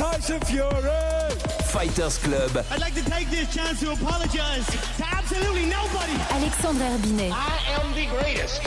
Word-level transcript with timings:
Tyson 0.00 0.40
Fury. 0.46 1.28
Fighters 1.68 2.16
Club, 2.16 2.64
I'd 2.70 2.80
like 2.80 2.94
to 2.94 3.04
take 3.04 3.28
this 3.28 3.54
chance 3.54 3.80
to 3.80 3.92
apologize 3.92 4.64
to 4.96 5.04
absolutely 5.04 5.66
nobody. 5.66 6.16
Alexandre 6.30 6.84
Herbinet. 6.84 7.30
I 7.30 7.58
am 7.76 7.92
the 7.92 8.06
greatest. 8.06 8.62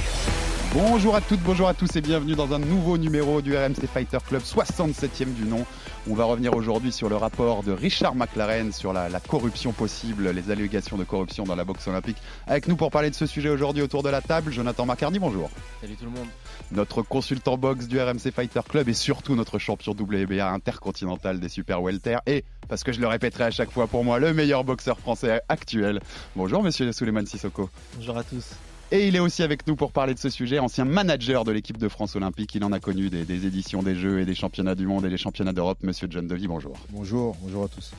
Bonjour 0.76 1.16
à 1.16 1.21
toutes, 1.21 1.40
bonjour 1.41 1.67
à 1.67 1.73
tous 1.73 1.95
et 1.95 2.02
bienvenue 2.02 2.35
dans 2.35 2.54
un 2.54 2.59
nouveau 2.59 2.99
numéro 2.99 3.41
du 3.41 3.57
RMC 3.57 3.88
Fighter 3.91 4.20
Club, 4.27 4.43
67e 4.43 5.34
du 5.34 5.45
nom. 5.45 5.66
On 6.09 6.16
va 6.16 6.25
revenir 6.25 6.53
aujourd'hui 6.53 6.91
sur 6.91 7.07
le 7.07 7.16
rapport 7.16 7.63
de 7.63 7.71
Richard 7.71 8.13
McLaren 8.13 8.73
sur 8.73 8.91
la, 8.91 9.07
la, 9.07 9.21
corruption 9.21 9.71
possible, 9.71 10.31
les 10.31 10.52
allégations 10.52 10.98
de 10.98 11.05
corruption 11.05 11.45
dans 11.45 11.55
la 11.55 11.63
boxe 11.63 11.88
olympique. 11.88 12.17
Avec 12.45 12.67
nous 12.67 12.76
pour 12.76 12.91
parler 12.91 13.09
de 13.09 13.16
ce 13.16 13.26
sujet 13.26 13.48
aujourd'hui 13.48 13.81
autour 13.81 14.03
de 14.03 14.09
la 14.09 14.20
table, 14.20 14.52
Jonathan 14.52 14.85
Macarny, 14.85 15.17
bonjour. 15.20 15.49
Salut 15.79 15.95
tout 15.95 16.03
le 16.03 16.12
monde. 16.12 16.27
Notre 16.73 17.03
consultant 17.03 17.57
boxe 17.57 17.88
du 17.88 18.02
RMC 18.02 18.31
Fighter 18.35 18.59
Club 18.67 18.89
et 18.89 18.93
surtout 18.93 19.35
notre 19.35 19.59
champion 19.59 19.93
WBA 19.93 20.45
intercontinental 20.45 21.39
des 21.39 21.48
super 21.48 21.81
welter 21.81 22.17
et, 22.26 22.43
parce 22.67 22.84
que 22.84 22.91
je 22.91 22.99
le 22.99 23.07
répéterai 23.07 23.45
à 23.45 23.51
chaque 23.51 23.71
fois 23.71 23.88
pour 23.88 24.04
moi, 24.04 24.20
le 24.20 24.34
meilleur 24.34 24.65
boxeur 24.65 24.99
français 24.99 25.41
actuel. 25.48 26.01
Bonjour 26.35 26.63
monsieur 26.63 26.91
Souleymane 26.91 27.27
Sissoko. 27.27 27.70
Bonjour 27.96 28.18
à 28.18 28.24
tous. 28.26 28.55
Et 28.94 29.08
il 29.08 29.16
est 29.16 29.20
aussi 29.20 29.41
avec 29.41 29.66
nous 29.66 29.76
pour 29.76 29.91
parler 29.91 30.13
de 30.13 30.20
ce 30.20 30.30
sujet, 30.30 30.60
ancien 30.60 30.86
manager 30.86 31.46
de 31.46 31.52
l'équipe 31.52 31.80
de 31.80 31.90
France 31.90 32.16
olympique. 32.16 32.54
Il 32.54 32.63
en 32.63 32.72
a 32.72 32.80
connu 32.80 33.10
des, 33.10 33.48
éditions 33.48 33.82
des 33.82 33.96
Jeux 33.96 34.20
et 34.20 34.26
des 34.26 34.36
championnats 34.36 34.76
du 34.76 34.86
monde 34.86 35.04
et 35.04 35.10
des 35.10 35.18
championnats 35.18 35.52
d'Europe. 35.52 35.80
Monsieur 35.82 36.05
John 36.12 36.27
Devy, 36.27 36.46
bonjour. 36.46 36.77
Bonjour, 36.91 37.36
bonjour 37.41 37.64
à 37.64 37.68
tous. 37.70 37.91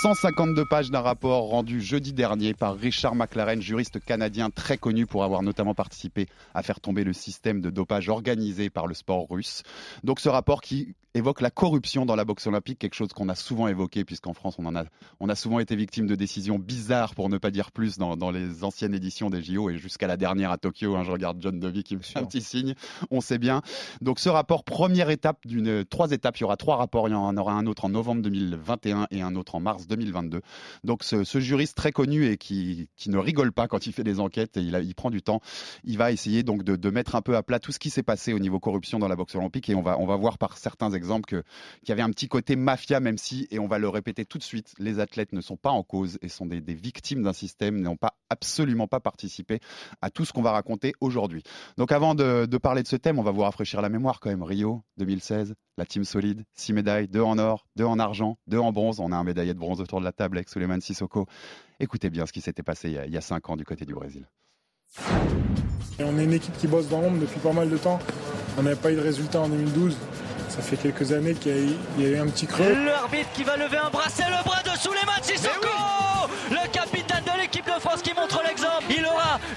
152 0.00 0.64
pages 0.64 0.92
d'un 0.92 1.00
rapport 1.00 1.48
rendu 1.48 1.80
jeudi 1.80 2.12
dernier 2.12 2.54
par 2.54 2.76
Richard 2.76 3.16
McLaren, 3.16 3.60
juriste 3.60 3.98
canadien 3.98 4.48
très 4.48 4.78
connu 4.78 5.06
pour 5.06 5.24
avoir 5.24 5.42
notamment 5.42 5.74
participé 5.74 6.28
à 6.54 6.62
faire 6.62 6.78
tomber 6.78 7.02
le 7.02 7.12
système 7.12 7.60
de 7.60 7.68
dopage 7.68 8.08
organisé 8.08 8.70
par 8.70 8.86
le 8.86 8.94
sport 8.94 9.26
russe. 9.28 9.64
Donc 10.04 10.20
ce 10.20 10.28
rapport 10.28 10.60
qui 10.60 10.94
évoque 11.14 11.40
la 11.40 11.50
corruption 11.50 12.06
dans 12.06 12.14
la 12.14 12.24
boxe 12.24 12.46
olympique, 12.46 12.78
quelque 12.78 12.94
chose 12.94 13.12
qu'on 13.12 13.28
a 13.28 13.34
souvent 13.34 13.66
évoqué 13.66 14.04
puisqu'en 14.04 14.34
France 14.34 14.54
on 14.58 14.66
en 14.66 14.76
a, 14.76 14.84
on 15.18 15.28
a 15.28 15.34
souvent 15.34 15.58
été 15.58 15.74
victime 15.74 16.06
de 16.06 16.14
décisions 16.14 16.60
bizarres 16.60 17.16
pour 17.16 17.28
ne 17.28 17.38
pas 17.38 17.50
dire 17.50 17.72
plus 17.72 17.98
dans, 17.98 18.16
dans 18.16 18.30
les 18.30 18.62
anciennes 18.62 18.94
éditions 18.94 19.28
des 19.28 19.42
JO 19.42 19.68
et 19.68 19.78
jusqu'à 19.78 20.06
la 20.06 20.16
dernière 20.16 20.52
à 20.52 20.58
Tokyo. 20.58 20.94
Hein, 20.94 21.02
je 21.02 21.10
regarde 21.10 21.38
John 21.40 21.58
Devy 21.58 21.82
qui 21.82 21.96
me 21.96 22.02
fait 22.02 22.20
un 22.20 22.24
petit 22.24 22.40
signe, 22.40 22.74
on 23.10 23.20
sait 23.20 23.38
bien. 23.38 23.62
Donc 24.00 24.20
ce 24.20 24.28
rapport, 24.28 24.62
première 24.62 25.10
étape 25.10 25.44
d'une 25.44 25.84
trois 25.84 26.12
étapes, 26.12 26.36
il 26.36 26.42
y 26.42 26.44
aura 26.44 26.56
trois 26.56 26.76
rapports, 26.76 27.08
il 27.08 27.12
y 27.12 27.14
en 27.14 27.36
aura 27.36 27.54
un 27.54 27.66
autre 27.66 27.86
en 27.86 27.88
novembre 27.88 28.22
2021 28.22 29.08
et 29.10 29.22
un 29.22 29.34
autre 29.34 29.56
en 29.56 29.60
mars 29.60 29.87
2022. 29.88 30.40
Donc 30.84 31.02
ce, 31.02 31.24
juriste 31.40 31.76
très 31.76 31.92
connu 31.92 32.26
et 32.26 32.36
qui, 32.36 32.88
qui, 32.96 33.10
ne 33.10 33.18
rigole 33.18 33.52
pas 33.52 33.68
quand 33.68 33.86
il 33.86 33.92
fait 33.92 34.04
des 34.04 34.20
enquêtes 34.20 34.56
et 34.56 34.60
il, 34.60 34.94
prend 34.94 35.10
du 35.10 35.22
temps, 35.22 35.40
il 35.84 35.98
va 35.98 36.12
essayer 36.12 36.42
donc 36.42 36.62
de, 36.62 36.76
de, 36.76 36.90
mettre 36.90 37.14
un 37.14 37.22
peu 37.22 37.36
à 37.36 37.42
plat 37.42 37.58
tout 37.58 37.72
ce 37.72 37.78
qui 37.78 37.90
s'est 37.90 38.02
passé 38.02 38.32
au 38.32 38.38
niveau 38.38 38.60
corruption 38.60 38.98
dans 38.98 39.08
la 39.08 39.16
boxe 39.16 39.34
olympique 39.34 39.68
et 39.70 39.74
on 39.74 39.82
va, 39.82 39.98
on 39.98 40.06
va 40.06 40.16
voir 40.16 40.38
par 40.38 40.58
certains 40.58 40.90
exemples 40.92 41.26
qu'il 41.28 41.88
y 41.88 41.92
avait 41.92 42.02
un 42.02 42.10
petit 42.10 42.28
côté 42.28 42.56
mafia 42.56 43.00
même 43.00 43.18
si, 43.18 43.48
et 43.50 43.58
on 43.58 43.66
va 43.66 43.78
le 43.78 43.88
répéter 43.88 44.24
tout 44.24 44.38
de 44.38 44.42
suite, 44.42 44.74
les 44.78 45.00
athlètes 45.00 45.32
ne 45.32 45.40
sont 45.40 45.56
pas 45.56 45.70
en 45.70 45.82
cause 45.82 46.18
et 46.22 46.28
sont 46.28 46.46
des, 46.46 46.60
des 46.60 46.74
victimes 46.74 47.22
d'un 47.22 47.32
système, 47.32 47.80
n'ont 47.80 47.96
pas 47.96 48.14
absolument 48.30 48.86
pas 48.86 49.00
participé 49.00 49.60
à 50.02 50.10
tout 50.10 50.24
ce 50.24 50.32
qu'on 50.32 50.42
va 50.42 50.52
raconter 50.52 50.92
aujourd'hui. 51.00 51.42
Donc 51.76 51.92
avant 51.92 52.14
de, 52.14 52.46
de 52.46 52.58
parler 52.58 52.82
de 52.82 52.88
ce 52.88 52.96
thème, 52.96 53.18
on 53.18 53.22
va 53.22 53.30
vous 53.30 53.42
rafraîchir 53.42 53.80
la 53.80 53.88
mémoire 53.88 54.20
quand 54.20 54.30
même. 54.30 54.42
Rio 54.42 54.82
2016, 54.98 55.54
la 55.76 55.86
team 55.86 56.04
solide, 56.04 56.44
6 56.54 56.72
médailles, 56.72 57.08
2 57.08 57.20
en 57.20 57.38
or, 57.38 57.66
2 57.76 57.84
en 57.84 57.98
argent, 57.98 58.38
2 58.48 58.58
en 58.58 58.72
bronze. 58.72 59.00
On 59.00 59.12
a 59.12 59.16
un 59.16 59.24
médaillé 59.24 59.54
de 59.54 59.58
bronze 59.58 59.77
autour 59.80 60.00
de 60.00 60.04
la 60.04 60.12
table 60.12 60.38
avec 60.38 60.48
Suleiman 60.48 60.80
Sissoko. 60.80 61.26
Écoutez 61.80 62.10
bien 62.10 62.26
ce 62.26 62.32
qui 62.32 62.40
s'était 62.40 62.62
passé 62.62 62.90
il 63.06 63.12
y, 63.12 63.16
a, 63.16 63.20
5 63.20 63.50
ans 63.50 63.56
du 63.56 63.64
côté 63.64 63.84
du 63.84 63.94
Brésil. 63.94 64.26
Et 65.98 66.04
on 66.04 66.18
est 66.18 66.24
une 66.24 66.32
équipe 66.32 66.56
qui 66.58 66.66
bosse 66.66 66.88
dans 66.88 67.00
l'ombre 67.00 67.20
depuis 67.20 67.40
pas 67.40 67.52
mal 67.52 67.68
de 67.68 67.76
temps. 67.76 67.98
On 68.56 68.62
n'avait 68.62 68.76
pas 68.76 68.92
eu 68.92 68.96
de 68.96 69.00
résultat 69.00 69.40
en 69.40 69.48
2012. 69.48 69.96
Ça 70.48 70.62
fait 70.62 70.76
quelques 70.76 71.12
années 71.12 71.34
qu'il 71.34 71.76
y, 71.98 72.02
y, 72.02 72.06
a 72.06 72.08
eu 72.08 72.16
un 72.16 72.26
petit 72.26 72.46
creux. 72.46 72.72
L'arbitre 72.84 73.30
qui 73.34 73.44
va 73.44 73.56
lever 73.56 73.76
un 73.76 73.90
bras, 73.90 74.08
c'est 74.08 74.24
le 74.24 74.42
bras 74.44 74.62
de 74.62 74.78
Suleiman 74.78 75.22
Sissoko 75.22 75.68
oui 75.68 76.56
Le 76.56 76.72
capitaine 76.72 77.24
de 77.24 77.40
l'équipe 77.40 77.66
de 77.66 77.80
France 77.80 78.02
qui 78.02 78.14
montre 78.14 78.42
l'exemple. 78.46 78.84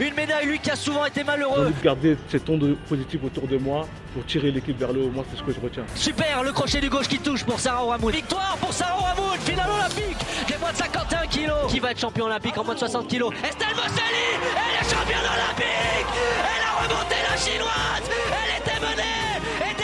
Une 0.02 0.16
médaille, 0.16 0.48
lui 0.48 0.58
qui 0.58 0.72
a 0.72 0.76
souvent 0.76 1.06
été 1.06 1.24
malheureux. 1.24 1.72
J'ai 1.78 1.84
garder 1.84 2.18
cette 2.28 2.50
onde 2.50 2.76
positive 2.90 3.24
autour 3.24 3.48
de 3.48 3.58
moi 3.58 3.88
pour 4.16 4.26
tirer 4.26 4.50
l'équipe 4.50 4.78
vers 4.80 4.92
le 4.92 5.02
haut. 5.04 5.12
Moi, 5.12 5.24
c'est 5.30 5.38
ce 5.38 5.44
que 5.44 5.54
je 5.54 5.60
retiens. 5.60 5.84
Super, 5.94 6.42
le 6.42 6.52
crochet 6.52 6.82
du 6.82 6.90
gauche 6.90 7.08
qui 7.08 7.20
touche 7.20 7.44
pour 7.44 7.60
Sarah 7.60 7.84
Ramoun. 7.84 8.12
Victoire 8.12 8.58
pour 8.60 8.74
Sarah 8.74 9.14
Ramoun, 9.14 9.38
finale 9.42 9.70
olympique 9.70 10.18
des 10.48 10.58
moins 10.58 10.72
de 10.72 10.78
51 10.78 11.28
kilos. 11.28 11.68
Qui 11.68 11.80
va 11.80 11.92
être 11.92 12.00
champion 12.00 12.26
olympique 12.26 12.58
en 12.58 12.64
moins 12.64 12.74
de 12.74 12.80
60 12.80 13.08
kilos? 13.08 13.32
Estelle 13.44 13.76
Bosseli, 13.76 14.26
elle 14.42 14.86
est 14.86 14.90
championne 14.90 15.22
olympique 15.22 16.12
Elle 16.18 16.66
a 16.66 16.72
remonté 16.82 17.16
la 17.30 17.38
chinoise 17.38 18.10
Elle 18.42 18.60
était 18.60 18.80
menée 18.82 19.70
Et 19.70 19.76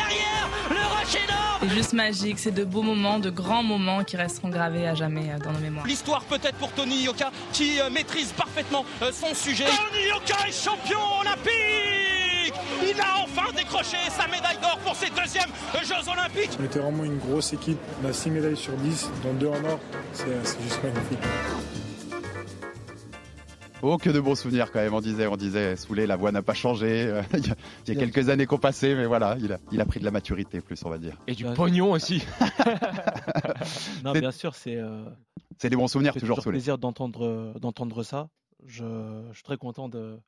juste 1.78 1.94
magique, 1.94 2.40
c'est 2.40 2.52
de 2.52 2.64
beaux 2.64 2.82
moments, 2.82 3.20
de 3.20 3.30
grands 3.30 3.62
moments 3.62 4.04
qui 4.04 4.18
resteront 4.18 4.50
gravés 4.50 4.88
à 4.88 4.96
jamais 4.96 5.30
dans 5.44 5.52
nos 5.52 5.60
mémoires. 5.60 5.86
L'histoire 5.86 6.24
peut-être 6.24 6.56
pour 6.56 6.72
Tony 6.72 7.04
Yoka 7.04 7.30
qui 7.54 7.80
euh, 7.80 7.92
maîtrise 7.92 8.32
parfaitement 8.32 8.84
euh, 9.04 9.12
son 9.12 9.36
sujet. 9.36 9.66
Tony 9.66 10.08
Yoka 10.08 10.48
est 10.48 10.52
champion 10.52 11.00
olympique 11.22 12.54
il 12.82 13.00
a 13.02 13.24
enfin 13.24 13.52
décroché 13.56 13.98
sa 14.10 14.26
médaille 14.28 14.58
d'or 14.62 14.80
pour 14.84 14.96
ses 14.96 15.10
deuxièmes 15.10 15.52
Jeux 15.84 16.12
Olympiques. 16.12 16.58
On 16.60 16.64
était 16.64 16.80
vraiment 16.80 17.04
une 17.04 17.18
grosse 17.18 17.54
équipe. 17.54 17.78
On 18.04 18.08
a 18.08 18.14
6 18.14 18.30
médailles 18.32 18.58
sur 18.58 18.74
10, 18.74 19.10
dont 19.24 19.34
2 19.34 19.48
en 19.48 19.66
or. 19.66 19.80
C'est 20.14 20.26
juste 20.64 20.82
magnifique. 20.84 21.20
Oh, 23.84 23.98
que 23.98 24.10
de 24.10 24.20
bons 24.20 24.36
souvenirs 24.36 24.72
quand 24.72 24.80
même. 24.80 24.94
On 24.94 25.02
disait, 25.02 25.28
on 25.28 25.38
disait, 25.38 25.76
Soulé, 25.76 26.08
la 26.08 26.16
voix 26.16 26.32
n'a 26.32 26.42
pas 26.42 26.54
changé. 26.54 27.22
il 27.34 27.48
y 27.48 27.52
a, 27.52 27.56
il 27.86 27.94
y 27.94 27.98
a 27.98 28.00
quelques 28.00 28.30
années 28.30 28.46
qu'on 28.46 28.58
passait, 28.58 28.96
mais 28.96 29.06
voilà, 29.06 29.38
il 29.40 29.54
a, 29.54 29.60
il 29.72 29.80
a 29.82 29.86
pris 29.86 30.00
de 30.00 30.06
la 30.06 30.12
maturité, 30.12 30.62
plus 30.62 30.84
on 30.84 30.90
va 30.90 30.98
dire. 30.98 31.18
Et 31.28 31.36
du 31.36 31.46
pognon 31.46 31.92
aussi. 31.92 32.24
non, 34.04 34.14
bien 34.14 34.32
sûr, 34.32 34.56
c'est. 34.56 34.76
Euh, 34.76 35.06
c'est 35.60 35.70
des 35.70 35.76
bons 35.76 35.88
souvenirs 35.88 36.14
toujours. 36.14 36.38
toujours 36.38 36.52
plaisir 36.52 36.78
d'entendre, 36.78 37.54
d'entendre 37.60 38.04
ça. 38.04 38.30
Je, 38.66 38.84
je, 39.30 39.34
suis 39.34 39.44
très 39.44 39.58
content 39.58 39.90
de, 39.90 40.20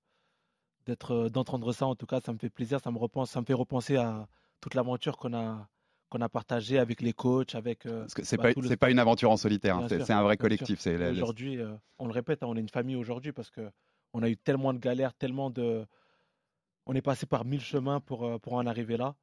d'être, 0.85 1.29
d'entendre 1.29 1.71
ça. 1.73 1.85
En 1.85 1.95
tout 1.95 2.05
cas, 2.05 2.19
ça 2.19 2.33
me 2.33 2.37
fait 2.37 2.49
plaisir. 2.49 2.79
Ça 2.83 2.91
me 2.91 2.97
repense, 2.97 3.31
ça 3.31 3.41
me 3.41 3.45
fait 3.45 3.53
repenser 3.53 3.95
à 3.95 4.27
toute 4.61 4.75
l'aventure 4.75 5.17
qu'on 5.17 5.33
a 5.33 5.67
qu'on 6.09 6.21
a 6.21 6.29
partagé 6.29 6.79
avec 6.79 7.01
les 7.01 7.13
coachs, 7.13 7.55
avec. 7.55 7.85
Euh, 7.85 8.01
Parce 8.01 8.13
que 8.13 8.23
c'est 8.23 8.37
bah, 8.37 8.49
pas 8.79 8.91
une 8.91 8.99
aventure 8.99 9.31
en 9.31 9.37
solitaire, 9.37 9.77
hein. 9.77 9.87
c'est, 9.87 10.11
un 10.11 10.23
vrai 10.23 10.37
collectif. 10.37 10.85
Aujourd'hui, 10.87 11.59
euh, 11.59 11.73
on 11.99 12.07
le 12.07 12.11
répète, 12.11 12.43
hein, 12.43 12.47
on 12.49 12.57
est 12.57 12.61
une 12.61 12.69
famille 12.69 12.95
aujourd'hui 12.95 13.31
parce 13.31 13.49
que 13.49 13.69
on 14.13 14.23
a 14.23 14.29
eu 14.29 14.37
tellement 14.37 14.73
de 14.73 14.79
galères, 14.79 15.13
tellement 15.13 15.49
de, 15.49 15.85
on 16.85 16.95
est 16.95 17.01
passé 17.01 17.25
par 17.25 17.45
mille 17.45 17.61
chemins 17.61 17.99
pour 17.99 18.25
euh, 18.25 18.39
pour 18.39 18.53
en 18.53 18.65
arriver 18.65 18.97
là, 18.97 19.15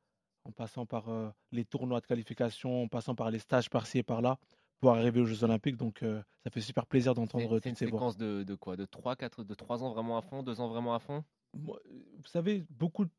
en 0.44 0.52
passant 0.52 0.86
par 0.86 1.08
euh, 1.08 1.28
les 1.50 1.64
tournois 1.64 2.00
de 2.00 2.06
qualification, 2.06 2.84
en 2.84 2.88
passant 2.88 3.14
par 3.14 3.30
les 3.30 3.40
stages 3.40 3.68
par-ci 3.68 3.98
et 3.98 4.02
par-là 4.02 4.38
pour 4.78 4.90
arriver 4.90 5.20
aux 5.20 5.26
Jeux 5.26 5.42
Olympiques. 5.42 5.76
Donc 5.76 6.04
ça 6.44 6.50
fait 6.50 6.60
super 6.60 6.86
plaisir 6.86 7.14
d'entendre 7.14 7.48
toutes 7.48 7.48
ces 7.48 7.48
voix. 7.48 7.60
C'est 7.62 7.70
une 7.70 7.76
séquence 7.76 8.16
de, 8.16 8.44
de 8.44 8.54
quoi? 8.54 8.76
De 8.76 8.84
3, 8.84 9.16
4, 9.16 9.42
de 9.42 9.54
3 9.54 9.82
ans 9.82 9.90
vraiment 9.90 10.18
à 10.18 10.22
fond, 10.22 10.42
2 10.42 10.60
ans 10.60 10.68
vraiment 10.68 10.94
à 10.94 10.98
fond? 10.98 11.24
Vous 11.54 11.78
savez, 12.26 12.66
beaucoup 12.68 13.06
de 13.06 13.10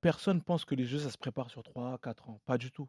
personnes 0.00 0.42
pensent 0.42 0.64
que 0.64 0.74
les 0.74 0.84
Jeux, 0.84 0.98
ça 0.98 1.10
se 1.10 1.16
prépare 1.16 1.48
sur 1.48 1.62
3, 1.62 1.98
4 1.98 2.28
ans. 2.28 2.40
Pas 2.44 2.58
du 2.58 2.72
tout 2.72 2.88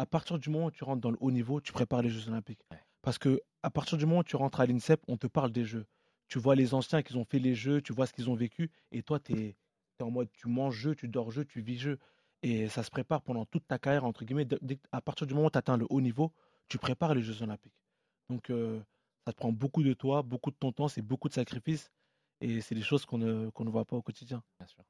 à 0.00 0.06
partir 0.06 0.38
du 0.38 0.48
moment 0.48 0.66
où 0.66 0.70
tu 0.70 0.82
rentres 0.82 1.02
dans 1.02 1.10
le 1.10 1.18
haut 1.20 1.30
niveau, 1.30 1.60
tu 1.60 1.72
prépares 1.72 2.00
les 2.00 2.08
Jeux 2.08 2.28
Olympiques. 2.28 2.64
Parce 3.02 3.18
que 3.18 3.40
à 3.62 3.70
partir 3.70 3.98
du 3.98 4.06
moment 4.06 4.20
où 4.20 4.24
tu 4.24 4.36
rentres 4.36 4.60
à 4.60 4.66
l'INSEP, 4.66 5.02
on 5.08 5.18
te 5.18 5.26
parle 5.26 5.52
des 5.52 5.64
Jeux. 5.64 5.86
Tu 6.28 6.38
vois 6.38 6.54
les 6.54 6.72
anciens 6.72 7.02
qui 7.02 7.14
ont 7.16 7.24
fait 7.24 7.38
les 7.38 7.54
Jeux, 7.54 7.82
tu 7.82 7.92
vois 7.92 8.06
ce 8.06 8.14
qu'ils 8.14 8.30
ont 8.30 8.34
vécu, 8.34 8.70
et 8.92 9.02
toi, 9.02 9.20
tu 9.20 9.32
es, 9.34 9.56
es, 9.98 10.02
en 10.02 10.10
mode 10.10 10.30
tu 10.32 10.48
manges 10.48 10.74
jeu, 10.74 10.94
tu 10.94 11.06
dors 11.06 11.30
jeu, 11.30 11.44
tu 11.44 11.60
vis 11.60 11.76
jeu. 11.76 11.98
Et 12.42 12.68
ça 12.68 12.82
se 12.82 12.90
prépare 12.90 13.20
pendant 13.20 13.44
toute 13.44 13.66
ta 13.66 13.78
carrière, 13.78 14.06
entre 14.06 14.24
guillemets. 14.24 14.46
Dès, 14.46 14.78
à 14.92 15.02
partir 15.02 15.26
du 15.26 15.34
moment 15.34 15.48
où 15.48 15.50
tu 15.50 15.58
atteins 15.58 15.76
le 15.76 15.86
haut 15.90 16.00
niveau, 16.00 16.32
tu 16.68 16.78
prépares 16.78 17.14
les 17.14 17.20
Jeux 17.20 17.42
Olympiques. 17.42 17.76
Donc, 18.30 18.48
euh, 18.48 18.80
ça 19.26 19.32
te 19.32 19.36
prend 19.36 19.52
beaucoup 19.52 19.82
de 19.82 19.92
toi, 19.92 20.22
beaucoup 20.22 20.50
de 20.50 20.56
ton 20.56 20.72
temps, 20.72 20.88
c'est 20.88 21.02
beaucoup 21.02 21.28
de 21.28 21.34
sacrifices. 21.34 21.90
Et 22.40 22.62
c'est 22.62 22.74
des 22.74 22.82
choses 22.82 23.04
qu'on 23.04 23.18
ne, 23.18 23.50
voit 23.70 23.84
pas 23.84 23.96
au 23.96 24.02
quotidien. 24.02 24.42
Bien 24.58 24.66
sûr. 24.66 24.82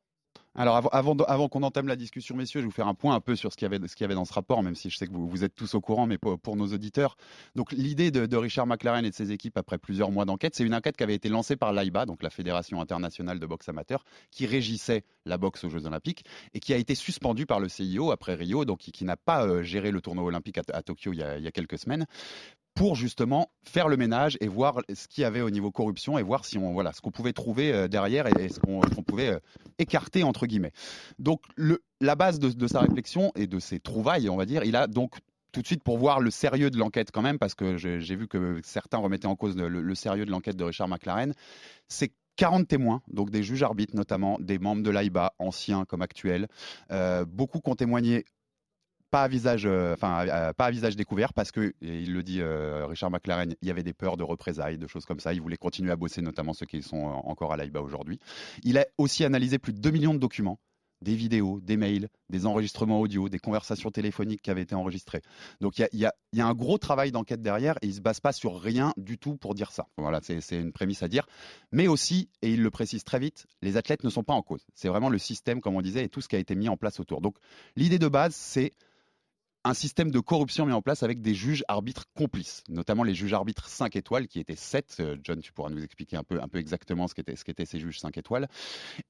Alors 0.57 0.89
avant, 0.93 1.49
qu'on 1.49 1.63
entame 1.63 1.87
la 1.87 1.95
discussion, 1.95 2.35
messieurs, 2.37 2.61
je 2.61 2.65
vais 2.65 2.69
vous 2.69 2.75
faire 2.75 2.89
un 2.89 2.95
point 2.95 3.15
un 3.15 3.21
peu 3.21 3.37
sur 3.37 3.53
ce 3.53 3.57
qu'il 3.57 3.67
y 3.67 4.05
avait, 4.05 4.15
dans 4.15 4.25
ce 4.25 4.33
rapport, 4.33 4.63
même 4.65 4.75
si 4.75 4.91
je 4.91 4.97
sais 4.97 5.07
que 5.07 5.13
vous, 5.13 5.45
êtes 5.45 5.55
tous 5.55 5.75
au 5.75 5.81
courant, 5.81 6.07
mais 6.07 6.19
pour, 6.19 6.57
nos 6.57 6.67
auditeurs. 6.67 7.17
Donc 7.55 7.71
l'idée 7.71 8.11
de, 8.11 8.37
Richard 8.37 8.67
McLaren 8.67 9.05
et 9.05 9.11
de 9.11 9.15
ses 9.15 9.31
équipes 9.31 9.57
après 9.57 9.79
plusieurs 9.79 10.11
mois 10.11 10.25
d'enquête, 10.25 10.57
c'est 10.57 10.65
une 10.65 10.75
enquête 10.75 10.97
qui 10.97 11.05
avait 11.05 11.15
été 11.15 11.29
lancée 11.29 11.57
par 11.57 11.73
l'AIBA, 11.73 12.05
donc 12.05 12.23
la 12.23 12.31
Fédération 12.31 12.81
internationale 12.81 13.39
de 13.39 13.47
boxe 13.47 13.69
amateur, 13.69 14.05
qui 14.33 14.47
régissait 14.47 15.05
la 15.25 15.39
boxe 15.39 15.63
aux 15.63 15.69
Jeux 15.69 15.87
olympiques 15.87 16.25
et 16.53 16.59
qui 16.59 16.75
a 16.75 16.77
été 16.77 16.97
suspendue 16.97 17.47
par 17.47 17.61
le 17.61 17.69
CIO 17.69 18.11
après 18.11 18.35
Rio, 18.35 18.65
donc 18.65 18.79
qui, 18.79 19.05
n'a 19.05 19.17
pas 19.17 19.47
euh, 19.47 19.63
géré 19.63 19.93
le 19.93 20.01
tournoi 20.01 20.25
olympique 20.25 20.59
à, 20.59 20.83
Tokyo 20.83 21.13
il 21.13 21.19
y 21.19 21.23
a 21.23 21.53
quelques 21.53 21.79
semaines 21.79 22.07
pour 22.75 22.95
justement 22.95 23.51
faire 23.63 23.89
le 23.89 23.97
ménage 23.97 24.37
et 24.41 24.49
voir 24.49 24.81
ce 24.93 25.09
qu'il 25.09 25.23
y 25.23 25.25
avait 25.25 25.41
au 25.41 25.51
niveau 25.51 25.71
corruption 25.71 26.19
et 26.19 26.23
voir 26.23 26.45
si 26.45 26.59
on 26.59 26.73
voilà 26.73 26.93
ce 26.93 27.01
qu'on 27.01 27.11
pouvait 27.11 27.33
trouver 27.33 27.73
euh, 27.73 27.89
derrière 27.89 28.27
et, 28.39 28.49
ce 28.49 28.59
qu'on 28.61 28.81
qu 28.81 29.03
pouvait 29.03 29.31
euh, 29.31 29.39
écarter 29.79 30.23
entre 30.23 30.47
guillemets. 30.47 30.73
Donc 31.19 31.43
la 32.01 32.15
base 32.15 32.39
de, 32.39 32.67
sa 32.67 32.81
réflexion 32.81 33.33
et 33.35 33.47
de 33.47 33.59
ses 33.59 33.81
trouvailles, 33.81 34.29
on 34.29 34.37
va 34.37 34.47
dire, 34.47 34.65
il 34.65 34.77
a 34.77 34.87
donc 34.87 35.17
tout 35.53 35.63
de 35.63 35.67
suite 35.67 35.83
pour 35.83 35.99
voir 35.99 36.21
le 36.21 36.31
sérieux 36.31 36.71
de 36.71 36.79
l'enquête 36.79 37.11
quand 37.13 37.23
même 37.23 37.39
parce 37.39 37.55
que 37.55 37.77
j'ai 37.77 38.17
vu 38.17 38.29
que 38.29 38.61
certains 38.63 38.99
remettaient 38.99 39.27
en 39.27 39.37
cause 39.37 39.57
le, 39.57 39.69
le 39.69 39.95
sérieux 39.95 40.25
de 40.25 40.31
l'enquête 40.31 40.57
de 40.57 40.65
Richard 40.65 40.89
McLaren, 40.89 41.35
c'est 41.89 42.13
40 42.41 42.67
témoins, 42.67 43.03
donc 43.13 43.29
des 43.29 43.43
juges 43.43 43.63
arbitres 43.63 43.95
notamment, 43.95 44.39
des 44.41 44.59
membres 44.59 44.83
de 44.83 44.91
l'AIBA, 44.91 45.35
anciens 45.39 45.85
comme 45.85 46.01
actuels. 46.01 46.49
Euh, 46.91 47.27
beaucoup 47.27 47.61
qui 47.61 47.69
ont 47.69 47.75
témoigné 47.75 48.25
pas 49.11 49.25
à 49.25 49.29
visage, 49.29 49.67
euh, 49.67 49.95
enfin 49.95 50.27
euh, 50.29 50.53
pas 50.53 50.67
à 50.67 50.71
visage 50.71 50.97
découvert 50.97 51.33
parce 51.33 51.53
que 51.53 51.75
il 51.81 52.13
le 52.13 52.23
dit 52.23 52.41
euh, 52.41 52.87
Richard 52.87 53.11
McLaren, 53.11 53.55
il 53.61 53.69
y 53.69 53.71
avait 53.71 53.83
des 53.83 53.93
peurs 53.93 54.17
de 54.17 54.23
représailles, 54.23 54.79
de 54.79 54.87
choses 54.87 55.05
comme 55.05 55.21
ça. 55.21 55.33
Il 55.33 55.41
voulait 55.41 55.57
continuer 55.57 55.91
à 55.91 55.97
bosser, 55.97 56.23
notamment 56.23 56.53
ceux 56.53 56.67
qui 56.67 56.83
sont 56.83 56.97
encore 56.97 57.53
à 57.53 57.57
l'AIBA 57.57 57.81
aujourd'hui. 57.81 58.19
Il 58.63 58.79
a 58.79 58.87
aussi 58.99 59.25
analysé 59.25 59.59
plus 59.59 59.73
de 59.73 59.81
2 59.81 59.91
millions 59.91 60.15
de 60.15 60.19
documents 60.19 60.59
des 61.03 61.15
vidéos, 61.15 61.61
des 61.63 61.77
mails, 61.77 62.09
des 62.29 62.47
enregistrements 62.47 63.01
audio, 63.01 63.29
des 63.29 63.39
conversations 63.39 63.91
téléphoniques 63.91 64.43
qui 64.43 64.51
avaient 64.51 64.63
été 64.63 64.75
enregistrées. 64.75 65.23
Donc 65.61 65.79
il 65.79 65.89
y, 65.93 66.05
y, 66.05 66.09
y 66.35 66.41
a, 66.41 66.47
un 66.47 66.55
gros 66.55 66.79
travail 66.79 67.11
d'enquête 67.11 67.41
derrière 67.41 67.77
et 67.81 67.87
il 67.87 67.91
ne 67.91 67.95
se 67.95 68.01
base 68.01 68.21
pas 68.21 68.33
sur 68.33 68.61
rien 68.61 68.93
du 68.97 69.19
tout 69.19 69.37
pour 69.37 69.55
dire 69.55 69.73
ça. 69.73 69.87
Voilà, 69.97 70.21
c'est 70.23 70.59
une 70.59 70.73
prémisse 70.73 71.03
à 71.03 71.09
dire. 71.09 71.27
Mais 71.73 71.89
aussi, 71.89 72.29
et 72.43 72.53
il 72.53 72.63
le 72.63 72.71
précise 72.71 73.05
très 73.05 73.19
vite, 73.19 73.47
les 73.63 73.77
athlètes 73.77 74.05
ne 74.05 74.11
sont 74.11 74.25
pas 74.25 74.35
en 74.35 74.43
cause. 74.43 74.67
C'est 74.75 74.89
vraiment 74.89 75.09
le 75.09 75.19
système, 75.19 75.61
comme 75.61 75.75
on 75.75 75.83
disait, 75.83 76.05
et 76.05 76.09
tout 76.09 76.21
ce 76.21 76.29
qui 76.29 76.37
a 76.37 76.39
été 76.39 76.55
mis 76.55 76.69
en 76.69 76.77
place 76.77 77.01
autour. 77.01 77.21
Donc 77.21 77.37
l'idée 77.77 77.99
de 77.99 78.09
base, 78.09 78.35
c'est 78.35 78.73
un 79.65 79.75
système 79.75 80.11
de 80.11 80.21
corruption 80.21 80.65
mis 80.65 80.73
en 80.73 80.81
place 80.81 81.03
avec 81.03 81.21
des 81.21 81.35
juges 81.35 81.65
arbitres 81.69 82.05
complices, 82.15 82.65
notamment 82.69 83.03
les 83.03 83.15
juges 83.15 83.35
arbitres 83.35 83.69
5 83.69 83.95
étoiles 83.95 84.27
qui 84.27 84.41
étaient 84.41 84.57
7. 84.57 85.03
John, 85.23 85.41
tu 85.41 85.53
pourras 85.53 85.69
nous 85.69 85.83
expliquer 85.83 86.17
un 86.17 86.23
peu, 86.23 86.41
un 86.41 86.49
peu 86.49 86.59
exactement 86.59 87.09
ce 87.09 87.15
qu'étaient 87.15 87.37
ce 87.37 87.45
qu 87.45 87.53
ces 87.67 87.79
juges 87.79 88.01
5 88.01 88.17
étoiles. 88.17 88.49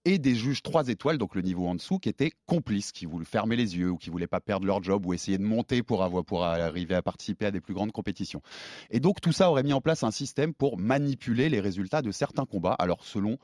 Et 0.05 0.19
des 0.19 0.35
juges 0.35 0.62
3 0.62 0.88
étoiles, 0.88 1.19
donc 1.19 1.37
le 1.37 1.43
niveau 1.43 1.69
en 1.69 1.76
dessous, 1.76 1.99
qui 1.99 2.08
étaient 2.08 2.32
complices, 2.47 2.91
qui 2.91 3.06
voulaient 3.06 3.25
fermer 3.25 3.55
les 3.55 3.76
yeux 3.76 3.91
ou 3.91 3.97
qui 3.97 4.11
voulaient 4.11 4.26
pas 4.26 4.41
perdre 4.41 4.67
leur 4.67 4.82
job 4.82 5.06
ou 5.06 5.14
essayer 5.14 5.38
de 5.38 5.44
monter 5.44 5.85
pour, 5.85 6.02
arriver 6.02 6.94
à 6.96 7.03
participer 7.03 7.46
à 7.46 7.50
des 7.53 7.61
plus 7.61 7.75
grandes 7.75 7.93
compétitions. 7.93 8.43
Et 8.91 8.99
donc 8.99 9.20
tout 9.20 9.32
ça 9.32 9.50
aurait 9.50 9.62
mis 9.62 9.73
en 9.73 9.81
place 9.81 10.03
un 10.03 10.11
système 10.11 10.53
pour 10.53 10.79
manipuler 10.79 11.49
les 11.49 11.61
résultats 11.61 12.03
de 12.03 12.11
certains 12.11 12.44
combats. 12.44 12.75
Alors 12.81 13.05
selon, 13.05 13.38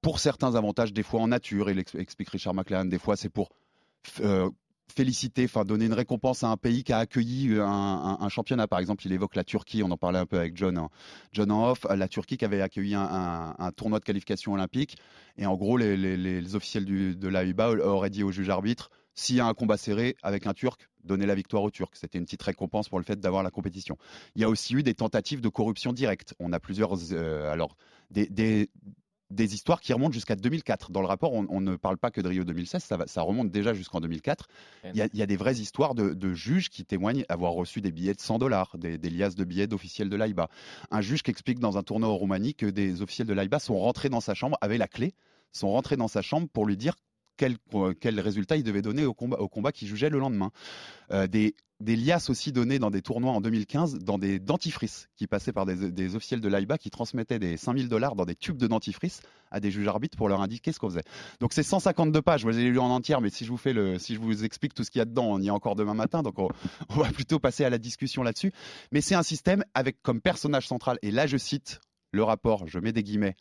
pour 0.00 0.20
certains 0.20 0.54
avantages, 0.54 0.92
des 0.92 1.02
fois 1.02 1.20
en 1.20 1.28
nature, 1.28 1.70
il 1.70 1.78
explique 1.78 2.28
Richard 2.28 2.54
McLaren, 2.54 2.88
des 2.88 2.98
fois 2.98 3.16
c'est 3.16 3.30
pour 3.30 3.50
euh, 4.20 4.50
féliciter, 4.92 5.44
enfin 5.44 5.64
donner 5.64 5.86
une 5.86 5.94
récompense 5.94 6.44
à 6.44 6.48
un 6.48 6.56
pays 6.56 6.84
qui 6.84 6.92
a 6.92 6.98
accueilli 6.98 7.54
un, 7.58 8.18
un, 8.20 8.28
championnat. 8.28 8.66
Par 8.68 8.78
exemple, 8.78 9.06
il 9.06 9.12
évoque 9.12 9.34
la 9.34 9.44
Turquie, 9.44 9.82
on 9.82 9.90
en 9.90 9.96
parlait 9.96 10.18
un 10.18 10.26
peu 10.26 10.38
avec 10.38 10.56
John, 10.56 10.78
hein, 10.78 10.88
John 11.32 11.50
en 11.50 11.70
off, 11.70 11.86
la 11.88 12.08
Turquie 12.08 12.36
qui 12.36 12.44
avait 12.44 12.60
accueilli 12.60 12.94
un, 12.94 13.72
tournoi 13.76 13.98
de 13.98 14.04
qualification 14.04 14.52
olympique. 14.52 14.96
Et 15.36 15.46
en 15.46 15.56
gros, 15.56 15.76
les, 15.76 16.54
officiels 16.54 16.84
de 16.84 17.28
l'AIBA 17.28 17.70
auraient 17.70 18.10
dit 18.10 18.22
au 18.22 18.30
juge 18.30 18.48
arbitre, 18.50 18.90
s'il 19.14 19.36
y 19.36 19.40
a 19.40 19.46
un 19.46 19.54
combat 19.54 19.76
serré 19.76 20.16
avec 20.22 20.46
un 20.46 20.54
Turc, 20.54 20.88
donnez 21.04 21.26
la 21.26 21.34
victoire 21.34 21.62
aux 21.62 21.70
Turcs. 21.70 21.94
C'était 21.94 22.18
une 22.18 22.24
petite 22.24 22.42
récompense 22.42 22.88
pour 22.88 22.98
le 22.98 23.04
fait 23.04 23.18
d'avoir 23.20 23.42
la 23.42 23.50
compétition. 23.50 23.96
Il 24.34 24.42
y 24.42 24.44
a 24.44 24.48
aussi 24.48 24.74
eu 24.74 24.82
des 24.82 24.94
tentatives 24.94 25.40
de 25.40 25.48
corruption 25.48 25.92
directe. 25.92 26.34
On 26.40 26.52
a 26.52 26.58
plusieurs, 26.58 26.94
euh, 27.12 27.52
alors 27.52 27.76
des, 28.10 28.70
des 29.30 29.54
histoires 29.54 29.80
qui 29.80 29.92
remontent 29.92 30.12
jusqu'à 30.12 30.36
2004. 30.36 30.90
Dans 30.90 31.00
le 31.00 31.06
rapport, 31.06 31.32
on, 31.32 31.46
on, 31.48 31.60
ne 31.60 31.76
parle 31.76 31.96
pas 31.96 32.10
que 32.10 32.20
de 32.20 32.28
Rio 32.28 32.44
2016, 32.44 32.82
ça, 32.82 32.96
va, 32.96 33.06
ça 33.06 33.22
remonte 33.22 33.50
déjà 33.50 33.74
jusqu'en 33.74 34.00
2004. 34.00 34.48
Il 34.84 34.96
y, 34.96 35.02
a, 35.02 35.08
il 35.12 35.18
y, 35.18 35.22
a, 35.22 35.26
des 35.26 35.36
vraies 35.36 35.56
histoires 35.56 35.94
de, 35.94 36.14
de, 36.14 36.34
juges 36.34 36.68
qui 36.68 36.84
témoignent 36.84 37.24
avoir 37.28 37.52
reçu 37.52 37.80
des 37.80 37.92
billets 37.92 38.14
de 38.14 38.20
100 38.20 38.38
dollars, 38.38 38.76
des, 38.78 38.98
des, 38.98 39.10
liasses 39.10 39.34
de 39.34 39.44
billets 39.44 39.66
d'officiels 39.66 40.10
de 40.10 40.16
l'AIBA. 40.16 40.48
Un 40.90 41.00
juge 41.00 41.22
qui 41.22 41.30
explique 41.30 41.58
dans 41.58 41.78
un 41.78 41.82
tournoi 41.82 42.08
en 42.08 42.16
Roumanie 42.16 42.54
que 42.54 42.66
des 42.66 43.02
officiels 43.02 43.26
de 43.26 43.34
l'AIBA 43.34 43.58
sont 43.58 43.78
rentrés 43.78 44.08
dans 44.08 44.20
sa 44.20 44.34
chambre, 44.34 44.58
avaient 44.60 44.78
la 44.78 44.88
clé, 44.88 45.14
sont 45.52 45.70
rentrés 45.70 45.96
dans 45.96 46.08
sa 46.08 46.22
chambre 46.22 46.48
pour 46.52 46.66
lui 46.66 46.76
dire 46.76 46.94
quel, 47.36 47.56
quel 48.00 48.20
résultat 48.20 48.56
il 48.56 48.62
devait 48.62 48.82
donner 48.82 49.04
au 49.04 49.14
combat, 49.14 49.38
au 49.38 49.48
combat 49.48 49.72
qu'il 49.72 49.88
jugeait 49.88 50.10
le 50.10 50.18
lendemain. 50.18 50.50
Euh, 51.10 51.26
des, 51.26 51.54
liasses 51.80 52.30
aussi 52.30 52.50
données 52.50 52.78
dans 52.78 52.90
des 52.90 53.02
tournois 53.02 53.32
en 53.32 53.42
2015 53.42 53.98
dans 53.98 54.16
des 54.16 54.38
dentifrices 54.38 55.08
qui 55.16 55.26
passaient 55.26 55.52
par 55.52 55.66
des, 55.66 56.16
officiels 56.16 56.40
de 56.40 56.48
l'AIBA 56.48 56.78
qui 56.78 56.88
transmettaient 56.88 57.38
des 57.38 57.58
5000 57.58 57.88
dollars 57.88 58.14
dans 58.16 58.24
des 58.24 58.34
tubes 58.34 58.56
de 58.56 58.66
dentifrice 58.66 59.20
à 59.50 59.60
des 59.60 59.70
juges 59.70 59.86
arbitres 59.86 60.16
pour 60.16 60.28
leur 60.28 60.40
indiquer 60.40 60.72
ce 60.72 60.78
qu'on 60.78 60.88
faisait. 60.88 61.04
Donc 61.40 61.52
c'est 61.52 61.62
152 61.62 62.22
pages, 62.22 62.44
moi 62.44 62.52
j'ai 62.52 62.62
lu 62.62 62.78
en 62.78 62.88
entière, 62.88 63.20
mais 63.20 63.28
si 63.28 63.44
je 63.44 63.50
vous 63.50 63.58
je 63.58 64.18
vous 64.18 64.44
explique 64.44 64.72
tout 64.72 64.82
ce 64.82 64.90
qu'il 64.90 65.00
y 65.00 65.02
a 65.02 65.04
dedans, 65.04 65.26
on 65.26 65.40
y 65.40 65.48
est 65.48 65.50
encore 65.50 65.76
demain 65.76 65.94
matin, 65.94 66.22
donc 66.22 66.38
on, 66.38 66.48
on 66.88 66.94
va 66.94 67.10
plutôt 67.10 67.38
passer 67.38 67.64
à 67.64 67.70
la 67.70 67.78
discussion 67.78 68.22
là-dessus. 68.22 68.52
Mais 68.90 69.02
c'est 69.02 69.14
un 69.14 69.22
système 69.22 69.62
avec 69.74 70.00
comme 70.00 70.22
personnage 70.22 70.66
central, 70.66 70.98
et 71.02 71.10
là 71.10 71.26
je 71.26 71.36
cite 71.36 71.80
le 72.12 72.22
rapport, 72.22 72.66
je 72.66 72.78
mets 72.78 72.92
des 72.92 73.02
guillemets, 73.02 73.36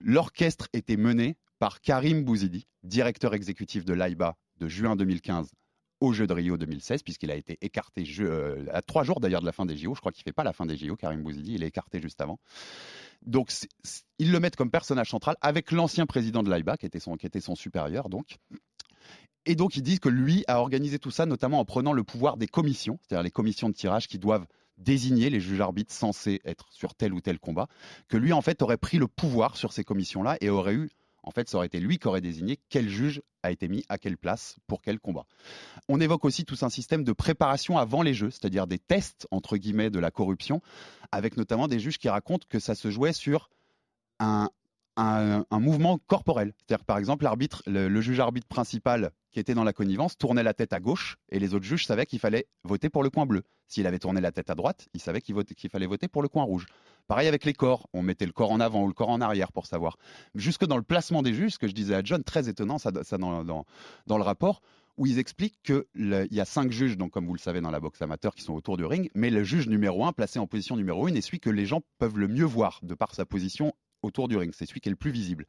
l'orchestre 0.00 0.68
était 0.72 0.96
mené 0.96 1.36
par 1.58 1.80
Karim 1.80 2.24
Bouzidi, 2.24 2.66
directeur 2.82 3.34
exécutif 3.34 3.84
de 3.84 3.94
l'AIBA 3.94 4.36
de 4.58 4.68
juin 4.68 4.96
2015 4.96 5.50
au 6.00 6.12
Jeux 6.12 6.26
de 6.26 6.32
Rio 6.32 6.56
2016, 6.58 7.02
puisqu'il 7.02 7.30
a 7.30 7.36
été 7.36 7.56
écarté 7.62 8.04
euh, 8.20 8.66
à 8.72 8.82
trois 8.82 9.02
jours 9.02 9.20
d'ailleurs 9.20 9.40
de 9.40 9.46
la 9.46 9.52
fin 9.52 9.64
des 9.64 9.76
JO. 9.76 9.94
Je 9.94 10.00
crois 10.00 10.12
qu'il 10.12 10.20
ne 10.20 10.24
fait 10.24 10.32
pas 10.32 10.44
la 10.44 10.52
fin 10.52 10.66
des 10.66 10.76
JO, 10.76 10.96
Karim 10.96 11.22
Bouzidi, 11.22 11.54
il 11.54 11.62
est 11.62 11.68
écarté 11.68 12.00
juste 12.00 12.20
avant. 12.20 12.38
Donc, 13.24 13.50
ils 14.18 14.30
le 14.30 14.40
mettent 14.40 14.56
comme 14.56 14.70
personnage 14.70 15.10
central 15.10 15.36
avec 15.40 15.72
l'ancien 15.72 16.06
président 16.06 16.42
de 16.42 16.50
l'AIBA, 16.50 16.76
qui 16.76 16.86
était, 16.86 17.00
son, 17.00 17.16
qui 17.16 17.26
était 17.26 17.40
son 17.40 17.54
supérieur, 17.54 18.08
donc. 18.08 18.36
Et 19.46 19.54
donc, 19.54 19.76
ils 19.76 19.82
disent 19.82 20.00
que 20.00 20.08
lui 20.08 20.44
a 20.48 20.60
organisé 20.60 20.98
tout 20.98 21.12
ça, 21.12 21.24
notamment 21.24 21.60
en 21.60 21.64
prenant 21.64 21.92
le 21.92 22.02
pouvoir 22.02 22.36
des 22.36 22.48
commissions, 22.48 22.98
c'est-à-dire 23.02 23.22
les 23.22 23.30
commissions 23.30 23.68
de 23.68 23.74
tirage 23.74 24.08
qui 24.08 24.18
doivent 24.18 24.46
désigner 24.76 25.30
les 25.30 25.40
juges 25.40 25.60
arbitres 25.60 25.94
censés 25.94 26.40
être 26.44 26.66
sur 26.70 26.94
tel 26.94 27.14
ou 27.14 27.20
tel 27.20 27.38
combat, 27.38 27.68
que 28.08 28.16
lui, 28.16 28.32
en 28.32 28.42
fait, 28.42 28.60
aurait 28.60 28.76
pris 28.76 28.98
le 28.98 29.06
pouvoir 29.06 29.56
sur 29.56 29.72
ces 29.72 29.84
commissions-là 29.84 30.36
et 30.40 30.50
aurait 30.50 30.74
eu 30.74 30.90
en 31.26 31.32
fait, 31.32 31.48
ça 31.50 31.58
aurait 31.58 31.66
été 31.66 31.80
lui 31.80 31.98
qui 31.98 32.06
aurait 32.06 32.20
désigné 32.20 32.58
quel 32.68 32.88
juge 32.88 33.20
a 33.42 33.50
été 33.50 33.68
mis 33.68 33.84
à 33.88 33.98
quelle 33.98 34.16
place 34.16 34.56
pour 34.66 34.80
quel 34.80 34.98
combat. 34.98 35.26
On 35.88 36.00
évoque 36.00 36.24
aussi 36.24 36.44
tout 36.44 36.56
un 36.62 36.70
système 36.70 37.04
de 37.04 37.12
préparation 37.12 37.78
avant 37.78 38.02
les 38.02 38.14
jeux, 38.14 38.30
c'est-à-dire 38.30 38.66
des 38.66 38.78
tests, 38.78 39.26
entre 39.30 39.56
guillemets, 39.56 39.90
de 39.90 39.98
la 39.98 40.10
corruption, 40.10 40.62
avec 41.12 41.36
notamment 41.36 41.68
des 41.68 41.80
juges 41.80 41.98
qui 41.98 42.08
racontent 42.08 42.46
que 42.48 42.60
ça 42.60 42.74
se 42.74 42.90
jouait 42.90 43.12
sur 43.12 43.50
un, 44.20 44.48
un, 44.96 45.44
mouvement 45.60 45.98
corporel. 46.06 46.54
C'est-à-dire, 46.58 46.84
par 46.84 46.98
exemple, 46.98 47.24
l'arbitre, 47.24 47.62
le 47.66 48.00
juge 48.00 48.20
arbitre 48.20 48.46
principal 48.46 49.12
qui 49.36 49.40
était 49.40 49.52
dans 49.52 49.64
la 49.64 49.74
connivence 49.74 50.16
tournait 50.16 50.42
la 50.42 50.54
tête 50.54 50.72
à 50.72 50.80
gauche 50.80 51.18
et 51.28 51.38
les 51.38 51.52
autres 51.52 51.66
juges 51.66 51.84
savaient 51.84 52.06
qu'il 52.06 52.18
fallait 52.18 52.46
voter 52.64 52.88
pour 52.88 53.02
le 53.02 53.10
coin 53.10 53.26
bleu. 53.26 53.42
S'il 53.68 53.86
avait 53.86 53.98
tourné 53.98 54.22
la 54.22 54.32
tête 54.32 54.48
à 54.48 54.54
droite, 54.54 54.88
il 54.94 55.00
savait 55.02 55.20
qu'il 55.20 55.34
qu 55.34 55.68
fallait 55.68 55.86
voter 55.86 56.08
pour 56.08 56.22
le 56.22 56.28
coin 56.28 56.42
rouge. 56.42 56.64
Pareil 57.06 57.28
avec 57.28 57.44
les 57.44 57.52
corps, 57.52 57.86
on 57.92 58.00
mettait 58.00 58.24
le 58.24 58.32
corps 58.32 58.50
en 58.50 58.60
avant 58.60 58.82
ou 58.82 58.88
le 58.88 58.94
corps 58.94 59.10
en 59.10 59.20
arrière 59.20 59.52
pour 59.52 59.66
savoir. 59.66 59.98
Jusque 60.34 60.64
dans 60.64 60.78
le 60.78 60.82
placement 60.82 61.20
des 61.20 61.34
juges, 61.34 61.52
ce 61.52 61.58
que 61.58 61.68
je 61.68 61.74
disais 61.74 61.94
à 61.94 62.02
John, 62.02 62.24
très 62.24 62.48
étonnant 62.48 62.78
ça, 62.78 62.90
dans, 62.92 64.16
le 64.16 64.22
rapport, 64.22 64.62
où 64.96 65.04
ils 65.04 65.18
expliquent 65.18 65.62
qu'il 65.62 66.28
y 66.30 66.40
a 66.40 66.44
cinq 66.46 66.72
juges, 66.72 66.96
donc 66.96 67.10
comme 67.10 67.26
vous 67.26 67.34
le 67.34 67.38
savez 67.38 67.60
dans 67.60 67.70
la 67.70 67.78
boxe 67.78 68.00
amateur, 68.00 68.34
qui 68.34 68.42
sont 68.42 68.54
autour 68.54 68.78
du 68.78 68.86
ring, 68.86 69.10
mais 69.14 69.28
le 69.28 69.44
juge 69.44 69.68
numéro 69.68 70.06
un, 70.06 70.14
placé 70.14 70.38
en 70.38 70.46
position 70.46 70.76
numéro 70.76 71.08
une, 71.08 71.16
est 71.18 71.20
celui 71.20 71.40
que 71.40 71.50
les 71.50 71.66
gens 71.66 71.82
peuvent 71.98 72.18
le 72.18 72.28
mieux 72.28 72.46
voir 72.46 72.80
de 72.82 72.94
par 72.94 73.14
sa 73.14 73.26
position 73.26 73.74
autour 74.00 74.28
du 74.28 74.38
ring. 74.38 74.54
C'est 74.56 74.64
celui 74.64 74.80
qui 74.80 74.88
est 74.88 74.90
le 74.92 74.96
plus 74.96 75.10
visible. 75.10 75.44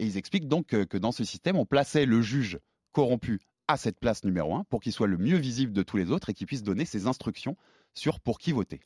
Et 0.00 0.04
ils 0.04 0.18
expliquent 0.18 0.48
donc 0.48 0.66
que, 0.66 0.84
que 0.84 0.98
dans 0.98 1.12
ce 1.12 1.24
système, 1.24 1.56
on 1.56 1.64
plaçait 1.64 2.04
le 2.04 2.20
juge 2.20 2.58
corrompu 2.92 3.40
à 3.68 3.76
cette 3.76 3.98
place 3.98 4.24
numéro 4.24 4.54
un 4.54 4.64
pour 4.64 4.80
qu'il 4.80 4.92
soit 4.92 5.06
le 5.06 5.18
mieux 5.18 5.38
visible 5.38 5.72
de 5.72 5.82
tous 5.82 5.96
les 5.96 6.10
autres 6.10 6.30
et 6.30 6.34
qu'il 6.34 6.46
puisse 6.46 6.62
donner 6.62 6.84
ses 6.84 7.06
instructions 7.06 7.56
sur 7.94 8.20
pour 8.20 8.38
qui 8.38 8.52
voter. 8.52 8.80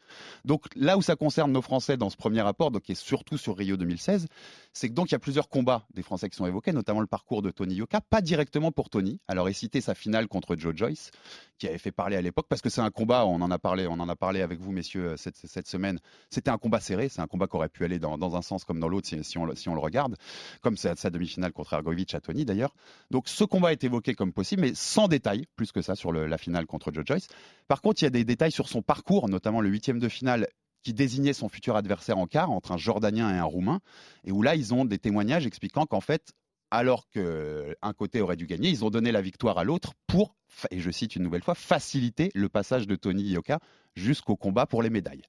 Donc 0.44 0.64
là 0.74 0.96
où 0.96 1.02
ça 1.02 1.16
concerne 1.16 1.52
nos 1.52 1.62
Français 1.62 1.96
dans 1.96 2.10
ce 2.10 2.16
premier 2.16 2.40
rapport, 2.40 2.70
donc 2.70 2.82
qui 2.82 2.92
est 2.92 2.96
surtout 2.96 3.38
sur 3.38 3.56
Rio 3.56 3.76
2016, 3.76 4.26
c'est 4.72 4.88
que 4.88 4.94
donc 4.94 5.10
il 5.10 5.12
y 5.12 5.14
a 5.14 5.18
plusieurs 5.18 5.48
combats 5.48 5.86
des 5.94 6.02
Français 6.02 6.28
qui 6.28 6.36
sont 6.36 6.46
évoqués, 6.46 6.72
notamment 6.72 7.00
le 7.00 7.06
parcours 7.06 7.42
de 7.42 7.50
Tony 7.50 7.74
Yoka, 7.74 8.00
pas 8.00 8.20
directement 8.20 8.72
pour 8.72 8.90
Tony. 8.90 9.20
Alors 9.28 9.48
il 9.48 9.54
citait 9.54 9.80
sa 9.80 9.94
finale 9.94 10.28
contre 10.28 10.56
Joe 10.56 10.74
Joyce, 10.74 11.10
qui 11.58 11.68
avait 11.68 11.78
fait 11.78 11.92
parler 11.92 12.16
à 12.16 12.22
l'époque, 12.22 12.46
parce 12.48 12.62
que 12.62 12.68
c'est 12.68 12.80
un 12.80 12.90
combat, 12.90 13.26
on 13.26 13.40
en 13.40 13.50
a 13.50 13.58
parlé, 13.58 13.86
on 13.86 13.94
en 13.94 14.08
a 14.08 14.16
parlé 14.16 14.42
avec 14.42 14.60
vous 14.60 14.72
messieurs 14.72 15.16
cette, 15.16 15.36
cette 15.36 15.68
semaine. 15.68 16.00
C'était 16.30 16.50
un 16.50 16.58
combat 16.58 16.80
serré, 16.80 17.08
c'est 17.08 17.20
un 17.20 17.26
combat 17.26 17.46
qui 17.46 17.56
aurait 17.56 17.68
pu 17.68 17.84
aller 17.84 17.98
dans, 17.98 18.36
un 18.36 18.42
sens 18.42 18.64
comme 18.64 18.80
dans 18.80 18.88
l'autre 18.88 19.08
si, 19.08 19.38
on, 19.38 19.46
le 19.46 19.80
regarde, 19.80 20.16
comme 20.60 20.76
sa, 20.76 20.94
demi-finale 21.10 21.52
contre 21.52 21.74
Ergovic 21.74 22.14
à 22.14 22.20
Tony 22.20 22.44
d'ailleurs. 22.44 22.74
Donc 23.10 23.28
ce 23.28 23.44
combat 23.44 23.72
est 23.72 23.84
évoqué 23.84 24.14
comme 24.14 24.32
possible, 24.32 24.62
mais 24.62 24.74
sans 24.74 25.08
détails 25.08 25.46
plus 25.56 25.72
que 25.72 25.82
ça 25.82 25.94
sur 25.94 26.12
la 26.12 26.38
finale 26.38 26.66
contre 26.66 26.92
Joe 26.92 27.04
Joyce. 27.06 27.28
Par 27.68 27.80
contre, 27.82 28.02
il 28.02 28.04
y 28.04 28.06
a 28.06 28.10
des 28.10 28.24
détails 28.24 28.52
sur 28.52 28.68
son 28.68 28.82
parcours, 28.82 28.95
notamment 29.28 29.60
le 29.60 29.68
huitième 29.68 29.98
de 29.98 30.08
finale 30.08 30.48
qui 30.82 30.94
désignait 30.94 31.32
son 31.32 31.48
futur 31.48 31.74
adversaire 31.74 32.18
en 32.18 32.26
quart 32.26 32.50
entre 32.50 32.72
un 32.72 32.76
Jordanien 32.76 33.34
et 33.34 33.38
un 33.38 33.44
Roumain, 33.44 33.80
et 34.24 34.30
où 34.30 34.42
là 34.42 34.54
ils 34.54 34.72
ont 34.72 34.84
des 34.84 34.98
témoignages 34.98 35.46
expliquant 35.46 35.86
qu'en 35.86 36.00
fait 36.00 36.32
alors 36.70 37.08
qu'un 37.08 37.92
côté 37.96 38.20
aurait 38.20 38.36
dû 38.36 38.46
gagner, 38.46 38.70
ils 38.70 38.84
ont 38.84 38.90
donné 38.90 39.12
la 39.12 39.22
victoire 39.22 39.58
à 39.58 39.64
l'autre 39.64 39.92
pour, 40.06 40.36
et 40.70 40.80
je 40.80 40.90
cite 40.90 41.16
une 41.16 41.22
nouvelle 41.22 41.42
fois, 41.42 41.54
faciliter 41.54 42.30
le 42.34 42.48
passage 42.48 42.86
de 42.86 42.96
Tony 42.96 43.22
Yoka 43.22 43.60
jusqu'au 43.94 44.36
combat 44.36 44.66
pour 44.66 44.82
les 44.82 44.90
médailles. 44.90 45.22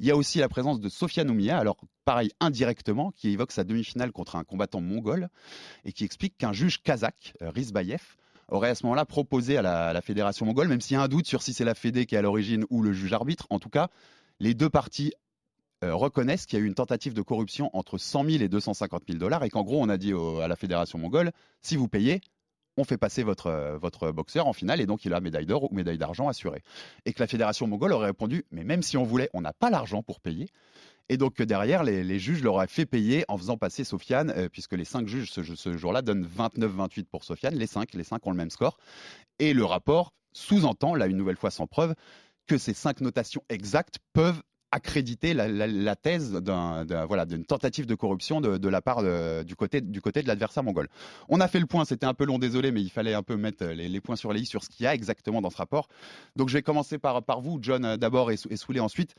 Il 0.00 0.06
y 0.06 0.10
a 0.10 0.16
aussi 0.16 0.38
la 0.38 0.48
présence 0.48 0.80
de 0.80 0.88
Sofiane 0.88 1.30
Oumia, 1.30 1.56
alors 1.56 1.76
pareil 2.04 2.30
indirectement, 2.40 3.12
qui 3.12 3.30
évoque 3.30 3.52
sa 3.52 3.64
demi-finale 3.64 4.10
contre 4.10 4.36
un 4.36 4.44
combattant 4.44 4.80
mongol 4.80 5.28
et 5.84 5.92
qui 5.92 6.04
explique 6.04 6.36
qu'un 6.36 6.52
juge 6.52 6.82
kazakh, 6.82 7.34
euh, 7.42 7.50
Rizbayev, 7.50 8.16
aurait 8.48 8.70
à 8.70 8.74
ce 8.74 8.84
moment-là 8.84 9.04
proposé 9.04 9.56
à 9.56 9.62
la, 9.62 10.00
fédération 10.02 10.46
mongole, 10.46 10.68
même 10.68 10.80
s'il 10.80 10.96
y 10.96 11.00
a 11.00 11.02
un 11.02 11.08
doute 11.08 11.26
sur 11.26 11.42
si 11.42 11.52
c'est 11.52 11.64
la 11.64 11.74
Fédé 11.74 12.06
qui 12.06 12.14
est 12.14 12.18
à 12.18 12.22
l'origine 12.22 12.64
ou 12.70 12.82
le 12.82 12.92
juge 12.92 13.12
arbitre, 13.12 13.46
en 13.50 13.58
tout 13.58 13.70
cas, 13.70 13.88
les 14.40 14.54
deux 14.54 14.70
parties 14.70 15.12
euh, 15.82 15.94
reconnaissent 15.94 16.46
qu'il 16.46 16.58
y 16.58 16.62
a 16.62 16.64
eu 16.64 16.68
une 16.68 16.74
tentative 16.74 17.14
de 17.14 17.22
corruption 17.22 17.70
entre 17.72 17.98
100 17.98 18.24
000 18.24 18.42
et 18.42 18.48
250 18.48 19.02
000 19.08 19.18
dollars 19.18 19.44
et 19.44 19.50
qu'en 19.50 19.62
gros, 19.62 19.82
on 19.82 19.88
a 19.88 19.96
dit 19.96 20.12
à 20.42 20.48
la 20.48 20.56
fédération 20.56 20.98
mongole, 20.98 21.32
si 21.62 21.76
vous 21.76 21.88
payez, 21.88 22.20
on 22.76 22.84
fait 22.84 22.96
passer 22.96 23.24
euh, 23.24 23.78
votre 23.78 24.10
boxeur 24.10 24.46
en 24.46 24.52
finale 24.52 24.80
et 24.80 24.86
donc 24.86 25.04
il 25.04 25.14
a 25.14 25.20
médaille 25.20 25.46
d'or 25.46 25.70
ou 25.70 25.74
médaille 25.74 25.98
d'argent 25.98 26.28
assurée. 26.28 26.62
Et 27.04 27.12
que 27.12 27.20
la 27.20 27.26
fédération 27.26 27.66
mongole 27.66 27.92
aurait 27.92 28.06
répondu, 28.06 28.44
mais 28.50 28.64
même 28.64 28.82
si 28.82 28.96
on 28.96 29.04
voulait, 29.04 29.30
on 29.32 29.40
n'a 29.40 29.52
pas 29.52 29.70
l'argent 29.70 30.02
pour 30.02 30.20
payer. 30.20 30.48
Et 31.08 31.16
donc 31.16 31.34
que 31.34 31.42
derrière, 31.42 31.84
les, 31.84 32.18
juges 32.18 32.42
leur 32.42 32.54
auraient 32.54 32.66
fait 32.66 32.86
payer 32.86 33.24
en 33.28 33.36
faisant 33.36 33.56
passer 33.56 33.84
Sofiane, 33.84 34.32
euh, 34.36 34.48
puisque 34.48 34.72
les 34.72 34.84
cinq 34.84 35.06
juges 35.06 35.30
ce, 35.30 35.76
jour-là 35.76 36.02
donnent 36.02 36.26
29-28 36.26 37.04
pour 37.04 37.24
Sofiane, 37.24 37.54
les 37.54 37.66
cinq, 37.66 37.94
les 37.94 38.04
cinq 38.04 38.26
ont 38.26 38.30
le 38.30 38.36
même 38.36 38.50
score. 38.50 38.78
Et 39.38 39.52
le 39.52 39.64
rapport 39.64 40.12
sous-entend, 40.32 40.94
là 40.94 41.06
une 41.06 41.16
nouvelle 41.16 41.36
fois 41.36 41.50
sans 41.50 41.66
preuve, 41.66 41.94
que 42.46 42.58
ces 42.58 42.74
cinq 42.74 43.00
notations 43.00 43.42
exactes 43.48 43.98
peuvent 44.12 44.42
accréditer 44.74 45.34
la, 45.34 45.94
thèse 45.94 46.32
voilà, 47.06 47.26
d'une 47.26 47.44
tentative 47.44 47.86
de 47.86 47.94
corruption 47.94 48.40
de, 48.40 48.68
la 48.68 48.82
part 48.82 49.04
du, 49.44 49.54
côté, 49.54 49.80
du 49.80 50.00
côté 50.00 50.20
de 50.20 50.26
l'adversaire 50.26 50.64
mongol. 50.64 50.88
On 51.28 51.40
a 51.40 51.46
fait 51.46 51.60
le 51.60 51.66
point, 51.66 51.84
c'était 51.84 52.06
un 52.06 52.14
peu 52.14 52.24
long, 52.24 52.40
désolé, 52.40 52.72
mais 52.72 52.82
il 52.82 52.90
fallait 52.90 53.14
un 53.14 53.22
peu 53.22 53.36
mettre 53.36 53.64
les, 53.66 54.00
points 54.00 54.16
sur 54.16 54.32
les 54.32 54.40
i 54.40 54.46
sur 54.46 54.64
ce 54.64 54.70
qu'il 54.70 54.82
y 54.82 54.86
a 54.88 54.94
exactement 54.94 55.40
dans 55.40 55.50
ce 55.50 55.58
rapport. 55.58 55.86
Donc 56.34 56.48
je 56.48 56.54
vais 56.54 56.62
commencer 56.62 56.98
par, 56.98 57.22
vous, 57.40 57.58
John, 57.62 57.84
euh, 57.84 57.96
d'abord 57.96 58.32
et, 58.32 58.36
et 58.50 58.56
Souley 58.56 58.80
ensuite. 58.80 59.14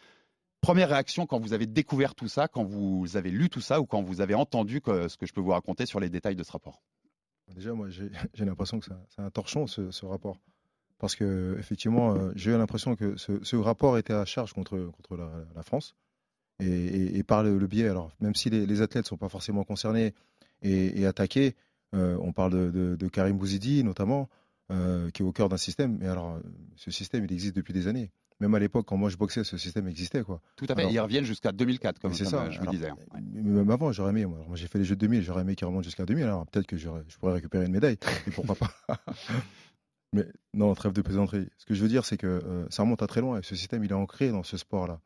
Première 0.61 0.89
réaction 0.89 1.25
quand 1.27 1.39
vous 1.39 1.53
avez 1.53 1.67
découvert 1.67 2.15
tout 2.15 2.27
ça, 2.27 2.47
quand 2.47 2.63
vous 2.63 3.17
avez 3.17 3.29
lu 3.29 3.49
tout 3.49 3.61
ça 3.61 3.79
ou 3.79 3.85
quand 3.85 4.01
vous 4.01 4.21
avez 4.21 4.33
entendu 4.33 4.81
ce 4.85 5.15
que 5.15 5.25
je 5.25 5.33
peux 5.33 5.41
vous 5.41 5.51
raconter 5.51 5.85
sur 5.85 5.99
les 5.99 6.09
détails 6.09 6.35
de 6.35 6.43
ce 6.43 6.51
rapport? 6.51 6.81
Déjà, 7.53 7.73
moi, 7.73 7.89
j'ai 7.89 8.45
l'impression 8.45 8.79
que 8.79 8.85
c'est 9.09 9.21
un- 9.21 9.29
torchon, 9.29 9.67
ce, 9.67 10.05
rapport. 10.05 10.37
Parce 10.97 11.15
que, 11.15 11.55
effectivement, 11.59 12.15
euh, 12.15 12.31
j'ai 12.35 12.51
eu 12.51 12.57
l'impression 12.57 12.95
que 12.95 13.15
ce, 13.17 13.55
rapport 13.55 13.97
était 13.97 14.13
à 14.13 14.25
charge 14.25 14.53
contre, 14.53 14.91
contre 14.93 15.17
la, 15.17 15.63
France. 15.63 15.95
Et, 16.59 17.21
par 17.23 17.43
le, 17.43 17.67
biais, 17.67 17.89
alors, 17.89 18.11
même 18.19 18.33
si 18.33 18.49
les, 18.49 18.81
athlètes 18.81 19.05
ne 19.05 19.09
sont 19.09 19.17
pas 19.17 19.29
forcément 19.29 19.63
concernés 19.63 20.13
et, 20.61 21.05
attaqués, 21.05 21.55
euh, 21.93 22.17
on 22.21 22.33
parle 22.33 22.71
de, 22.71 23.07
Karim 23.09 23.37
Bouzidi, 23.37 23.83
notamment, 23.83 24.29
euh, 24.71 25.11
qui 25.11 25.21
est 25.21 25.25
au 25.25 25.31
cœur 25.31 25.49
d'un 25.49 25.57
système. 25.57 25.97
Mais 25.99 26.07
alors, 26.07 26.39
ce 26.75 26.89
système, 26.89 27.25
il 27.25 27.31
existe 27.31 27.55
depuis 27.55 27.73
des 27.73 27.87
années. 27.87 28.11
Même 28.41 28.53
à 28.53 28.59
l'époque, 28.59 28.85
quand 28.87 28.97
moi 28.97 29.09
je 29.09 29.15
boxais, 29.15 29.43
ce 29.45 29.57
système 29.57 29.87
existait. 29.87 30.21
Quoi. 30.23 30.41
Tout 30.57 30.65
à 30.67 30.75
fait, 30.75 30.81
Alors- 30.81 30.91
ils 30.91 30.99
reviennent 30.99 31.23
jusqu'à 31.23 31.51
2004, 31.53 31.99
comme, 31.99 32.13
c'est 32.13 32.25
ça. 32.25 32.43
euh, 32.43 32.51
je 32.51 32.59
vous 32.59 32.67
disais. 32.67 32.89
hein. 32.89 32.97
Même 33.33 33.69
avant, 33.71 33.91
j'aurais 33.93 34.09
aimé. 34.11 34.25
Moi, 34.25 34.43
j'ai 34.55 34.67
fait 34.67 34.77
les 34.77 34.83
Jeux 34.83 34.95
de 34.95 34.99
2000, 35.01 35.21
j'aurais 35.23 35.41
aimé 35.43 35.55
qu'ils 35.55 35.65
remontent 35.67 35.83
jusqu'à 35.83 36.05
2000. 36.05 36.23
Alors 36.25 36.45
peut-être 36.47 36.67
que 36.67 36.75
je 36.75 36.89
pourrais 37.19 37.33
récupérer 37.33 37.65
une 37.65 37.71
médaille. 37.71 37.97
Et 38.27 38.31
pourquoi 38.31 38.55
pas? 38.55 38.71
Mais 40.13 40.25
non, 40.53 40.73
trêve 40.75 40.93
de 40.93 41.01
plaisanterie. 41.01 41.47
Ce 41.57 41.65
que 41.65 41.73
je 41.73 41.81
veux 41.81 41.89
dire, 41.89 42.05
c'est 42.05 42.17
que 42.17 42.27
euh, 42.27 42.65
ça 42.69 42.83
remonte 42.83 43.01
à 43.01 43.07
très 43.07 43.21
loin. 43.21 43.39
Et 43.39 43.43
ce 43.43 43.55
système, 43.55 43.83
il 43.83 43.91
est 43.91 43.95
ancré 43.95 44.29
dans 44.31 44.43
ce 44.43 44.57
sport-là. 44.57 45.01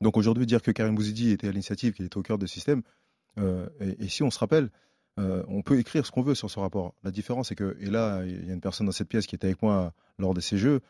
Donc 0.00 0.16
aujourd'hui, 0.16 0.46
dire 0.46 0.62
que 0.62 0.70
Karim 0.70 0.94
Bouzidi 0.94 1.30
était 1.30 1.48
à 1.48 1.50
l'initiative, 1.50 1.92
qu'il 1.94 2.04
était 2.06 2.16
au 2.16 2.22
cœur 2.22 2.38
du 2.38 2.48
système, 2.48 2.82
euh, 3.38 3.68
et, 3.80 4.04
et 4.04 4.08
si 4.08 4.22
on 4.22 4.30
se 4.30 4.38
rappelle, 4.38 4.70
euh, 5.18 5.44
on 5.48 5.62
peut 5.62 5.78
écrire 5.78 6.04
ce 6.04 6.10
qu'on 6.10 6.22
veut 6.22 6.34
sur 6.34 6.50
ce 6.50 6.58
rapport. 6.58 6.94
La 7.04 7.10
différence, 7.10 7.48
c'est 7.48 7.54
que, 7.54 7.76
et 7.80 7.86
là, 7.86 8.22
il 8.24 8.46
y 8.46 8.50
a 8.50 8.54
une 8.54 8.60
personne 8.60 8.86
dans 8.86 8.92
cette 8.92 9.08
pièce 9.08 9.26
qui 9.26 9.34
était 9.34 9.46
avec 9.46 9.62
moi 9.62 9.92
lors 10.18 10.34
de 10.34 10.40
ces 10.40 10.58
jeux, 10.58 10.80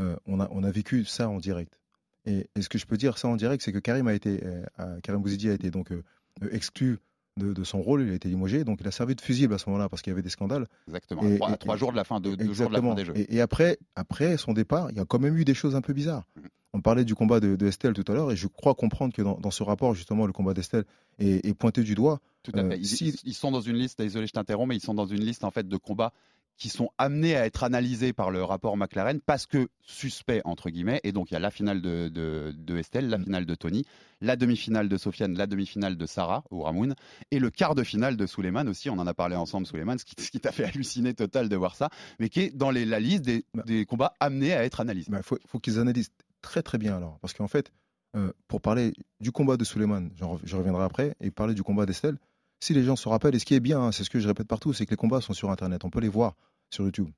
euh, 0.00 0.16
on, 0.26 0.40
a, 0.40 0.48
on 0.50 0.62
a 0.64 0.70
vécu 0.70 1.04
ça 1.04 1.28
en 1.28 1.38
direct. 1.38 1.78
Et, 2.26 2.48
et 2.56 2.62
ce 2.62 2.68
que 2.68 2.78
je 2.78 2.86
peux 2.86 2.96
dire 2.96 3.18
ça 3.18 3.28
en 3.28 3.36
direct, 3.36 3.62
c'est 3.62 3.72
que 3.72 3.78
Karim 3.78 4.06
a 4.08 4.14
été, 4.14 4.40
euh, 4.44 5.00
Karim 5.02 5.20
Bouzidi 5.22 5.50
a 5.50 5.52
été 5.52 5.70
donc 5.70 5.92
euh, 5.92 6.02
exclu 6.50 6.98
de, 7.36 7.52
de 7.52 7.64
son 7.64 7.82
rôle, 7.82 8.02
il 8.02 8.10
a 8.10 8.14
été 8.14 8.28
limogé, 8.28 8.64
donc 8.64 8.78
il 8.80 8.86
a 8.86 8.90
servi 8.92 9.14
de 9.14 9.20
fusible 9.20 9.52
à 9.54 9.58
ce 9.58 9.68
moment-là 9.68 9.88
parce 9.88 10.02
qu'il 10.02 10.10
y 10.10 10.14
avait 10.14 10.22
des 10.22 10.28
scandales. 10.30 10.66
Exactement, 10.86 11.22
à 11.22 11.34
trois- 11.36 11.50
à 11.50 11.56
trois 11.56 11.76
jours 11.76 11.90
de 11.92 11.96
la 11.96 12.04
fin 12.04 12.20
de- 12.20 12.34
deux 12.34 12.52
jours 12.54 12.68
de 12.68 12.74
la 12.74 12.80
fin 12.80 12.94
des 12.94 13.04
Jeux. 13.04 13.12
Et, 13.16 13.36
et 13.36 13.40
après, 13.40 13.78
après 13.96 14.36
son 14.36 14.52
départ, 14.52 14.90
il 14.90 14.96
y 14.96 15.00
a 15.00 15.04
quand 15.04 15.18
même 15.18 15.36
eu 15.36 15.44
des 15.44 15.54
choses 15.54 15.74
un 15.74 15.80
peu 15.80 15.92
bizarres. 15.92 16.24
Mhm. 16.36 16.48
On 16.76 16.80
parlait 16.80 17.04
du 17.04 17.14
combat 17.14 17.38
de, 17.38 17.54
de 17.54 17.66
Estelle 17.68 17.92
tout 17.92 18.10
à 18.10 18.14
l'heure, 18.14 18.32
et 18.32 18.36
je 18.36 18.48
crois 18.48 18.74
comprendre 18.74 19.12
que 19.14 19.22
dans, 19.22 19.38
dans 19.38 19.52
ce 19.52 19.62
rapport, 19.62 19.94
justement, 19.94 20.26
le 20.26 20.32
combat 20.32 20.54
d'Estelle 20.54 20.84
est, 21.20 21.46
est 21.46 21.54
pointé 21.54 21.82
du 21.84 21.94
doigt. 21.94 22.20
Tout 22.42 22.50
à 22.54 22.64
fait. 22.68 22.78
Ils, 22.78 22.86
si- 22.86 23.08
ils- 23.10 23.20
ils 23.24 23.34
sont 23.34 23.52
dans 23.52 23.60
une 23.60 23.76
liste, 23.76 23.98
désolé, 24.00 24.26
je 24.26 24.32
t'interromps, 24.32 24.68
mais 24.68 24.76
ils 24.76 24.80
sont 24.82 24.94
dans 24.94 25.06
une 25.06 25.20
liste 25.24 25.44
en 25.44 25.50
fait 25.52 25.68
de 25.68 25.76
combats 25.76 26.12
qui 26.56 26.68
sont 26.68 26.88
amenés 26.98 27.36
à 27.36 27.46
être 27.46 27.64
analysés 27.64 28.12
par 28.12 28.30
le 28.30 28.44
rapport 28.44 28.76
McLaren 28.76 29.20
parce 29.20 29.46
que 29.46 29.68
suspects 29.82 30.40
entre 30.44 30.70
guillemets. 30.70 31.00
Et 31.04 31.12
donc 31.12 31.30
il 31.30 31.34
y 31.34 31.36
a 31.36 31.40
la 31.40 31.50
finale 31.50 31.82
de, 31.82 32.08
de- 32.08 32.54
de 32.56 32.76
Estelle, 32.78 33.06
Mm. 33.06 33.10
la 33.10 33.18
finale 33.18 33.46
de 33.46 33.54
Tony, 33.54 33.84
la 34.20 34.36
demi-finale 34.36 34.88
de 34.88 34.96
Sofiane, 34.96 35.36
la 35.36 35.46
demi-finale 35.46 35.96
de 35.96 36.06
Sarah 36.06 36.44
ou 36.50 36.62
Ramoun 36.62 36.94
et 37.30 37.38
le 37.38 37.50
quart 37.50 37.74
de 37.74 37.82
finale 37.82 38.16
de 38.16 38.26
Suleiman 38.26 38.68
aussi. 38.68 38.88
On 38.88 38.98
en 38.98 39.06
a 39.06 39.14
parlé 39.14 39.34
ensemble, 39.36 39.66
Suleiman, 39.66 39.98
ce 39.98 40.04
qui, 40.04 40.14
ce 40.22 40.30
qui 40.30 40.40
t'a 40.40 40.52
fait 40.52 40.64
halluciner 40.64 41.12
total 41.14 41.48
de 41.48 41.56
voir 41.56 41.74
ça, 41.74 41.90
mais 42.20 42.28
qui 42.28 42.40
est 42.40 42.50
dans 42.56 42.70
les- 42.70 42.84
la 42.84 43.00
liste 43.00 43.22
des, 43.24 43.44
des 43.66 43.84
combats 43.84 44.14
amenés 44.20 44.52
à 44.52 44.64
être 44.64 44.80
analysés. 44.80 45.08
Il 45.08 45.12
Bah, 45.12 45.22
faut, 45.22 45.38
faut 45.46 45.58
qu'ils 45.58 45.78
analysent 45.80 46.12
très 46.40 46.62
très 46.62 46.78
bien 46.78 46.96
alors. 46.96 47.18
Parce 47.20 47.34
qu'en 47.34 47.48
fait, 47.48 47.72
euh, 48.16 48.32
pour 48.46 48.60
parler 48.60 48.92
du 49.18 49.32
combat 49.32 49.56
de 49.56 49.64
Suleiman, 49.64 50.08
je 50.44 50.56
reviendrai 50.56 50.84
après, 50.84 51.16
et 51.20 51.32
parler 51.32 51.54
du 51.54 51.64
combat 51.64 51.84
d'Estelle, 51.84 52.16
si 52.64 52.74
les 52.74 52.82
gens 52.82 52.96
se 52.96 53.08
rappellent, 53.08 53.34
et 53.34 53.38
ce 53.38 53.44
qui 53.44 53.54
est 53.54 53.60
bien, 53.60 53.80
hein, 53.80 53.92
c'est 53.92 54.04
ce 54.04 54.10
que 54.10 54.18
je 54.20 54.26
répète 54.28 54.48
partout, 54.48 54.72
c'est 54.72 54.84
que 54.86 54.90
les 54.90 54.96
combats 54.96 55.20
sont 55.20 55.32
sur 55.34 55.50
Internet, 55.50 55.84
on 55.84 55.90
peut 55.90 56.00
les 56.00 56.08
voir 56.08 56.34
sur 56.70 56.84
YouTube. 56.84 57.08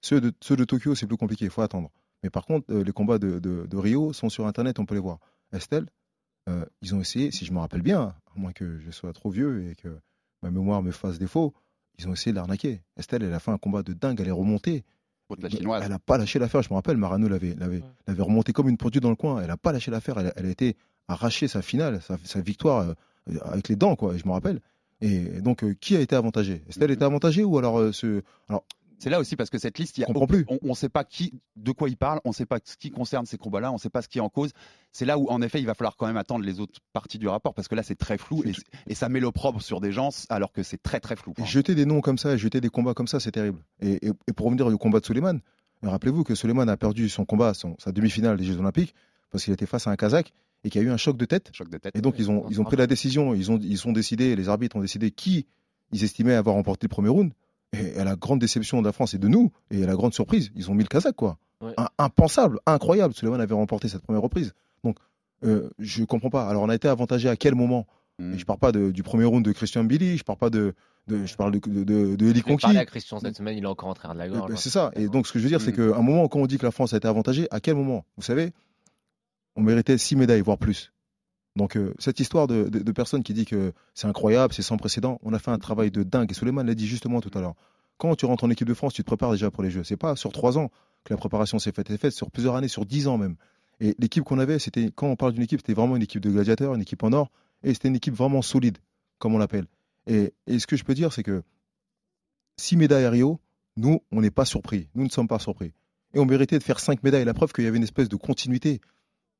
Ceux 0.00 0.20
de, 0.20 0.32
ceux 0.40 0.56
de 0.56 0.64
Tokyo, 0.64 0.94
c'est 0.94 1.06
plus 1.06 1.16
compliqué, 1.16 1.44
il 1.44 1.50
faut 1.50 1.62
attendre. 1.62 1.90
Mais 2.22 2.30
par 2.30 2.44
contre, 2.46 2.72
euh, 2.72 2.82
les 2.84 2.92
combats 2.92 3.18
de, 3.18 3.38
de- 3.38 3.66
de 3.68 3.76
Rio 3.76 4.12
sont 4.12 4.28
sur 4.28 4.46
Internet, 4.46 4.78
on 4.78 4.86
peut 4.86 4.94
les 4.94 5.00
voir. 5.00 5.18
Estelle, 5.52 5.86
euh, 6.48 6.64
ils 6.80 6.94
ont 6.94 7.00
essayé, 7.00 7.30
si 7.30 7.44
je 7.44 7.52
me 7.52 7.58
rappelle 7.58 7.82
bien, 7.82 8.14
à 8.34 8.38
moins 8.38 8.52
que 8.52 8.78
je 8.80 8.90
sois 8.90 9.12
trop 9.12 9.30
vieux 9.30 9.68
et 9.70 9.74
que 9.76 9.88
ma 10.42 10.50
mémoire 10.50 10.82
me 10.82 10.90
fasse 10.90 11.18
défaut, 11.18 11.52
ils 11.98 12.08
ont 12.08 12.12
essayé 12.12 12.32
de 12.32 12.36
l'arnaquer. 12.36 12.82
Estelle, 12.96 13.22
elle 13.22 13.34
a 13.34 13.38
fait 13.40 13.50
un 13.50 13.58
combat 13.58 13.82
de 13.82 13.92
dingue, 13.92 14.20
elle 14.20 14.28
est 14.28 14.30
remontée. 14.32 14.84
Contre 15.28 15.42
la 15.42 15.48
chinoise. 15.50 15.82
Elle 15.84 15.90
n'a 15.90 15.98
pas 15.98 16.18
lâché 16.18 16.38
l'affaire, 16.38 16.62
je 16.62 16.70
me 16.70 16.74
rappelle, 16.74 16.96
Marano 16.96 17.28
l'avait, 17.28 17.54
l'avait, 17.54 17.82
l'avait 18.06 18.22
remonté 18.22 18.52
comme 18.52 18.68
une 18.68 18.76
produit 18.76 19.00
dans 19.00 19.10
le 19.10 19.16
coin. 19.16 19.40
Elle 19.40 19.48
n'a 19.48 19.56
pas 19.56 19.72
lâché 19.72 19.90
l'affaire, 19.90 20.18
elle, 20.18 20.28
a- 20.28 20.32
elle 20.36 20.46
a 20.46 20.50
été 20.50 20.76
arrachée 21.08 21.48
sa 21.48 21.62
finale, 21.62 22.00
sa, 22.02 22.16
sa 22.24 22.40
victoire 22.40 22.88
euh, 23.30 23.38
avec 23.42 23.68
les 23.68 23.76
dents, 23.76 23.94
quoi, 23.96 24.16
je 24.16 24.26
me 24.26 24.32
rappelle. 24.32 24.60
Et 25.02 25.40
donc, 25.42 25.64
euh, 25.64 25.74
qui 25.80 25.96
a 25.96 26.00
été 26.00 26.14
avantagé? 26.16 26.62
Estelle 26.68 26.90
était 26.90 27.04
avantagée 27.04 27.44
ou 27.44 27.58
alors 27.58 27.78
euh, 27.78 27.92
ce. 27.92 28.22
Alors, 28.48 28.64
C'est 28.98 29.10
là 29.10 29.18
aussi 29.18 29.34
parce 29.34 29.50
que 29.50 29.58
cette 29.58 29.78
liste, 29.78 29.98
il 29.98 30.02
y 30.02 30.04
a 30.04 30.06
comprends 30.06 30.22
aucun- 30.24 30.44
plus. 30.44 30.46
on 30.62 30.68
ne 30.68 30.74
sait 30.74 30.88
pas 30.88 31.02
qui, 31.02 31.34
de 31.56 31.72
quoi 31.72 31.88
il 31.88 31.96
parle, 31.96 32.20
on 32.24 32.28
ne 32.28 32.34
sait 32.34 32.46
pas 32.46 32.58
ce 32.64 32.76
qui 32.76 32.92
concerne 32.92 33.26
ces 33.26 33.36
combats-là, 33.36 33.70
on 33.72 33.74
ne 33.74 33.78
sait 33.80 33.90
pas 33.90 34.00
ce 34.00 34.06
qui 34.08 34.18
est 34.18 34.20
en 34.20 34.28
cause. 34.28 34.52
C'est 34.92 35.04
là 35.04 35.18
où, 35.18 35.26
en 35.28 35.42
effet, 35.42 35.58
il 35.58 35.66
va 35.66 35.74
falloir 35.74 35.96
quand 35.96 36.06
même 36.06 36.16
attendre 36.16 36.44
les 36.44 36.60
autres 36.60 36.78
parties 36.92 37.18
du 37.18 37.26
rapport 37.26 37.52
parce 37.52 37.66
que 37.66 37.74
là, 37.74 37.82
c'est 37.82 37.96
très 37.96 38.16
flou 38.16 38.44
et, 38.46 38.52
et 38.86 38.94
ça 38.94 39.08
met 39.08 39.18
l'opprobre 39.18 39.60
sur 39.60 39.80
des 39.80 39.90
gens 39.90 40.10
alors 40.28 40.52
que 40.52 40.62
c'est 40.62 40.80
très 40.80 41.00
très 41.00 41.16
flou. 41.16 41.34
Et 41.38 41.44
jeter 41.44 41.74
des 41.74 41.84
noms 41.84 42.00
comme 42.00 42.16
ça, 42.18 42.36
jeter 42.36 42.60
des 42.60 42.68
combats 42.68 42.94
comme 42.94 43.08
ça, 43.08 43.18
c'est 43.18 43.32
terrible. 43.32 43.58
Et, 43.80 44.06
et- 44.06 44.12
et 44.28 44.32
pour 44.32 44.46
revenir 44.46 44.66
au 44.68 44.78
combat 44.78 45.00
de 45.00 45.04
Suleiman, 45.06 45.40
rappelez-vous 45.82 46.22
que 46.22 46.36
Suleiman 46.36 46.68
a 46.68 46.76
perdu 46.76 47.08
son 47.08 47.24
combat, 47.24 47.54
son- 47.54 47.74
sa 47.80 47.90
demi-finale 47.90 48.36
des 48.36 48.44
Jeux 48.44 48.58
Olympiques, 48.58 48.94
parce 49.32 49.42
qu'il 49.42 49.52
était 49.52 49.66
face 49.66 49.88
à 49.88 49.90
un 49.90 49.96
Kazakh 49.96 50.32
et 50.64 50.70
qu'il 50.70 50.80
y 50.80 50.84
a 50.84 50.88
eu 50.88 50.90
un 50.90 50.96
choc 50.96 51.16
de 51.16 51.24
tête. 51.24 51.50
Choc 51.52 51.68
de 51.68 51.78
tête. 51.78 51.96
Et 51.96 52.00
donc, 52.00 52.14
ils 52.18 52.30
ont, 52.30 52.44
ils 52.50 52.60
ont 52.60 52.64
pris 52.64 52.76
la 52.76 52.86
décision, 52.86 53.34
ils 53.34 53.50
ont, 53.50 53.58
ils 53.62 53.86
ont 53.88 53.92
décidé, 53.92 54.36
les 54.36 54.48
arbitres 54.48 54.76
ont 54.76 54.80
décidé 54.80 55.10
qui 55.10 55.46
ils 55.92 56.04
estimaient 56.04 56.34
avoir 56.34 56.54
remporté 56.56 56.86
le 56.86 56.88
premier 56.90 57.08
round. 57.08 57.32
Et 57.74 57.98
à 57.98 58.04
la 58.04 58.16
grande 58.16 58.38
déception 58.38 58.80
de 58.82 58.86
la 58.86 58.92
France 58.92 59.14
et 59.14 59.18
de 59.18 59.28
nous, 59.28 59.50
et 59.70 59.82
à 59.82 59.86
la 59.86 59.94
grande 59.94 60.12
surprise, 60.12 60.50
ils 60.54 60.70
ont 60.70 60.74
mis 60.74 60.82
le 60.84 60.88
Kazakh, 60.88 61.16
quoi. 61.16 61.38
Ouais. 61.62 61.72
Impensable, 61.98 62.58
incroyable. 62.66 63.14
Suleiman 63.14 63.40
avait 63.40 63.54
remporté 63.54 63.88
cette 63.88 64.02
première 64.02 64.20
reprise. 64.22 64.52
Donc, 64.84 64.96
euh, 65.44 65.70
je 65.78 66.04
comprends 66.04 66.28
pas. 66.30 66.48
Alors, 66.48 66.62
on 66.62 66.68
a 66.68 66.74
été 66.74 66.88
avantagé 66.88 67.28
à 67.30 67.36
quel 67.36 67.54
moment? 67.54 67.86
Hmm. 68.18 68.34
Je 68.36 68.44
parle 68.44 68.58
pas 68.58 68.72
de- 68.72 68.90
du 68.90 69.02
premier 69.02 69.24
round 69.24 69.42
de 69.44 69.52
Christian 69.52 69.84
Billy, 69.84 70.18
je 70.18 70.22
parle 70.22 70.38
pas 70.38 70.50
de, 70.50 70.74
de- 71.08 71.24
je 71.24 71.34
parle 71.34 71.52
de, 71.52 71.60
de, 71.66 72.14
de, 72.14 72.26
Eli 72.28 72.40
à 72.76 72.84
Christian 72.84 73.18
cette 73.20 73.36
semaine, 73.36 73.56
il 73.56 73.64
est 73.64 73.66
encore 73.66 73.88
en 73.88 73.94
train 73.94 74.12
de 74.12 74.18
la 74.18 74.26
Euh, 74.26 74.30
gorge. 74.36 74.50
bah, 74.50 74.56
C'est 74.58 74.68
ça. 74.70 74.90
Et 74.94 75.08
donc, 75.08 75.26
ce 75.26 75.32
que 75.32 75.38
je 75.38 75.44
veux 75.44 75.48
dire, 75.48 75.58
Hmm. 75.60 75.62
c'est 75.64 75.72
qu'à 75.72 75.96
un 75.96 76.02
moment, 76.02 76.28
quand 76.28 76.40
on 76.40 76.46
dit 76.46 76.58
que 76.58 76.66
la 76.66 76.72
France 76.72 76.92
a 76.92 76.98
été 76.98 77.08
avantagée, 77.08 77.48
à 77.50 77.60
quel 77.60 77.74
moment? 77.74 78.04
Vous 78.18 78.22
savez, 78.22 78.52
on 79.56 79.62
méritait 79.62 79.98
six 79.98 80.16
médailles, 80.16 80.40
voire 80.40 80.58
plus. 80.58 80.92
Donc, 81.56 81.76
euh, 81.76 81.94
cette 81.98 82.20
histoire 82.20 82.46
de, 82.46 82.68
de, 82.68 82.78
de 82.78 82.92
personne 82.92 83.22
qui 83.22 83.34
dit 83.34 83.44
que 83.44 83.72
c'est 83.94 84.06
incroyable, 84.06 84.54
c'est 84.54 84.62
sans 84.62 84.78
précédent, 84.78 85.18
on 85.22 85.32
a 85.34 85.38
fait 85.38 85.50
un 85.50 85.58
travail 85.58 85.90
de 85.90 86.02
dingue. 86.02 86.30
Et 86.30 86.34
Suleiman 86.34 86.64
l'a 86.64 86.74
dit 86.74 86.86
justement 86.86 87.20
tout 87.20 87.36
à 87.36 87.40
l'heure. 87.40 87.54
Quand 87.98 88.16
tu 88.16 88.24
rentres 88.24 88.44
en 88.44 88.50
équipe 88.50 88.66
de 88.66 88.74
France, 88.74 88.94
tu 88.94 89.02
te 89.02 89.06
prépares 89.06 89.32
déjà 89.32 89.50
pour 89.50 89.62
les 89.62 89.70
Jeux. 89.70 89.84
C'est 89.84 89.96
pas 89.96 90.16
sur 90.16 90.32
trois 90.32 90.58
ans 90.58 90.70
que 91.04 91.12
la 91.12 91.18
préparation 91.18 91.58
s'est 91.58 91.72
faite, 91.72 91.88
elle 91.90 91.96
est 91.96 91.98
faite 91.98 92.12
sur 92.12 92.30
plusieurs 92.30 92.56
années, 92.56 92.68
sur 92.68 92.86
dix 92.86 93.06
ans 93.06 93.18
même. 93.18 93.36
Et 93.80 93.94
l'équipe 93.98 94.24
qu'on 94.24 94.38
avait, 94.38 94.58
c'était 94.58 94.90
quand 94.94 95.08
on 95.08 95.16
parle 95.16 95.32
d'une 95.32 95.42
équipe, 95.42 95.60
c'était 95.60 95.74
vraiment 95.74 95.96
une 95.96 96.02
équipe 96.02 96.22
de 96.22 96.30
gladiateurs, 96.30 96.74
une 96.74 96.82
équipe 96.82 97.02
en 97.02 97.12
or, 97.12 97.30
et 97.62 97.74
c'était 97.74 97.88
une 97.88 97.96
équipe 97.96 98.14
vraiment 98.14 98.40
solide, 98.40 98.78
comme 99.18 99.34
on 99.34 99.38
l'appelle. 99.38 99.66
Et, 100.06 100.32
et 100.46 100.58
ce 100.58 100.66
que 100.66 100.76
je 100.76 100.84
peux 100.84 100.94
dire, 100.94 101.12
c'est 101.12 101.22
que 101.22 101.42
six 102.56 102.76
médailles 102.76 103.04
à 103.04 103.10
Rio, 103.10 103.40
nous, 103.76 104.00
on 104.10 104.20
n'est 104.20 104.30
pas 104.30 104.44
surpris. 104.44 104.88
Nous 104.94 105.04
ne 105.04 105.10
sommes 105.10 105.28
pas 105.28 105.38
surpris. 105.38 105.72
Et 106.14 106.18
on 106.18 106.24
méritait 106.24 106.58
de 106.58 106.62
faire 106.62 106.80
cinq 106.80 107.02
médailles. 107.02 107.24
La 107.24 107.34
preuve 107.34 107.52
qu'il 107.52 107.64
y 107.64 107.66
avait 107.66 107.78
une 107.78 107.82
espèce 107.82 108.08
de 108.08 108.16
continuité 108.16 108.80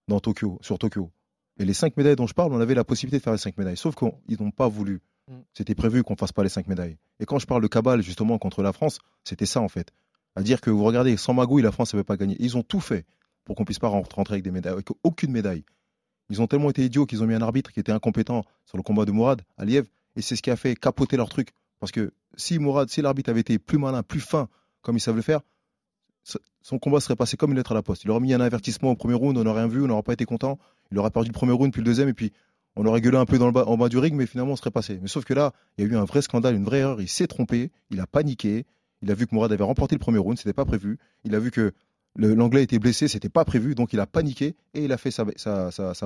dans 0.08 0.20
Tokyo, 0.20 0.58
sur 0.60 0.78
Tokyo. 0.78 1.10
Et 1.58 1.64
les 1.64 1.74
cinq 1.74 1.96
médailles 1.96 2.16
dont 2.16 2.26
je 2.26 2.34
parle, 2.34 2.52
on 2.52 2.60
avait 2.60 2.74
la 2.74 2.84
possibilité 2.84 3.18
de 3.18 3.22
faire 3.22 3.32
les 3.32 3.38
cinq 3.38 3.56
médailles. 3.58 3.76
Sauf 3.76 3.94
qu'ils 3.94 4.40
n'ont 4.40 4.50
pas 4.50 4.68
voulu. 4.68 5.00
Mm. 5.28 5.34
C'était 5.54 5.74
prévu 5.74 6.02
qu'on 6.02 6.16
fasse 6.16 6.32
pas 6.32 6.42
les 6.42 6.48
cinq 6.48 6.66
médailles. 6.66 6.96
Et 7.20 7.26
quand 7.26 7.38
je 7.38 7.46
parle 7.46 7.62
de 7.62 7.68
cabale, 7.68 8.02
justement, 8.02 8.38
contre 8.38 8.62
la 8.62 8.72
France, 8.72 8.98
c'était 9.24 9.46
ça, 9.46 9.60
en 9.60 9.68
fait. 9.68 9.92
À 10.34 10.42
dire 10.42 10.60
que, 10.60 10.70
vous 10.70 10.84
regardez, 10.84 11.16
sans 11.16 11.34
magouille, 11.34 11.62
la 11.62 11.72
France 11.72 11.94
ne 11.94 12.02
pas 12.02 12.16
gagner. 12.16 12.36
Ils 12.40 12.56
ont 12.56 12.62
tout 12.62 12.80
fait 12.80 13.04
pour 13.44 13.56
qu'on 13.56 13.64
puisse 13.64 13.78
pas 13.78 13.88
rentrer 13.88 14.34
avec 14.34 14.44
des 14.44 14.50
médailles, 14.50 14.72
avec 14.72 14.88
aucune 15.02 15.32
médaille. 15.32 15.64
Ils 16.30 16.40
ont 16.40 16.46
tellement 16.46 16.70
été 16.70 16.84
idiots 16.84 17.06
qu'ils 17.06 17.22
ont 17.22 17.26
mis 17.26 17.34
un 17.34 17.42
arbitre 17.42 17.72
qui 17.72 17.80
était 17.80 17.92
incompétent 17.92 18.44
sur 18.64 18.76
le 18.76 18.82
combat 18.82 19.04
de 19.04 19.12
Mourad, 19.12 19.42
Aliyev, 19.58 19.86
et 20.16 20.22
c'est 20.22 20.36
ce 20.36 20.42
qui 20.42 20.50
a 20.50 20.56
fait 20.56 20.74
capoter 20.74 21.16
leur 21.16 21.28
truc. 21.28 21.50
Parce 21.80 21.92
que 21.92 22.12
si 22.36 22.58
Mourad, 22.58 22.88
si 22.88 23.02
l'arbitre 23.02 23.30
avait 23.30 23.40
été 23.40 23.58
plus 23.58 23.78
malin, 23.78 24.02
plus 24.02 24.20
fin, 24.20 24.48
comme 24.80 24.96
il 24.96 25.00
savait 25.00 25.16
le 25.16 25.22
faire, 25.22 25.40
son 26.62 26.78
combat 26.78 27.00
serait 27.00 27.16
passé 27.16 27.36
comme 27.36 27.50
une 27.50 27.56
lettre 27.56 27.72
à 27.72 27.74
la 27.74 27.82
poste. 27.82 28.04
Il 28.04 28.10
aurait 28.10 28.20
mis 28.20 28.32
un 28.32 28.40
avertissement 28.40 28.90
au 28.90 28.96
premier 28.96 29.14
round, 29.14 29.36
on 29.36 29.44
n'aurait 29.44 29.60
rien 29.60 29.68
vu, 29.68 29.82
on 29.82 29.88
n'aurait 29.88 30.02
pas 30.02 30.12
été 30.12 30.24
content. 30.24 30.58
Il 30.90 30.98
aurait 30.98 31.10
perdu 31.10 31.28
le 31.28 31.34
premier 31.34 31.52
round, 31.52 31.72
puis 31.72 31.80
le 31.80 31.86
deuxième, 31.86 32.08
et 32.08 32.14
puis 32.14 32.32
on 32.76 32.86
aurait 32.86 33.00
gueulé 33.00 33.18
un 33.18 33.26
peu 33.26 33.38
en 33.40 33.76
bas 33.76 33.88
du 33.88 33.98
ring, 33.98 34.14
mais 34.14 34.26
finalement 34.26 34.52
on 34.52 34.56
serait 34.56 34.70
passé. 34.70 34.98
Mais 35.02 35.08
sauf 35.08 35.24
que 35.24 35.34
là, 35.34 35.52
il 35.76 35.84
y 35.84 35.88
a 35.88 35.90
eu 35.90 35.96
un 35.96 36.04
vrai 36.04 36.22
scandale, 36.22 36.54
une 36.54 36.64
vraie 36.64 36.78
erreur. 36.78 37.00
Il 37.00 37.08
s'est 37.08 37.26
trompé, 37.26 37.70
il 37.90 38.00
a 38.00 38.06
paniqué, 38.06 38.64
il 39.02 39.10
a 39.10 39.14
vu 39.14 39.26
que 39.26 39.34
Mourad 39.34 39.52
avait 39.52 39.64
remporté 39.64 39.94
le 39.94 39.98
premier 39.98 40.18
round, 40.18 40.38
c'était 40.38 40.52
pas 40.52 40.64
prévu. 40.64 40.98
Il 41.24 41.34
a 41.34 41.38
vu 41.38 41.50
que 41.50 41.72
l'anglais 42.16 42.62
était 42.62 42.78
blessé, 42.78 43.08
c'était 43.08 43.28
pas 43.28 43.44
prévu, 43.44 43.74
donc 43.74 43.92
il 43.92 44.00
a 44.00 44.06
paniqué 44.06 44.54
et 44.74 44.84
il 44.84 44.92
a 44.92 44.96
fait 44.96 45.10
sa, 45.10 45.24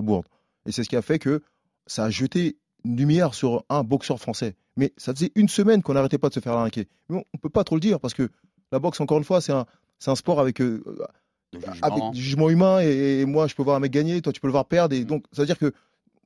bourde. 0.03 0.27
Et 0.67 0.73
c'est 0.73 0.83
ce 0.83 0.89
qui 0.89 0.97
a 0.97 1.03
fait 1.03 1.19
que 1.19 1.43
ça 1.87 2.05
a 2.05 2.11
jeté 2.11 2.57
une 2.85 2.97
lumière 2.97 3.35
sur 3.35 3.65
un 3.69 3.85
boxeur 3.85 4.19
français. 4.19 4.57
Mais 4.77 4.93
ça 4.97 5.15
faisait 5.15 5.33
une 5.35 5.49
semaine 5.49 5.83
qu'on 5.83 5.95
n'arrêtait 5.95 6.19
pas 6.19 6.29
de 6.29 6.35
se 6.35 6.41
faire 6.41 6.55
larguer. 6.55 6.89
Mais 7.09 7.17
on, 7.19 7.25
on 7.35 7.39
peut 7.39 7.49
pas 7.49 7.65
trop 7.65 7.77
le 7.77 7.81
dire 7.81 8.01
parce 8.01 8.15
que 8.15 8.29
la 8.73 8.79
boxe, 8.79 9.01
encore 9.01 9.19
une 9.19 9.25
fois, 9.25 9.41
c'est 9.41 9.53
un, 9.53 9.67
c'est 9.99 10.11
un 10.11 10.15
sport 10.17 10.41
avec, 10.41 10.61
euh, 10.61 10.83
avec 11.83 12.11
du 12.13 12.21
jugement 12.23 12.51
humain 12.51 12.81
et, 12.83 13.21
et 13.21 13.25
moi, 13.25 13.47
je 13.47 13.55
peux 13.55 13.63
voir 13.63 13.77
un 13.77 13.81
mec 13.81 13.93
gagner, 13.93 14.21
toi, 14.21 14.33
tu 14.33 14.41
peux 14.41 14.47
le 14.49 14.53
voir 14.53 14.67
perdre. 14.67 14.95
Et 14.95 15.05
donc, 15.05 15.25
ça 15.33 15.43
veut 15.43 15.47
dire 15.47 15.59
que 15.59 15.73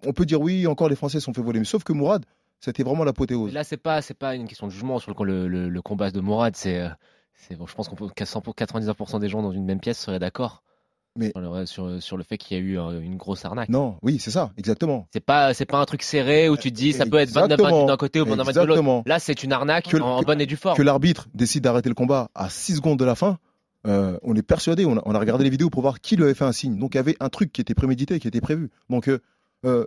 on 0.07 0.13
peut 0.13 0.25
dire 0.25 0.41
oui, 0.41 0.67
encore 0.67 0.89
les 0.89 0.97
Français 0.97 1.21
se 1.21 1.25
sont 1.27 1.35
fait 1.35 1.43
voler. 1.43 1.59
Mais 1.59 1.65
sauf 1.67 1.85
que 1.85 1.93
Mourad, 1.93 2.25
c'était 2.61 2.83
vraiment 2.83 3.05
l'apothéose. 3.05 3.53
Là, 3.53 3.65
c'est 3.65 3.77
pas, 3.77 4.03
c'est 4.03 4.15
pas 4.15 4.35
une 4.35 4.47
question 4.49 4.67
de 4.67 4.73
jugement 4.73 4.99
sur 4.99 5.25
le, 5.25 5.47
le, 5.49 5.69
le 5.69 5.83
combat 5.83 6.11
de 6.11 6.21
Mourad. 6.21 6.57
C'est, 6.57 6.81
euh, 6.81 6.89
c'est, 7.35 7.57
bon, 7.57 7.67
je 7.67 7.75
pense 7.75 7.89
qu'on 7.89 7.97
peut 7.97 8.09
100 8.23 8.41
pour 8.41 8.55
99% 8.55 9.21
des 9.21 9.29
gens 9.29 9.43
dans 9.43 9.53
une 9.53 9.65
même 9.65 9.81
pièce 9.81 9.99
seraient 9.99 10.19
d'accord. 10.19 10.63
Mais 11.17 11.31
sur 11.33 11.41
le, 11.41 11.67
sur, 11.67 12.03
sur 12.03 12.17
le 12.17 12.23
fait 12.23 12.39
qu'il 12.39 12.57
y 12.57 12.61
a 12.61 12.63
eu 12.63 12.79
euh, 12.79 13.01
une 13.01 13.17
grosse 13.17 13.45
arnaque. 13.45 13.69
Non, 13.69 13.97
oui, 14.03 14.19
c'est 14.21 14.31
ça, 14.31 14.53
exactement. 14.57 15.09
C'est 15.13 15.19
pas, 15.25 15.53
c'est 15.55 15.65
pas 15.67 15.79
un 15.79 15.85
truc 15.85 16.03
serré 16.05 16.49
où 16.49 16.57
tu 16.57 16.71
te 16.71 16.77
dis 16.77 16.93
ça 16.93 17.05
peut 17.05 17.19
être 17.19 17.31
29 17.33 17.59
Exactement. 17.59 17.87
d'un 17.87 17.97
côté 17.97 18.21
ou 18.21 18.25
29 18.27 18.55
de 18.55 18.61
l'autre. 18.63 19.03
Là, 19.07 19.19
c'est 19.19 19.43
une 19.43 19.53
arnaque 19.53 19.89
Que- 19.89 19.97
en 19.97 20.21
que- 20.21 20.25
bonne 20.27 20.41
et 20.41 20.47
due 20.47 20.55
forme. 20.57 20.77
que 20.77 20.83
l'arbitre 20.83 21.27
décide 21.35 21.65
d'arrêter 21.65 21.89
le 21.89 21.97
combat 21.97 22.31
à 22.37 22.49
6 22.49 22.77
secondes 22.77 22.99
de 22.99 23.05
la 23.05 23.17
fin, 23.17 23.39
euh, 23.87 24.19
on 24.23 24.35
est 24.37 24.43
persuadé, 24.43 24.85
on 24.85 24.99
a, 24.99 25.03
on 25.05 25.15
a 25.15 25.19
regardé 25.19 25.45
les 25.45 25.51
vidéos 25.51 25.71
pour 25.71 25.83
voir 25.83 26.01
qui 26.01 26.17
lui 26.17 26.25
avait 26.25 26.35
fait 26.35 26.45
un 26.45 26.53
signe. 26.53 26.79
Donc 26.79 26.95
il 26.95 26.99
y 26.99 27.01
avait 27.01 27.17
un 27.21 27.29
truc 27.29 27.53
qui 27.53 27.61
était 27.61 27.75
prémédité, 27.75 28.21
qui 28.21 28.29
était 28.29 28.41
prévu. 28.41 28.71
Donc 28.91 29.09
euh, 29.09 29.21
euh, 29.65 29.87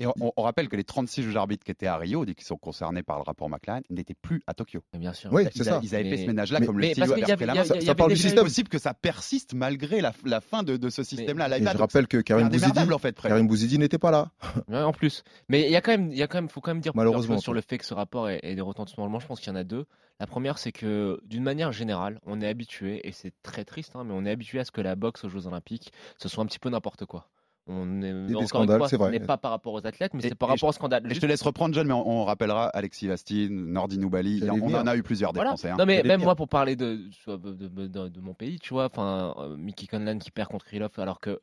Et 0.00 0.06
on, 0.06 0.14
on 0.36 0.42
rappelle 0.42 0.68
que 0.68 0.74
les 0.74 0.82
36 0.84 1.22
juges 1.22 1.36
arbitres 1.36 1.64
qui 1.64 1.70
étaient 1.70 1.86
à 1.86 1.96
Rio, 1.96 2.24
qui 2.24 2.44
sont 2.44 2.56
concernés 2.56 3.02
par 3.04 3.18
le 3.18 3.22
rapport 3.22 3.48
McLaren, 3.48 3.82
n'étaient 3.90 4.14
plus 4.14 4.42
à 4.46 4.54
Tokyo. 4.54 4.82
Bien 4.92 5.12
sûr. 5.12 5.32
Oui, 5.32 5.44
ils, 5.44 5.50
c'est 5.56 5.64
ça. 5.64 5.80
Ils 5.82 5.94
avaient 5.94 6.04
fait 6.04 6.10
Mais- 6.10 6.22
ce 6.22 6.26
ménage-là 6.26 6.60
mais- 6.60 6.66
comme 6.66 6.76
mais 6.76 6.94
le 6.94 6.98
y 7.28 7.30
avait 7.32 7.46
la 7.46 7.54
main. 7.54 7.64
Ça 7.64 7.94
parle 7.94 8.10
du 8.10 8.16
système 8.16 8.42
possible 8.44 8.68
que 8.68 8.78
ça 8.78 8.92
persiste 8.92 9.54
malgré 9.54 10.00
la, 10.00 10.12
la 10.24 10.40
fin 10.40 10.62
de, 10.62 10.76
de 10.76 10.90
ce 10.90 11.04
système-là. 11.04 11.58
Je 11.58 11.64
donc- 11.64 11.76
rappelle 11.76 12.08
que 12.08 12.18
Karim 12.18 12.48
Bouzidi, 12.48 12.92
en 12.92 12.98
fait. 12.98 13.20
Karim 13.20 13.46
Bouzidi 13.46 13.78
n'était 13.78 13.98
pas 13.98 14.10
là. 14.10 14.30
Ouais, 14.68 14.82
en 14.82 14.92
plus. 14.92 15.22
Mais 15.48 15.62
il 15.66 15.70
y 15.70 15.76
a 15.76 15.80
quand 15.80 15.92
même, 15.92 16.10
il 16.10 16.16
y 16.18 16.22
a 16.22 16.26
quand 16.26 16.38
même, 16.38 16.48
faut 16.48 16.60
quand 16.60 16.72
même 16.72 16.80
dire 16.80 16.92
Malheureusement, 16.94 17.38
sur 17.38 17.52
le 17.52 17.60
fait 17.60 17.78
que 17.78 17.84
ce 17.84 17.94
rapport 17.94 18.28
ait, 18.28 18.40
ait 18.42 18.54
des 18.54 18.60
retentissements 18.60 19.04
allemands. 19.04 19.20
Je 19.20 19.26
pense 19.26 19.40
qu'il 19.40 19.48
y 19.48 19.52
en 19.52 19.56
a 19.56 19.64
deux. 19.64 19.86
La 20.20 20.26
première, 20.26 20.58
c'est 20.58 20.72
que 20.72 21.20
d'une 21.24 21.42
manière 21.42 21.72
générale, 21.72 22.20
on 22.24 22.40
est 22.40 22.48
habitué, 22.48 23.06
et 23.06 23.12
c'est 23.12 23.32
très 23.42 23.64
triste, 23.64 23.92
hein, 23.96 24.04
mais 24.04 24.14
on 24.14 24.24
est 24.24 24.30
habitué 24.30 24.60
à 24.60 24.64
ce 24.64 24.70
que 24.70 24.80
la 24.80 24.94
boxe 24.96 25.24
aux 25.24 25.28
Jeux 25.28 25.46
Olympiques, 25.46 25.92
ce 26.18 26.28
soit 26.28 26.42
un 26.42 26.46
petit 26.46 26.58
peu 26.60 26.70
n'importe 26.70 27.04
quoi. 27.04 27.28
On 27.66 28.02
est, 28.02 28.12
des 28.26 28.46
scandales, 28.46 28.76
fois, 28.78 28.88
c'est 28.88 28.96
ce 28.96 29.00
vrai. 29.00 29.10
n'est 29.10 29.20
pas 29.20 29.38
par 29.38 29.50
rapport 29.50 29.72
aux 29.72 29.86
athlètes, 29.86 30.12
mais 30.12 30.20
c'est 30.20 30.34
par 30.34 30.50
rapport 30.50 30.58
je- 30.58 30.66
au 30.66 30.72
scandale. 30.72 31.10
Et 31.10 31.14
je 31.14 31.20
te 31.20 31.24
laisse 31.24 31.40
reprendre, 31.40 31.74
John, 31.74 31.86
mais 31.86 31.94
on, 31.94 32.06
on 32.20 32.24
rappellera 32.24 32.66
Alexis 32.68 33.06
Vastine, 33.06 33.72
Nordi 33.72 33.98
Noubali. 33.98 34.42
On 34.50 34.56
venir. 34.56 34.78
en 34.80 34.86
a 34.86 34.94
eu 34.96 35.02
plusieurs 35.02 35.32
des 35.32 35.38
Voilà. 35.38 35.52
Français. 35.52 35.70
hein. 35.70 35.76
Non 35.78 35.86
mais 35.86 36.02
même 36.02 36.22
moi 36.22 36.34
pour 36.34 36.48
parler 36.48 36.76
de, 36.76 37.00
de, 37.26 37.36
de- 37.36 37.86
de- 37.86 38.08
de 38.08 38.20
mon 38.20 38.34
pays, 38.34 38.58
tu 38.58 38.74
vois, 38.74 38.86
enfin 38.86 39.34
euh, 39.38 39.56
Mickey 39.56 39.86
Conlan 39.86 40.18
qui 40.18 40.30
perd 40.30 40.48
contre 40.50 40.66
Krylov 40.66 40.90
alors 40.98 41.20
que 41.20 41.40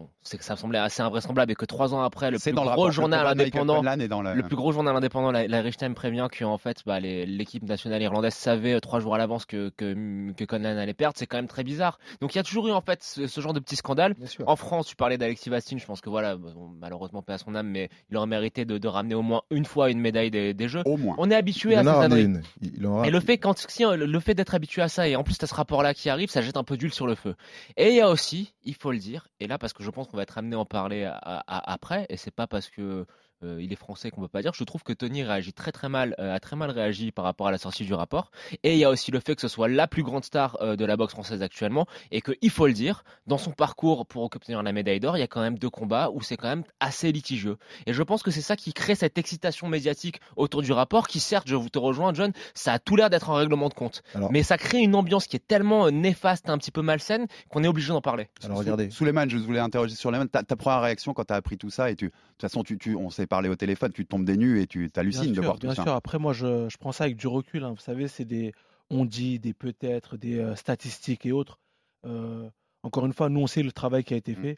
bon, 0.00 0.08
c'est 0.22 0.38
que 0.38 0.44
ça 0.44 0.54
me 0.54 0.58
semblait 0.58 0.78
assez 0.78 1.02
invraisemblable 1.02 1.52
et 1.52 1.54
que 1.54 1.64
trois 1.64 1.94
ans 1.94 2.02
après 2.02 2.30
le 2.30 2.38
plus 2.38 2.52
dans 2.52 2.64
gros 2.64 2.90
journal 2.90 3.26
indépendant 3.26 3.82
dans 3.82 4.22
le- 4.22 4.34
le 4.34 4.42
plus 4.42 4.56
gros 4.56 4.72
journal 4.72 4.94
indépendant, 4.96 5.30
la, 5.30 5.46
la 5.46 5.70
Time 5.70 5.94
prévient 5.94 6.28
que 6.30 6.44
en 6.44 6.58
fait, 6.58 6.78
bah, 6.86 6.98
l'équipe 7.00 7.62
nationale 7.62 8.02
irlandaise 8.02 8.34
savait 8.34 8.74
euh, 8.74 8.80
trois 8.80 9.00
jours 9.00 9.14
à 9.14 9.18
l'avance 9.18 9.44
que, 9.46 9.70
que, 9.76 10.32
que 10.32 10.44
Conlan 10.44 10.76
allait 10.78 10.94
perdre. 10.94 11.16
C'est 11.16 11.26
quand 11.26 11.36
même 11.38 11.46
très 11.46 11.62
bizarre. 11.64 11.98
Donc 12.20 12.34
il 12.34 12.38
y 12.38 12.40
a 12.40 12.42
toujours 12.42 12.66
eu 12.68 12.72
en 12.72 12.80
fait 12.80 13.02
ce, 13.02 13.26
ce 13.26 13.40
genre 13.40 13.52
de 13.52 13.60
petits 13.60 13.76
scandales. 13.76 14.14
Bien 14.14 14.26
sûr. 14.26 14.48
En 14.48 14.56
France, 14.56 14.86
tu 14.86 14.96
parlais 14.96 15.18
d'Alexis 15.18 15.48
Bastine. 15.50 15.78
Je 15.78 15.86
pense 15.86 16.00
que 16.00 16.10
voilà, 16.10 16.36
bon, 16.36 16.52
malheureusement 16.80 17.22
pas 17.22 17.34
à 17.34 17.38
son 17.38 17.54
âme, 17.54 17.68
mais 17.68 17.88
il 18.10 18.16
aurait 18.16 18.26
mérité 18.26 18.64
de, 18.64 18.78
de 18.78 18.88
ramener 18.88 19.14
au 19.14 19.22
moins 19.22 19.42
une 19.50 19.64
fois 19.64 19.90
une 19.90 20.00
médaille 20.00 20.30
des, 20.30 20.54
des 20.54 20.68
Jeux. 20.68 20.82
Au 20.84 20.96
moins. 20.96 21.14
On 21.18 21.30
est 21.30 21.34
habitué 21.34 21.76
à 21.76 21.80
en 21.82 21.86
a 21.86 21.92
ces 21.92 21.98
ramené 21.98 22.22
âneries. 22.22 22.24
une. 22.24 22.42
Il- 22.62 22.72
il 22.78 22.86
en 22.86 23.02
a- 23.02 23.06
Et 23.06 23.10
le 23.10 23.20
fait, 23.20 23.38
quand, 23.38 23.56
si, 23.68 23.84
le 23.84 24.20
fait 24.20 24.34
d'être 24.34 24.54
habitué 24.54 24.82
à 24.82 24.88
ça, 24.88 25.08
et 25.08 25.16
en 25.16 25.22
plus, 25.22 25.36
tu 25.38 25.44
as 25.44 25.48
ce 25.48 25.54
rapport-là 25.54 25.94
qui 25.94 26.08
arrive, 26.10 26.30
ça 26.30 26.40
jette 26.42 26.56
un 26.56 26.64
peu 26.64 26.76
d'huile 26.76 26.92
sur 26.92 27.06
le 27.06 27.14
feu. 27.14 27.34
Et 27.76 27.90
il 27.90 27.94
y 27.96 28.00
a 28.00 28.08
aussi, 28.10 28.52
il 28.62 28.74
faut 28.74 28.92
le 28.92 28.98
dire, 28.98 29.28
et 29.40 29.46
là, 29.46 29.58
parce 29.58 29.72
que 29.72 29.82
je 29.82 29.90
pense 29.90 30.06
qu'on 30.08 30.16
va 30.16 30.22
être 30.24 30.38
amené 30.38 30.56
à 30.56 30.60
en 30.60 30.66
parler 30.66 31.04
à- 31.04 31.42
après, 31.72 32.06
et 32.08 32.16
c'est 32.16 32.30
pas 32.30 32.46
parce 32.46 32.68
que 32.70 33.06
euh, 33.42 33.60
il 33.62 33.72
est 33.72 33.76
français 33.76 34.10
qu'on 34.10 34.20
peut 34.20 34.28
pas 34.28 34.42
dire, 34.42 34.52
je 34.54 34.64
trouve 34.64 34.82
que 34.82 34.92
Tony 34.92 35.22
réagit 35.22 35.52
très 35.52 35.72
très 35.72 35.88
mal, 35.88 36.14
euh, 36.18 36.34
a 36.34 36.40
très 36.40 36.56
mal 36.56 36.70
réagi 36.70 37.10
par 37.12 37.24
rapport 37.24 37.46
à 37.48 37.50
la 37.50 37.58
sortie 37.58 37.84
du 37.84 37.94
rapport. 37.94 38.30
Et 38.62 38.72
il 38.74 38.78
y 38.78 38.84
a 38.84 38.90
aussi 38.90 39.10
le 39.10 39.20
fait 39.20 39.34
que 39.34 39.40
ce 39.40 39.48
soit 39.48 39.68
la 39.68 39.86
plus 39.86 40.02
grande 40.02 40.24
star 40.24 40.56
euh, 40.60 40.76
de 40.76 40.84
la 40.84 40.96
boxe 40.96 41.12
française 41.12 41.42
actuellement, 41.42 41.86
et 42.10 42.20
que, 42.20 42.32
il 42.42 42.50
faut 42.50 42.66
le 42.66 42.72
dire, 42.72 43.04
dans 43.26 43.38
son 43.38 43.50
parcours 43.52 44.06
pour 44.06 44.22
obtenir 44.24 44.62
la 44.62 44.72
médaille 44.72 45.00
d'or, 45.00 45.16
il 45.16 45.20
y 45.20 45.24
a 45.24 45.26
quand 45.28 45.40
même 45.40 45.58
deux 45.58 45.70
combats 45.70 46.10
où 46.12 46.20
c'est 46.22 46.36
quand 46.36 46.48
même 46.48 46.64
assez 46.80 47.12
litigieux. 47.12 47.56
Et 47.86 47.92
je 47.92 48.02
pense 48.02 48.22
que 48.22 48.30
c'est 48.30 48.40
ça 48.42 48.56
qui 48.56 48.72
crée 48.72 48.94
cette 48.94 49.18
excitation 49.18 49.68
médiatique 49.68 50.20
autour 50.36 50.62
du 50.62 50.72
rapport, 50.72 51.08
qui 51.08 51.20
certes, 51.20 51.48
je 51.48 51.56
vous 51.56 51.68
te 51.70 51.78
rejoins, 51.78 52.12
John, 52.14 52.32
ça 52.54 52.74
a 52.74 52.78
tout 52.78 52.96
l'air 52.96 53.10
d'être 53.10 53.30
un 53.30 53.36
règlement 53.36 53.68
de 53.68 53.74
compte. 53.74 54.02
Alors- 54.14 54.30
Mais 54.32 54.42
ça 54.42 54.58
crée 54.58 54.78
une 54.78 54.94
ambiance 54.94 55.26
qui 55.26 55.36
est 55.36 55.46
tellement 55.46 55.90
néfaste, 55.90 56.48
un 56.50 56.58
petit 56.58 56.70
peu 56.70 56.82
malsaine, 56.82 57.26
qu'on 57.48 57.64
est 57.64 57.68
obligé 57.68 57.88
d'en 57.88 58.00
parler. 58.00 58.28
Alors 58.44 58.58
regardez. 58.58 58.90
Souleymane, 58.90 59.30
je 59.30 59.36
voulais 59.38 59.60
interroger 59.60 59.94
sur 59.94 60.02
Souleymane. 60.02 60.28
Ta, 60.28 60.42
ta 60.42 60.56
première 60.56 60.80
réaction 60.82 61.12
quand 61.14 61.24
tu 61.24 61.32
as 61.32 61.36
appris 61.36 61.56
tout 61.58 61.70
ça, 61.70 61.90
et 61.90 61.96
tu, 61.96 62.06
de 62.06 62.10
toute 62.10 62.40
façon, 62.40 62.62
tu, 62.62 62.78
tu- 62.78 62.96
on 62.96 63.10
s'est 63.10 63.26
parlé 63.30 63.48
au 63.48 63.56
téléphone, 63.56 63.92
tu 63.94 64.04
tombes 64.06 64.26
des 64.26 64.36
nues 64.36 64.60
et 64.60 64.66
tu 64.66 64.90
hallucines 64.96 65.30
Bien 65.30 65.34
de 65.34 65.40
sûr, 65.40 65.44
voir 65.46 65.58
bien 65.58 65.70
tout 65.70 65.76
ça. 65.76 65.82
sûr. 65.84 65.92
Après, 65.94 66.18
moi, 66.18 66.32
je, 66.32 66.68
je 66.68 66.76
prends 66.76 66.92
ça 66.92 67.04
avec 67.04 67.16
du 67.16 67.26
recul. 67.26 67.64
hein. 67.64 67.70
Vous 67.72 67.80
savez, 67.80 68.06
c'est 68.08 68.24
des 68.24 68.52
on 68.90 69.04
dit, 69.04 69.38
des 69.38 69.54
peut-être, 69.54 70.16
des 70.16 70.38
euh, 70.40 70.54
statistiques 70.56 71.24
et 71.26 71.32
autres. 71.32 71.58
Euh, 72.06 72.50
encore 72.82 73.06
une 73.06 73.12
fois, 73.12 73.28
nous, 73.28 73.40
on 73.40 73.46
sait 73.46 73.62
le 73.62 73.72
travail 73.72 74.04
qui 74.04 74.14
a 74.14 74.16
été 74.16 74.32
Mm. 74.32 74.40
fait. 74.40 74.56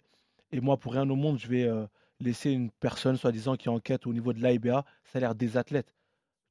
Et 0.52 0.60
moi, 0.60 0.78
pour 0.78 0.92
rien 0.92 1.08
au 1.08 1.16
monde, 1.16 1.38
je 1.38 1.48
vais 1.48 1.64
euh, 1.64 1.86
laisser 2.20 2.50
une 2.50 2.70
personne, 2.70 3.16
soi-disant, 3.16 3.56
qui 3.56 3.68
enquête 3.68 4.06
au 4.06 4.12
niveau 4.12 4.32
de 4.32 4.40
l'AIBA, 4.40 4.84
ça 5.04 5.18
a 5.18 5.20
l'air 5.20 5.34
des 5.34 5.56
athlètes. 5.58 5.94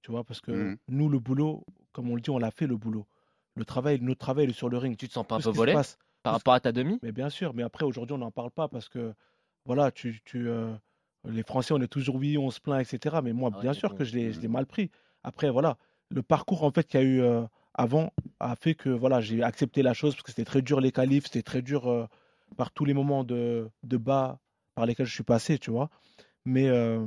Tu 0.03 0.11
vois, 0.11 0.23
parce 0.23 0.41
que 0.41 0.51
Mhm. 0.53 0.77
nous, 0.89 1.09
le 1.09 1.19
boulot, 1.19 1.65
comme 1.93 2.09
on 2.11 2.15
le 2.15 2.21
dit, 2.21 2.29
on 2.31 2.39
l'a 2.39 2.51
fait 2.51 2.67
le 2.67 2.77
boulot. 2.77 3.07
Le 3.55 3.65
travail, 3.65 3.99
notre 4.01 4.19
travail, 4.19 4.45
il 4.45 4.49
est 4.51 4.53
sur 4.53 4.69
le 4.69 4.77
ring. 4.77 4.97
Tu 4.97 5.07
te 5.07 5.13
sens 5.13 5.25
pas 5.27 5.35
un 5.35 5.39
Tout 5.39 5.43
peu 5.43 5.49
volé 5.57 5.73
par 6.23 6.33
rapport 6.33 6.53
à 6.53 6.59
ta 6.59 6.71
demi? 6.71 6.99
Mais 7.03 7.11
bien 7.11 7.29
sûr, 7.29 7.53
mais 7.53 7.63
après, 7.63 7.85
aujourd'hui, 7.85 8.13
on 8.15 8.19
n'en 8.19 8.31
parle 8.31 8.51
pas 8.51 8.67
parce 8.67 8.89
que, 8.89 9.13
voilà, 9.65 9.91
tu, 9.91 10.21
tu, 10.25 10.47
euh, 10.49 10.73
les 11.25 11.43
Français, 11.43 11.73
on 11.73 11.81
est 11.81 11.87
toujours 11.87 12.15
oui, 12.15 12.37
on 12.37 12.49
se 12.51 12.59
plaint, 12.59 12.81
etc. 12.81 13.17
Mais 13.23 13.33
moi, 13.33 13.49
Ah 13.53 13.57
ouais, 13.57 13.61
bien 13.63 13.73
sûr 13.73 13.89
bon, 13.89 13.95
que 13.97 14.03
je 14.03 14.15
l'ai, 14.15 14.29
Mhm. 14.29 14.41
l'ai 14.41 14.47
mal 14.47 14.65
pris. 14.65 14.89
Après, 15.23 15.49
voilà, 15.49 15.77
le 16.09 16.21
parcours, 16.23 16.63
en 16.63 16.71
fait, 16.71 16.85
qu'il 16.87 16.99
y 16.99 17.03
a 17.03 17.05
eu 17.05 17.21
euh, 17.21 17.43
avant 17.73 18.11
a 18.39 18.55
fait 18.55 18.75
que, 18.75 18.89
voilà, 18.89 19.21
j'ai 19.21 19.43
accepté 19.43 19.81
la 19.83 19.93
chose 19.93 20.13
parce 20.15 20.23
que 20.23 20.31
c'était 20.31 20.45
très 20.45 20.61
dur 20.61 20.81
les 20.81 20.91
qualifs, 20.91 21.25
c'était 21.25 21.43
très 21.43 21.61
dur 21.61 21.87
euh, 21.89 22.07
par 22.57 22.71
tous 22.71 22.85
les 22.85 22.93
moments 22.93 23.23
de, 23.23 23.69
de 23.83 23.97
bas 23.97 24.39
par 24.75 24.85
lesquels 24.85 25.05
je 25.05 25.13
suis 25.13 25.23
passé, 25.23 25.57
tu 25.59 25.71
vois. 25.71 25.89
Mais 26.45 26.67
euh, 26.67 27.05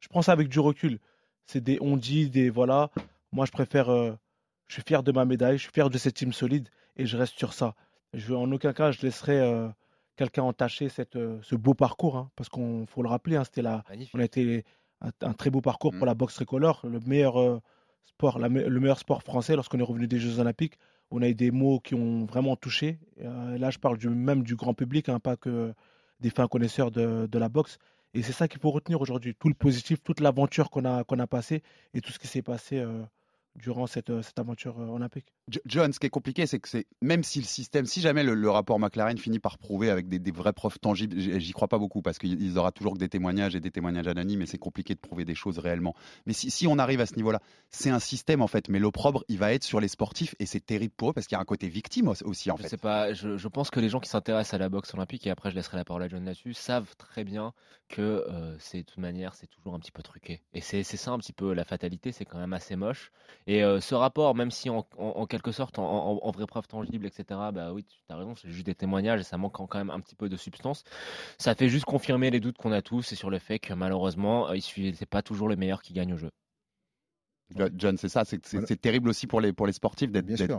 je 0.00 0.08
prends 0.08 0.22
ça 0.22 0.32
avec 0.32 0.48
du 0.48 0.58
recul. 0.60 0.98
C'est 1.46 1.60
des 1.62 1.78
on 1.80 1.96
dit, 1.96 2.30
des 2.30 2.50
voilà. 2.50 2.90
Moi, 3.32 3.46
je 3.46 3.52
préfère. 3.52 3.90
euh, 3.90 4.12
je 4.66 4.74
suis 4.74 4.82
fier 4.82 5.02
de 5.02 5.12
ma 5.12 5.26
médaille, 5.26 5.58
je 5.58 5.64
suis 5.64 5.72
fier 5.72 5.90
de 5.90 5.98
cette 5.98 6.14
team 6.14 6.32
solide 6.32 6.70
et 6.96 7.04
je 7.04 7.18
reste 7.18 7.36
sur 7.36 7.52
ça. 7.52 7.74
Je, 8.14 8.32
en 8.32 8.50
aucun 8.50 8.72
cas, 8.72 8.92
je 8.92 9.02
laisserai 9.02 9.38
quelqu'un 10.16 10.42
entacher 10.42 10.88
cette, 10.88 11.16
euh, 11.16 11.38
ce 11.42 11.54
beau 11.56 11.74
parcours, 11.74 12.16
hein, 12.16 12.30
parce 12.36 12.48
qu'on 12.48 12.86
faut 12.86 13.02
le 13.02 13.08
rappeler, 13.08 13.36
hein, 13.36 13.44
c'était 13.44 13.62
la, 13.62 13.84
Magnifique. 13.88 14.14
on 14.14 14.20
a 14.20 14.24
été 14.24 14.64
un, 15.00 15.10
un 15.22 15.32
très 15.32 15.50
beau 15.50 15.60
parcours 15.60 15.92
Mm. 15.92 15.98
pour 15.98 16.06
la 16.06 16.14
boxe 16.14 16.34
tricolore, 16.34 16.80
le 16.84 17.00
meilleur 17.00 17.40
euh, 17.40 17.60
sport, 18.04 18.38
la 18.38 18.48
le 18.48 18.80
meilleur 18.80 18.98
sport 18.98 19.22
français 19.22 19.56
lorsqu'on 19.56 19.78
est 19.78 19.82
revenu 19.84 20.06
des 20.06 20.18
Jeux 20.18 20.38
Olympiques. 20.38 20.78
On 21.10 21.22
a 21.22 21.28
eu 21.28 21.34
des 21.34 21.50
mots 21.50 21.80
qui 21.80 21.94
ont 21.94 22.24
vraiment 22.24 22.56
touché. 22.56 22.98
Euh, 23.20 23.58
là, 23.58 23.70
je 23.70 23.78
parle 23.78 23.98
du, 23.98 24.08
même 24.08 24.42
du 24.42 24.56
grand 24.56 24.74
public, 24.74 25.08
hein, 25.08 25.20
pas 25.20 25.36
que 25.36 25.74
des 26.20 26.30
fins 26.30 26.48
connaisseurs 26.48 26.90
de, 26.90 27.26
de 27.26 27.38
la 27.38 27.48
boxe. 27.48 27.78
Et 28.14 28.22
c'est 28.22 28.32
ça 28.32 28.48
qu'il 28.48 28.60
faut 28.60 28.70
retenir 28.70 29.00
aujourd'hui, 29.00 29.34
tout 29.34 29.48
le 29.48 29.54
positif, 29.54 30.02
toute 30.02 30.20
l'aventure 30.20 30.70
qu'on 30.70 30.84
a, 30.84 31.04
qu'on 31.04 31.18
a 31.18 31.26
passée 31.26 31.62
et 31.94 32.00
tout 32.00 32.12
ce 32.12 32.18
qui 32.18 32.28
s'est 32.28 32.42
passé 32.42 32.78
euh, 32.78 33.02
durant 33.56 33.86
cette, 33.86 34.10
euh, 34.10 34.22
cette 34.22 34.38
aventure 34.38 34.80
euh, 34.80 34.86
olympique? 34.86 35.26
Jo- 35.48 35.60
John, 35.66 35.92
ce 35.92 36.00
qui 36.00 36.06
est 36.06 36.10
compliqué, 36.10 36.46
c'est 36.46 36.58
que 36.58 36.68
c'est 36.68 36.86
même 37.02 37.22
si 37.22 37.38
le 37.38 37.44
système, 37.44 37.86
si 37.86 38.00
jamais 38.00 38.22
le, 38.24 38.34
le 38.34 38.50
rapport 38.50 38.78
McLaren 38.78 39.16
finit 39.18 39.38
par 39.38 39.58
prouver 39.58 39.90
avec 39.90 40.08
des, 40.08 40.18
des 40.18 40.30
vraies 40.30 40.52
preuves 40.52 40.78
tangibles, 40.78 41.18
j'y 41.18 41.52
crois 41.52 41.68
pas 41.68 41.78
beaucoup 41.78 42.02
parce 42.02 42.18
qu'il 42.18 42.58
aura 42.58 42.72
toujours 42.72 42.94
que 42.94 42.98
des 42.98 43.08
témoignages 43.08 43.54
et 43.54 43.60
des 43.60 43.70
témoignages 43.70 44.08
anonymes 44.08 44.42
et 44.42 44.46
c'est 44.46 44.58
compliqué 44.58 44.94
de 44.94 45.00
prouver 45.00 45.24
des 45.24 45.34
choses 45.34 45.58
réellement. 45.58 45.94
Mais 46.26 46.32
si, 46.32 46.50
si 46.50 46.66
on 46.66 46.78
arrive 46.78 47.00
à 47.00 47.06
ce 47.06 47.16
niveau-là, 47.16 47.40
c'est 47.70 47.90
un 47.90 47.98
système 48.00 48.42
en 48.42 48.46
fait. 48.46 48.68
Mais 48.68 48.78
l'opprobre, 48.78 49.24
il 49.28 49.38
va 49.38 49.52
être 49.52 49.64
sur 49.64 49.80
les 49.80 49.88
sportifs 49.88 50.34
et 50.38 50.46
c'est 50.46 50.64
terrible 50.64 50.94
pour 50.96 51.10
eux 51.10 51.12
parce 51.12 51.26
qu'il 51.26 51.36
y 51.36 51.38
a 51.38 51.42
un 51.42 51.44
côté 51.44 51.68
victime 51.68 52.08
aussi- 52.08 52.50
en 52.50 52.56
Je 52.56 52.62
fait. 52.62 52.68
sais 52.68 52.76
pas, 52.76 53.12
je, 53.12 53.36
je 53.36 53.48
pense 53.48 53.70
que 53.70 53.80
les 53.80 53.88
gens 53.88 54.00
qui 54.00 54.08
s'intéressent 54.08 54.54
à 54.54 54.58
la 54.58 54.68
boxe 54.68 54.94
olympique, 54.94 55.26
et 55.26 55.30
après 55.30 55.50
je 55.50 55.54
laisserai 55.56 55.76
la 55.76 55.84
parole 55.84 56.02
à 56.02 56.08
John 56.08 56.24
là-dessus, 56.24 56.54
savent 56.54 56.94
très 56.96 57.24
bien 57.24 57.52
que 57.88 58.24
euh, 58.28 58.56
c'est 58.58 58.78
de 58.78 58.82
toute 58.82 58.98
manière, 58.98 59.34
c'est 59.34 59.46
toujours 59.46 59.74
un 59.74 59.78
petit 59.78 59.92
peu 59.92 60.02
truqué. 60.02 60.40
Et 60.54 60.60
c'est 60.60 60.82
c'est 60.82 60.96
ça 60.96 61.10
un 61.12 61.18
petit 61.18 61.32
peu 61.32 61.52
la 61.52 61.64
fatalité, 61.64 62.12
c'est 62.12 62.24
quand 62.24 62.38
même 62.38 62.52
assez 62.52 62.76
moche. 62.76 63.12
Et 63.46 63.62
euh, 63.62 63.80
ce 63.80 63.94
rapport, 63.94 64.34
même 64.34 64.50
si 64.50 64.70
en, 64.70 64.86
en- 64.96 65.04
en 65.16 65.26
quelque 65.26 65.52
sorte, 65.52 65.78
en, 65.78 65.84
en- 65.84 66.18
en 66.22 66.30
vraie 66.30 66.46
preuve 66.46 66.66
tangible, 66.66 67.04
etc., 67.06 67.24
bah 67.52 67.72
oui, 67.72 67.84
tu 67.84 67.98
as 68.08 68.16
raison, 68.16 68.34
c'est 68.36 68.50
juste 68.50 68.64
des 68.66 68.74
témoignages 68.74 69.20
et 69.20 69.24
ça 69.24 69.36
manque 69.36 69.52
quand 69.52 69.74
même 69.74 69.90
un 69.90 70.00
petit 70.00 70.14
peu 70.14 70.28
de 70.28 70.36
substance. 70.36 70.82
Ça 71.38 71.54
fait 71.54 71.68
juste 71.68 71.84
confirmer 71.84 72.30
les 72.30 72.40
doutes 72.40 72.56
qu'on 72.56 72.72
a 72.72 72.80
tous 72.82 73.12
et 73.12 73.16
sur 73.16 73.28
le 73.30 73.38
fait 73.38 73.58
que 73.58 73.74
malheureusement, 73.74 74.48
euh, 74.50 74.56
c'est 74.60 75.06
pas 75.06 75.22
toujours 75.22 75.48
les 75.48 75.56
meilleurs 75.56 75.82
qui 75.82 75.92
gagnent 75.92 76.14
au 76.14 76.18
jeu. 76.18 76.30
Jo- 77.54 77.68
John, 77.76 77.96
c'est 77.98 78.08
ça, 78.08 78.24
c'est 78.24 78.40
Voilà. 78.52 78.66
terrible 78.76 79.10
aussi 79.10 79.26
pour 79.26 79.40
les, 79.40 79.52
pour 79.52 79.66
les 79.66 79.74
sportifs 79.74 80.10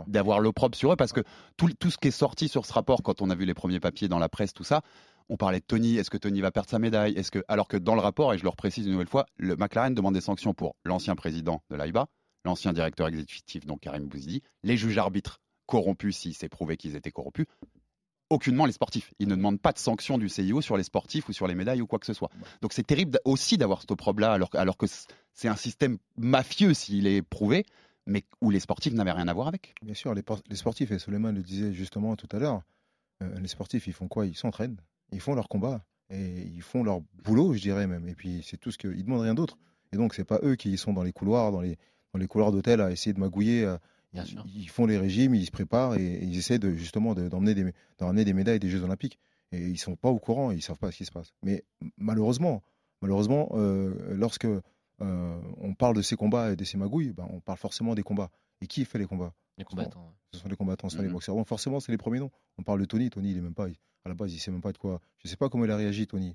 d'avoir 0.06 0.40
l'opprobre 0.40 0.76
sur 0.76 0.92
eux 0.92 0.96
parce 0.96 1.12
que 1.12 1.20
tout, 1.56 1.68
tout 1.78 1.90
ce 1.90 1.98
qui 1.98 2.08
est 2.08 2.12
sorti 2.12 2.48
sur 2.48 2.64
ce 2.64 2.72
rapport, 2.72 3.02
quand 3.02 3.20
on 3.22 3.30
a 3.30 3.34
vu 3.34 3.44
les 3.44 3.54
premiers 3.54 3.80
papiers 3.80 4.08
dans 4.08 4.20
la 4.20 4.28
presse, 4.28 4.54
tout 4.54 4.64
ça, 4.64 4.82
on 5.28 5.36
parlait 5.36 5.58
de 5.58 5.64
Tony, 5.64 5.96
est-ce 5.96 6.10
que 6.10 6.16
Tony 6.16 6.40
va 6.40 6.52
perdre 6.52 6.70
sa 6.70 6.78
médaille? 6.78 7.14
Est-ce 7.14 7.32
que, 7.32 7.42
Alors 7.48 7.66
que 7.66 7.76
dans 7.76 7.96
le 7.96 8.00
rapport, 8.00 8.32
et 8.32 8.38
je 8.38 8.44
le 8.44 8.48
reprécise 8.48 8.86
une 8.86 8.92
nouvelle 8.92 9.08
fois, 9.08 9.26
le 9.36 9.56
McLaren 9.56 9.92
demande 9.94 10.14
des 10.14 10.20
sanctions 10.20 10.54
pour 10.54 10.76
l'ancien 10.84 11.16
président 11.16 11.60
de 11.70 11.76
l'AIBA, 11.76 12.06
l'ancien 12.46 12.72
directeur 12.72 13.08
exécutif, 13.08 13.66
donc 13.66 13.80
Karim 13.80 14.06
Bouzidi, 14.06 14.42
les 14.62 14.76
juges 14.78 14.96
arbitres 14.98 15.40
corrompus 15.66 16.16
s'il 16.16 16.34
s'est 16.34 16.48
prouvé 16.48 16.76
qu'ils 16.78 16.96
étaient 16.96 17.10
corrompus, 17.10 17.46
aucunement 18.30 18.66
les 18.66 18.72
sportifs. 18.72 19.12
Ils 19.18 19.28
ne 19.28 19.36
demandent 19.36 19.60
pas 19.60 19.72
de 19.72 19.78
sanctions 19.78 20.18
du 20.18 20.28
CIO 20.28 20.60
sur 20.60 20.76
les 20.76 20.82
sportifs 20.82 21.28
ou 21.28 21.32
sur 21.32 21.46
les 21.46 21.54
médailles 21.54 21.80
ou 21.80 21.86
quoi 21.86 21.98
que 21.98 22.06
ce 22.06 22.12
soit. 22.14 22.30
Donc 22.62 22.72
c'est 22.72 22.82
terrible 22.86 23.20
aussi 23.24 23.56
d'avoir 23.58 23.80
cette 23.80 23.90
opprobre-là, 23.90 24.32
alors, 24.32 24.50
que- 24.50 24.58
alors 24.58 24.76
que 24.76 24.86
c'est 25.32 25.48
un 25.48 25.56
système 25.56 25.98
mafieux 26.16 26.74
s'il 26.74 27.06
est 27.06 27.22
prouvé, 27.22 27.66
mais 28.06 28.24
où 28.40 28.50
les 28.50 28.60
sportifs 28.60 28.92
n'avaient 28.94 29.12
rien 29.12 29.28
à 29.28 29.34
voir 29.34 29.48
avec. 29.48 29.74
Bien 29.82 29.94
sûr, 29.94 30.14
les, 30.14 30.22
por- 30.22 30.40
les 30.48 30.56
sportifs, 30.56 30.90
et 30.90 30.98
Suleiman 30.98 31.32
le 31.32 31.42
disait 31.42 31.72
justement 31.72 32.16
tout 32.16 32.28
à 32.32 32.38
l'heure, 32.38 32.62
euh, 33.22 33.38
les 33.40 33.48
sportifs, 33.48 33.86
ils 33.86 33.92
font 33.92 34.08
quoi? 34.08 34.26
Ils 34.26 34.36
s'entraînent, 34.36 34.76
ils 35.12 35.20
font 35.20 35.34
leur 35.34 35.48
combat, 35.48 35.84
et 36.10 36.42
ils 36.42 36.62
font 36.62 36.84
leur 36.84 37.00
boulot, 37.24 37.54
je 37.54 37.60
dirais 37.60 37.86
même. 37.88 38.08
Et 38.08 38.14
puis, 38.14 38.44
c'est 38.44 38.56
tout 38.58 38.70
ce 38.70 38.78
qu'ils 38.78 39.04
demandent 39.04 39.22
rien 39.22 39.34
d'autre. 39.34 39.58
Et 39.92 39.96
donc, 39.96 40.14
c'est 40.14 40.24
pas 40.24 40.38
eux 40.42 40.54
qui 40.56 40.76
sont 40.78 40.92
dans 40.92 41.02
les 41.02 41.12
couloirs, 41.12 41.50
dans 41.52 41.60
les, 41.60 41.78
dans 42.16 42.20
les 42.20 42.26
couloirs 42.28 42.50
d'hôtel 42.52 42.80
à 42.80 42.90
essayer 42.90 43.12
de 43.12 43.20
magouiller. 43.20 43.62
Bien 44.12 44.24
ils, 44.24 44.28
sûr. 44.28 44.44
ils 44.46 44.68
font 44.70 44.86
les 44.86 44.96
régimes, 44.96 45.34
ils 45.34 45.44
se 45.44 45.50
préparent 45.50 45.96
et, 45.96 46.02
et 46.04 46.24
ils 46.24 46.38
essaient 46.38 46.58
de, 46.58 46.72
justement 46.74 47.14
de- 47.14 47.28
d'emmener 47.28 47.54
des, 47.54 47.64
de 47.64 47.72
ramener 48.00 48.24
des 48.24 48.32
médailles 48.32 48.58
des 48.58 48.70
Jeux 48.70 48.82
Olympiques. 48.82 49.18
Et 49.52 49.58
ils 49.58 49.76
sont 49.78 49.96
pas 49.96 50.08
au 50.08 50.18
courant, 50.18 50.50
ils 50.50 50.62
savent 50.62 50.78
pas 50.78 50.90
ce 50.90 50.96
qui 50.96 51.04
se 51.04 51.12
passe. 51.12 51.32
Mais 51.42 51.62
malheureusement, 51.98 52.62
malheureusement, 53.02 53.50
euh, 53.52 53.94
lorsque 54.14 54.46
euh, 54.46 55.40
on 55.58 55.74
parle 55.74 55.94
de 55.96 56.02
ces 56.02 56.16
combats 56.16 56.52
et 56.52 56.56
de 56.56 56.64
ces 56.64 56.78
magouilles, 56.78 57.12
ben, 57.12 57.28
on 57.30 57.40
parle 57.40 57.58
forcément 57.58 57.94
des 57.94 58.02
combats. 58.02 58.30
Et 58.62 58.66
qui 58.66 58.84
fait 58.86 58.98
les 58.98 59.04
combats? 59.06 59.34
Les 59.58 59.64
combattants. 59.64 60.14
ce 60.32 60.40
sont 60.40 60.48
les 60.48 60.56
combattants, 60.56 60.88
ce 60.88 60.96
sont 60.96 61.02
les 61.02 61.08
Mhm. 61.08 61.14
boxeurs. 61.14 61.34
Donc 61.36 61.46
forcément, 61.48 61.80
c'est 61.80 61.92
les 61.92 61.98
premiers 61.98 62.18
noms. 62.20 62.30
On 62.58 62.62
parle 62.62 62.80
de 62.80 62.84
Tony. 62.86 63.10
Tony, 63.10 63.30
il 63.32 63.36
est 63.38 63.40
même 63.42 63.54
pas, 63.54 63.66
à 64.04 64.08
la 64.08 64.14
base, 64.14 64.32
il 64.34 64.38
sait 64.38 64.50
même 64.50 64.60
pas 64.62 64.72
de 64.72 64.78
quoi. 64.78 65.00
Je 65.18 65.28
sais 65.28 65.36
pas 65.36 65.48
comment 65.50 65.64
il 65.64 65.70
a 65.70 65.76
réagi, 65.76 66.06
Tony. 66.06 66.34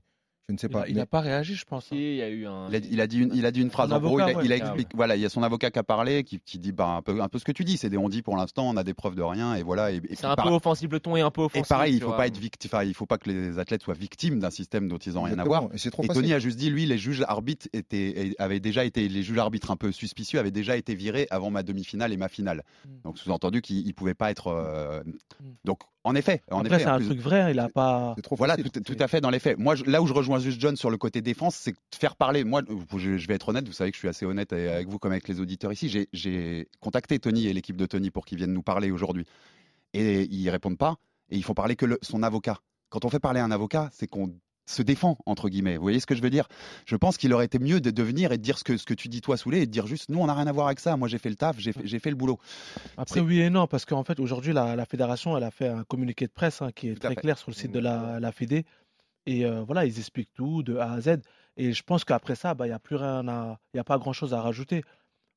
Je 0.50 0.54
ne 0.54 0.58
sais 0.60 0.68
Il 0.68 0.74
pas. 0.74 0.88
Il 0.88 0.96
Mais- 0.96 1.02
n'a 1.02 1.06
pas 1.06 1.22
réagi, 1.22 1.56
je 1.56 1.64
pense. 1.66 1.86
hein. 1.86 1.96
Il 1.96 2.16
y 2.16 2.22
a 2.22 2.28
eu 2.30 2.46
un. 2.46 2.68
Il 2.70 2.76
a, 2.76 2.80
il 2.80 3.00
a 3.02 3.08
dit, 3.08 3.20
une, 3.20 3.32
il 3.34 3.46
a 3.46 3.52
dit 3.52 3.62
une 3.62 3.70
phrase 3.72 3.90
Son 3.90 3.96
en 3.96 4.00
gros, 4.02 4.20
il 4.20 4.22
a, 4.22 4.26
avocat, 4.26 4.44
il 4.44 4.52
a 4.52 4.56
ouais. 4.56 4.62
expliqué, 4.62 4.90
voilà, 4.96 5.16
il 5.16 5.22
y 5.22 5.26
a 5.26 5.30
son 5.30 5.44
avocat 5.44 5.72
qui 5.72 5.80
a 5.80 5.84
parlé, 5.84 6.24
qui, 6.26 6.40
qui 6.42 6.60
dit 6.60 6.72
bah, 6.74 6.88
un, 6.88 7.02
peu, 7.02 7.22
un 7.22 7.30
peu 7.30 7.40
ce 7.40 7.46
que 7.46 7.52
tu 7.54 7.64
dis, 7.64 7.78
c'est 7.78 7.90
des 7.90 7.98
on 7.98 8.10
dit 8.10 8.22
pour 8.22 8.36
l'instant, 8.36 8.68
on 8.68 8.76
a 8.76 8.84
des 8.84 8.94
preuves 8.94 9.16
de 9.16 9.22
rien, 9.22 9.56
et 9.56 9.64
voilà. 9.64 9.92
Et, 9.92 10.02
et 10.10 10.16
C'est 10.16 10.26
un 10.26 10.36
par- 10.36 10.48
peu 10.48 10.52
offensif, 10.54 10.92
le 10.92 11.00
ton 11.00 11.16
est 11.16 11.22
un 11.22 11.32
peu 11.32 11.42
et 11.42 11.46
offensif. 11.46 11.68
pareil, 11.70 11.94
il 11.96 12.02
faut 12.02 12.08
vois. 12.08 12.18
pas 12.18 12.28
être 12.28 12.38
victime, 12.38 12.70
enfin, 12.74 12.84
il 12.84 12.94
faut 12.94 13.06
pas 13.06 13.18
que 13.18 13.30
les 13.30 13.60
athlètes 13.60 13.84
soient 13.84 13.94
victimes 13.94 14.40
d'un 14.40 14.50
système 14.50 14.90
dont 14.90 14.98
ils 14.98 15.14
n'ont 15.14 15.22
rien 15.24 15.40
à 15.40 15.44
voir. 15.46 15.70
Et 15.74 15.90
trop 15.90 16.04
Et. 16.04 16.08
Tony 16.08 16.34
a 16.34 16.40
juste 16.40 16.58
dit, 16.58 16.70
lui, 16.70 16.86
les 16.86 16.98
juges 16.98 17.24
arbitres 17.28 17.68
étaient, 17.72 18.34
avaient 18.40 18.60
déjà 18.60 18.84
été, 18.84 19.08
les 19.08 19.24
juges 19.24 19.38
arbitres 19.38 19.72
un 19.72 19.78
peu 19.78 19.92
suspicieux 19.92 20.40
avaient 20.40 20.52
déjà 20.52 20.76
été 20.76 20.96
virés 20.96 21.28
avant 21.30 21.50
ma 21.52 21.64
demi-finale 21.64 22.12
et 22.12 22.18
ma 22.18 22.28
finale. 22.28 22.64
Mm. 22.86 22.90
Donc 23.06 23.18
sous-entendu 23.20 23.62
qu'ils 23.62 23.86
ne 23.88 23.92
pouvaient 23.94 24.16
pas 24.16 24.32
être. 24.32 24.48
euh, 24.48 25.02
Mm. 25.42 25.54
Donc 25.66 25.80
en 26.04 26.16
effet, 26.16 26.42
en 26.50 26.60
Après, 26.62 26.76
effet, 26.76 26.84
c'est 26.86 26.90
un 26.90 26.98
plus- 26.98 27.06
truc 27.08 27.20
vrai, 27.20 27.52
il 27.52 27.60
a 27.60 27.70
pas. 27.70 28.16
Trop 28.24 28.36
voilà, 28.36 28.58
tout, 28.58 28.70
tout 28.80 28.96
à 29.00 29.08
fait 29.08 29.22
dans 29.22 29.30
les 29.30 29.40
faits. 29.40 29.58
Moi, 29.60 29.76
je- 29.76 29.84
là 29.86 30.02
où 30.02 30.08
je 30.08 30.14
rejoins 30.14 30.40
juste 30.40 30.60
John 30.60 30.76
sur 30.76 30.90
le 30.90 30.98
côté 30.98 31.22
défense, 31.22 31.56
c'est 31.56 31.72
de 31.72 31.78
faire 31.96 32.16
parler. 32.16 32.44
Moi, 32.44 32.62
je, 32.98 33.18
je 33.18 33.28
vais 33.28 33.36
être 33.36 33.50
honnête, 33.50 33.68
vous 33.68 33.74
savez 33.74 33.92
que 33.92 33.96
je 33.96 34.00
suis 34.00 34.08
assez 34.08 34.26
honnête 34.26 34.52
avec 34.54 34.88
vous 34.88 34.98
comme 35.00 35.12
avec 35.12 35.28
les 35.28 35.40
auditeurs 35.40 35.72
ici. 35.72 35.90
J'ai- 35.90 36.08
J'ai 36.14 36.68
contacté 36.80 37.20
Tony 37.20 37.48
et 37.48 37.54
l'équipe 37.54 37.78
de 37.78 37.86
Tony 37.86 38.10
pour 38.10 38.26
qu'ils 38.26 38.38
viennent 38.40 38.54
nous 38.54 38.64
parler 38.64 38.90
aujourd'hui. 38.92 39.26
Et 39.94 40.24
ils 40.24 40.50
répondent 40.50 40.78
pas. 40.78 40.96
Et 41.30 41.38
ils 41.38 41.44
font 41.44 41.54
parler 41.54 41.76
que 41.76 41.86
le- 41.86 42.00
son 42.02 42.24
avocat. 42.24 42.58
Quand 42.90 43.06
on 43.06 43.10
fait 43.10 43.20
parler 43.20 43.40
un 43.40 43.52
avocat, 43.52 43.90
c'est 43.94 44.08
qu'on 44.08 44.34
se 44.66 44.82
défend, 44.82 45.18
entre 45.26 45.50
guillemets. 45.50 45.76
Vous 45.76 45.82
voyez 45.82 46.00
ce 46.00 46.06
que 46.06 46.16
je 46.16 46.22
veux 46.22 46.30
dire? 46.30 46.48
Je 46.86 46.96
pense 46.96 47.18
qu'il 47.18 47.34
aurait 47.34 47.46
été 47.46 47.60
mieux 47.60 47.82
de, 47.82 47.92
de 47.92 48.04
venir 48.04 48.32
et 48.32 48.38
de 48.38 48.44
dire 48.44 48.58
ce 48.58 48.64
que, 48.64 48.78
ce 48.78 48.86
que 48.86 48.94
tu 48.94 49.10
dis 49.10 49.22
toi, 49.22 49.36
Soulé, 49.38 49.62
et 49.62 49.66
de 49.66 49.72
dire 49.72 49.88
juste, 49.88 50.10
nous, 50.10 50.20
on 50.20 50.28
n'a 50.28 50.34
rien 50.34 50.48
à 50.48 50.52
voir 50.52 50.68
avec 50.68 50.80
ça. 50.80 50.96
Moi, 50.98 51.08
j'ai 51.08 51.18
fait 51.18 51.30
le 51.30 51.36
taf, 51.36 51.60
j'ai 51.60 51.74
fait, 51.74 52.00
fait 52.00 52.10
le 52.10 52.16
boulot. 52.16 52.40
Après, 52.98 53.20
oui 53.20 53.42
et 53.42 53.50
non, 53.50 53.68
parce 53.68 53.86
qu'en 53.86 54.04
fait, 54.04 54.20
aujourd'hui, 54.20 54.54
la, 54.54 54.76
la 54.76 54.86
fédération, 54.86 55.36
elle 55.38 55.44
a 55.44 55.52
fait 55.52 55.68
un 55.68 55.84
communiqué 55.84 56.28
de 56.28 56.32
presse 56.32 56.62
hein, 56.62 56.72
qui 56.74 56.90
est 56.90 56.96
très 56.96 57.10
fait. 57.10 57.22
clair 57.22 57.38
sur 57.38 57.52
le 57.52 57.56
site 57.56 57.72
de 57.72 57.80
la, 57.80 58.20
la 58.20 58.32
Fédé. 58.32 58.66
Et 59.26 59.46
euh, 59.46 59.62
voilà, 59.64 59.86
ils 59.86 60.00
expliquent 60.00 60.34
tout 60.34 60.64
de 60.64 60.78
A 60.78 60.94
à 60.94 61.02
Z. 61.02 61.18
Et 61.58 61.74
je 61.74 61.84
pense 61.84 62.04
qu'après 62.06 62.36
ça, 62.36 62.54
bah, 62.54 62.66
il 62.66 62.70
n'y 62.70 62.76
a 62.76 62.80
plus 62.80 62.96
rien 62.96 63.28
à. 63.28 63.60
Il 63.74 63.78
n'y 63.78 63.82
a 63.82 63.84
pas 63.84 63.98
grand 63.98 64.14
chose 64.14 64.34
à 64.34 64.42
rajouter. 64.42 64.84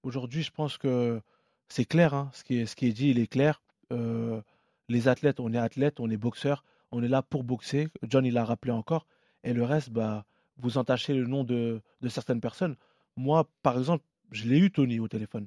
Aujourd'hui, 0.05 0.43
je 0.43 0.51
pense 0.51 0.79
que 0.79 1.21
c'est 1.69 1.85
clair. 1.85 2.15
hein, 2.15 2.31
ce, 2.33 2.45
qui 2.45 2.59
est, 2.61 2.67
ce 2.67 2.77
qui 2.77 2.87
est 2.87 2.93
dit, 2.93 3.11
il 3.11 3.19
est 3.19 3.27
clair. 3.27 3.61
Euh, 3.93 4.41
les 4.89 5.09
athlètes, 5.09 5.41
on 5.41 5.53
est 5.53 5.59
athlètes, 5.59 5.99
on 5.99 6.09
est 6.09 6.17
boxeurs. 6.17 6.63
On 6.93 7.03
est 7.03 7.09
là 7.09 7.23
pour 7.23 7.43
boxer. 7.43 7.89
John, 8.09 8.25
il 8.25 8.35
l'a 8.35 8.45
rappelé 8.45 8.73
encore. 8.73 9.07
Et 9.45 9.53
le 9.53 9.63
reste, 9.65 9.91
bah, 9.91 10.25
vous 10.57 10.79
entachez 10.79 11.15
le 11.15 11.27
nom 11.27 11.45
de, 11.45 11.81
de 12.01 12.09
certaines 12.09 12.41
personnes. 12.41 12.77
Moi, 13.17 13.49
par 13.63 13.79
exemple, 13.79 14.05
je 14.33 14.49
l'ai 14.49 14.59
eu, 14.59 14.71
Tony, 14.73 14.99
au 15.01 15.09
téléphone. 15.09 15.47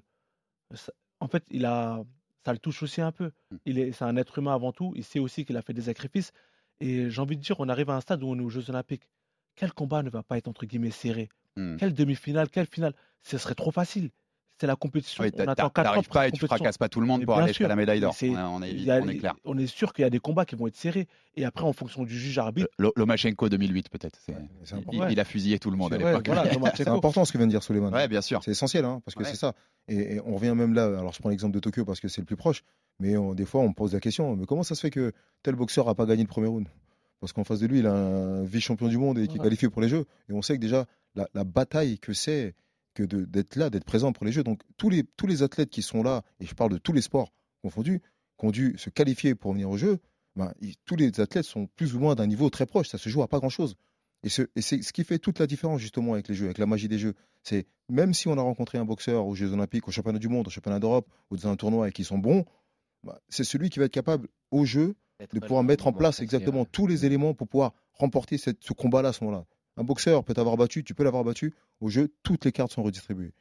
Ça- 0.73 0.93
en 1.19 1.27
fait, 1.27 1.43
il 1.49 1.65
a, 1.65 2.03
ça 2.45 2.53
le 2.53 2.60
touche 2.60 2.83
aussi 2.83 3.01
un 3.01 3.12
peu. 3.12 3.31
Il 3.65 3.79
est, 3.79 3.91
c'est 3.91 4.05
un 4.05 4.15
être 4.17 4.38
humain 4.39 4.53
avant 4.53 4.71
tout. 4.71 4.93
Il 4.95 5.03
sait 5.03 5.19
aussi 5.19 5.45
qu'il 5.45 5.57
a 5.57 5.62
fait 5.62 5.73
des 5.73 5.83
sacrifices. 5.83 6.31
Et 6.79 7.10
j'ai 7.10 7.21
envie 7.21 7.38
de 7.38 7.41
dire, 7.41 7.60
on 7.60 7.69
arrive 7.69 7.89
à 7.89 7.95
un 7.95 8.01
stade 8.01 8.23
où 8.23 8.27
on 8.27 8.38
est 8.38 8.41
aux 8.43 8.49
Jeux 8.49 8.69
Olympiques. 8.69 9.10
Quel 9.55 9.73
combat 9.73 10.03
ne 10.03 10.10
va 10.10 10.23
pas 10.23 10.38
être 10.38 10.47
entre 10.47 10.65
guillemets 10.65 10.91
serré? 10.91 11.29
Hmm. 11.55 11.75
Quelle 11.77 11.93
demi-finale 11.93 12.49
Quelle 12.49 12.67
finale? 12.67 12.93
Ce 13.23 13.38
serait 13.39 13.55
trop 13.55 13.71
facile. 13.71 14.12
C'est 14.60 14.65
la 14.67 14.76
compétition. 14.76 15.24
Oui, 15.24 15.30
on 15.38 15.41
attend 15.41 15.54
t'a- 15.54 15.54
4 15.54 15.67
ans 15.67 15.84
T'arrives 15.84 16.04
pour 16.06 16.13
pas 16.13 16.28
et 16.28 16.32
tu 16.32 16.46
fracasses 16.48 16.80
pas 16.80 16.89
tout 16.89 17.00
le 17.00 17.06
monde 17.06 17.20
Mais 17.20 17.26
pour 17.28 17.38
aller 17.38 17.50
jusqu'à 17.50 17.67
la 17.67 17.76
médaille 17.76 18.00
d'or. 18.00 18.15
On 18.22 18.26
est- 18.26 18.30
on 18.38 18.62
est 18.63 18.72
il 18.72 18.78
évi- 18.78 18.86
y 18.86 18.91
a- 18.91 19.00
on 19.04 19.08
est 19.08 19.17
clair. 19.17 19.36
on 19.46 19.58
est 19.58 19.67
sûr 19.67 19.93
qu'il 19.93 20.02
y 20.02 20.06
a 20.06 20.10
des 20.10 20.17
combats 20.20 20.46
qui 20.46 20.56
vont 20.56 20.65
être 20.67 20.76
serrés. 20.76 21.08
Et 21.36 21.46
après, 21.46 21.65
en 21.65 21.74
fonction 21.74 22.04
du 22.04 22.17
juge 22.17 22.39
arbitre, 22.39 22.67
Lo- 22.80 22.91
Lomachenko 22.96 23.50
2008 23.50 23.89
peut-être. 23.89 24.20
Il, 25.10 25.20
a 25.20 25.24
fusillé 25.26 25.60
tout 25.60 25.70
le 25.70 25.78
monde 25.78 25.93
à 25.93 25.98
C'est- 25.98 26.04
l'époque. 26.06 26.28
ouais, 26.28 26.34
voilà, 26.34 26.74
C'est 26.76 26.88
important 26.88 27.24
ce 27.26 27.32
que 27.32 27.38
vient 27.38 27.46
de 27.48 27.52
dire 27.52 27.62
Suleiman. 27.62 27.91
Ouais, 27.93 28.08
bien 28.08 28.22
sûr. 28.22 28.41
C'est 28.43 28.52
essentiel, 28.52 28.86
hein, 28.86 29.02
parce 29.06 29.13
que 29.15 29.24
Ouais. 29.24 29.30
c'est 29.30 29.36
ça. 29.36 29.54
Et, 29.88 30.15
et 30.15 30.22
on 30.26 30.36
revient 30.36 30.54
même 30.56 30.74
là. 30.74 30.86
Alors, 30.86 31.13
je 31.13 31.20
prends 31.20 31.30
l'exemple 31.30 31.54
de 31.54 31.60
Tokyo 31.60 31.86
parce 31.86 32.00
que 32.00 32.08
c'est 32.08 32.22
le 32.22 32.26
plus 32.26 32.36
proche. 32.36 32.63
Mais 33.00 33.15
on- 33.15 33.36
des 33.36 33.46
fois, 33.46 33.62
on 33.62 33.70
me 33.70 33.74
pose 33.76 33.93
la 33.93 34.00
question 34.00 34.36
mais 34.36 34.46
comment 34.48 34.63
ça 34.63 34.74
se 34.74 34.82
fait 34.82 34.89
que 34.89 35.12
tel 35.43 35.54
boxeur 35.56 35.86
n'a 35.86 35.93
pas 35.93 36.06
gagné 36.08 36.24
le 36.24 36.28
premier 36.28 36.48
round? 36.48 36.67
Parce 37.20 37.34
qu'en 37.34 37.43
face 37.43 37.60
de 37.60 37.67
lui, 37.67 37.80
il 37.80 37.88
a 37.88 37.93
un 37.93 38.43
vice-champion 38.43 38.88
du 38.88 38.98
monde 38.98 39.17
et 39.20 39.28
qui 39.28 39.38
est 39.38 39.39
qualifié 39.39 39.70
pour 39.70 39.82
les 39.82 39.89
Jeux. 39.89 40.06
Et 40.30 40.34
on 40.34 40.41
sait 40.41 40.56
que 40.56 40.62
déjà, 40.62 40.86
la, 41.15 41.28
la 41.34 41.43
bataille 41.43 42.00
que 42.00 42.13
c'est 42.13 42.54
que 42.97 43.03
d'être 43.03 43.55
là, 43.55 43.69
d'être 43.69 43.86
présent 43.86 44.12
pour 44.13 44.25
les 44.25 44.31
Jeux. 44.31 44.43
Donc, 44.43 44.62
tous 44.77 44.89
les, 44.89 45.03
tous 45.03 45.27
les 45.27 45.43
athlètes 45.43 45.69
qui 45.69 45.81
sont 45.81 46.03
là, 46.03 46.23
et 46.39 46.45
je 46.45 46.55
parle 46.55 46.71
de 46.71 46.77
tous 46.77 46.93
les 46.93 47.01
sports 47.01 47.31
confondus, 47.62 48.01
qui 48.39 48.45
ont 48.45 48.51
dû 48.51 48.75
se 48.77 48.89
qualifier 48.89 49.36
pour 49.36 49.53
venir 49.53 49.69
aux 49.69 49.77
Jeux, 49.77 49.99
ben, 50.36 50.53
tous 50.86 50.95
les 50.95 51.19
athlètes 51.19 51.45
sont 51.45 51.67
plus 51.75 51.95
ou 51.95 51.99
moins 51.99 52.15
d'un 52.15 52.27
niveau 52.27 52.49
très 52.49 52.65
proche. 52.65 52.89
Ça 52.89 52.97
se 52.97 53.10
joue 53.10 53.21
à 53.23 53.27
pas 53.27 53.39
grand-chose. 53.39 53.75
Et, 54.23 54.29
ce- 54.29 54.43
et 54.55 54.62
c'est 54.62 54.81
ce 54.81 54.93
qui 54.93 55.03
fait 55.03 55.19
toute 55.19 55.39
la 55.39 55.47
différence 55.47 55.79
justement 55.81 56.13
avec 56.13 56.27
les 56.27 56.36
Jeux, 56.36 56.45
avec 56.45 56.57
la 56.57 56.65
magie 56.65 56.88
des 56.88 56.99
Jeux. 56.99 57.13
C'est 57.43 57.65
même 57.89 58.13
si 58.13 58.27
on 58.27 58.38
a 58.38 58.41
rencontré 58.41 58.77
un 58.77 58.86
boxeur 58.86 59.25
aux 59.27 59.36
Jeux 59.36 59.53
Olympiques, 59.53 59.88
au 59.88 59.91
Championnat 59.91 60.19
du 60.19 60.27
Monde, 60.27 60.47
au 60.47 60.49
Championnat 60.49 60.79
d'Europe 60.79 61.07
ou 61.31 61.38
dans 61.38 61.49
un 61.49 61.55
tournoi 61.55 61.88
et 61.89 61.91
qui 61.91 62.03
sont 62.03 62.17
bons, 62.17 62.45
bah, 63.03 63.19
c'est 63.29 63.43
celui 63.43 63.69
qui 63.69 63.79
va 63.79 63.86
être 63.86 63.91
capable 63.93 64.27
au 64.51 64.65
jeu 64.65 64.95
D'être 65.19 65.33
de 65.33 65.39
pouvoir 65.39 65.63
mettre 65.63 65.88
en 65.88 65.91
place 65.99 66.17
exactement 66.23 66.65
tous 66.65 66.86
les 66.88 67.05
éléments 67.05 67.33
pour 67.33 67.47
pouvoir 67.47 67.73
remporter 67.93 68.38
cette- 68.38 68.63
ce 68.63 68.73
combat-là 68.73 69.10
à 69.10 69.13
ce 69.13 69.23
moment-là. 69.23 69.45
Un 69.77 69.83
boxeur 69.83 70.23
peut 70.23 70.33
t'avoir 70.33 70.57
battu, 70.57 70.83
tu 70.83 70.93
peux 70.93 71.03
l'avoir 71.03 71.23
battu. 71.23 71.53
Au 71.79 71.89
jeu, 71.89 72.13
toutes 72.23 72.45
les 72.45 72.51
cartes 72.51 72.71
sont 72.71 72.83
redistribuées. 72.83 73.31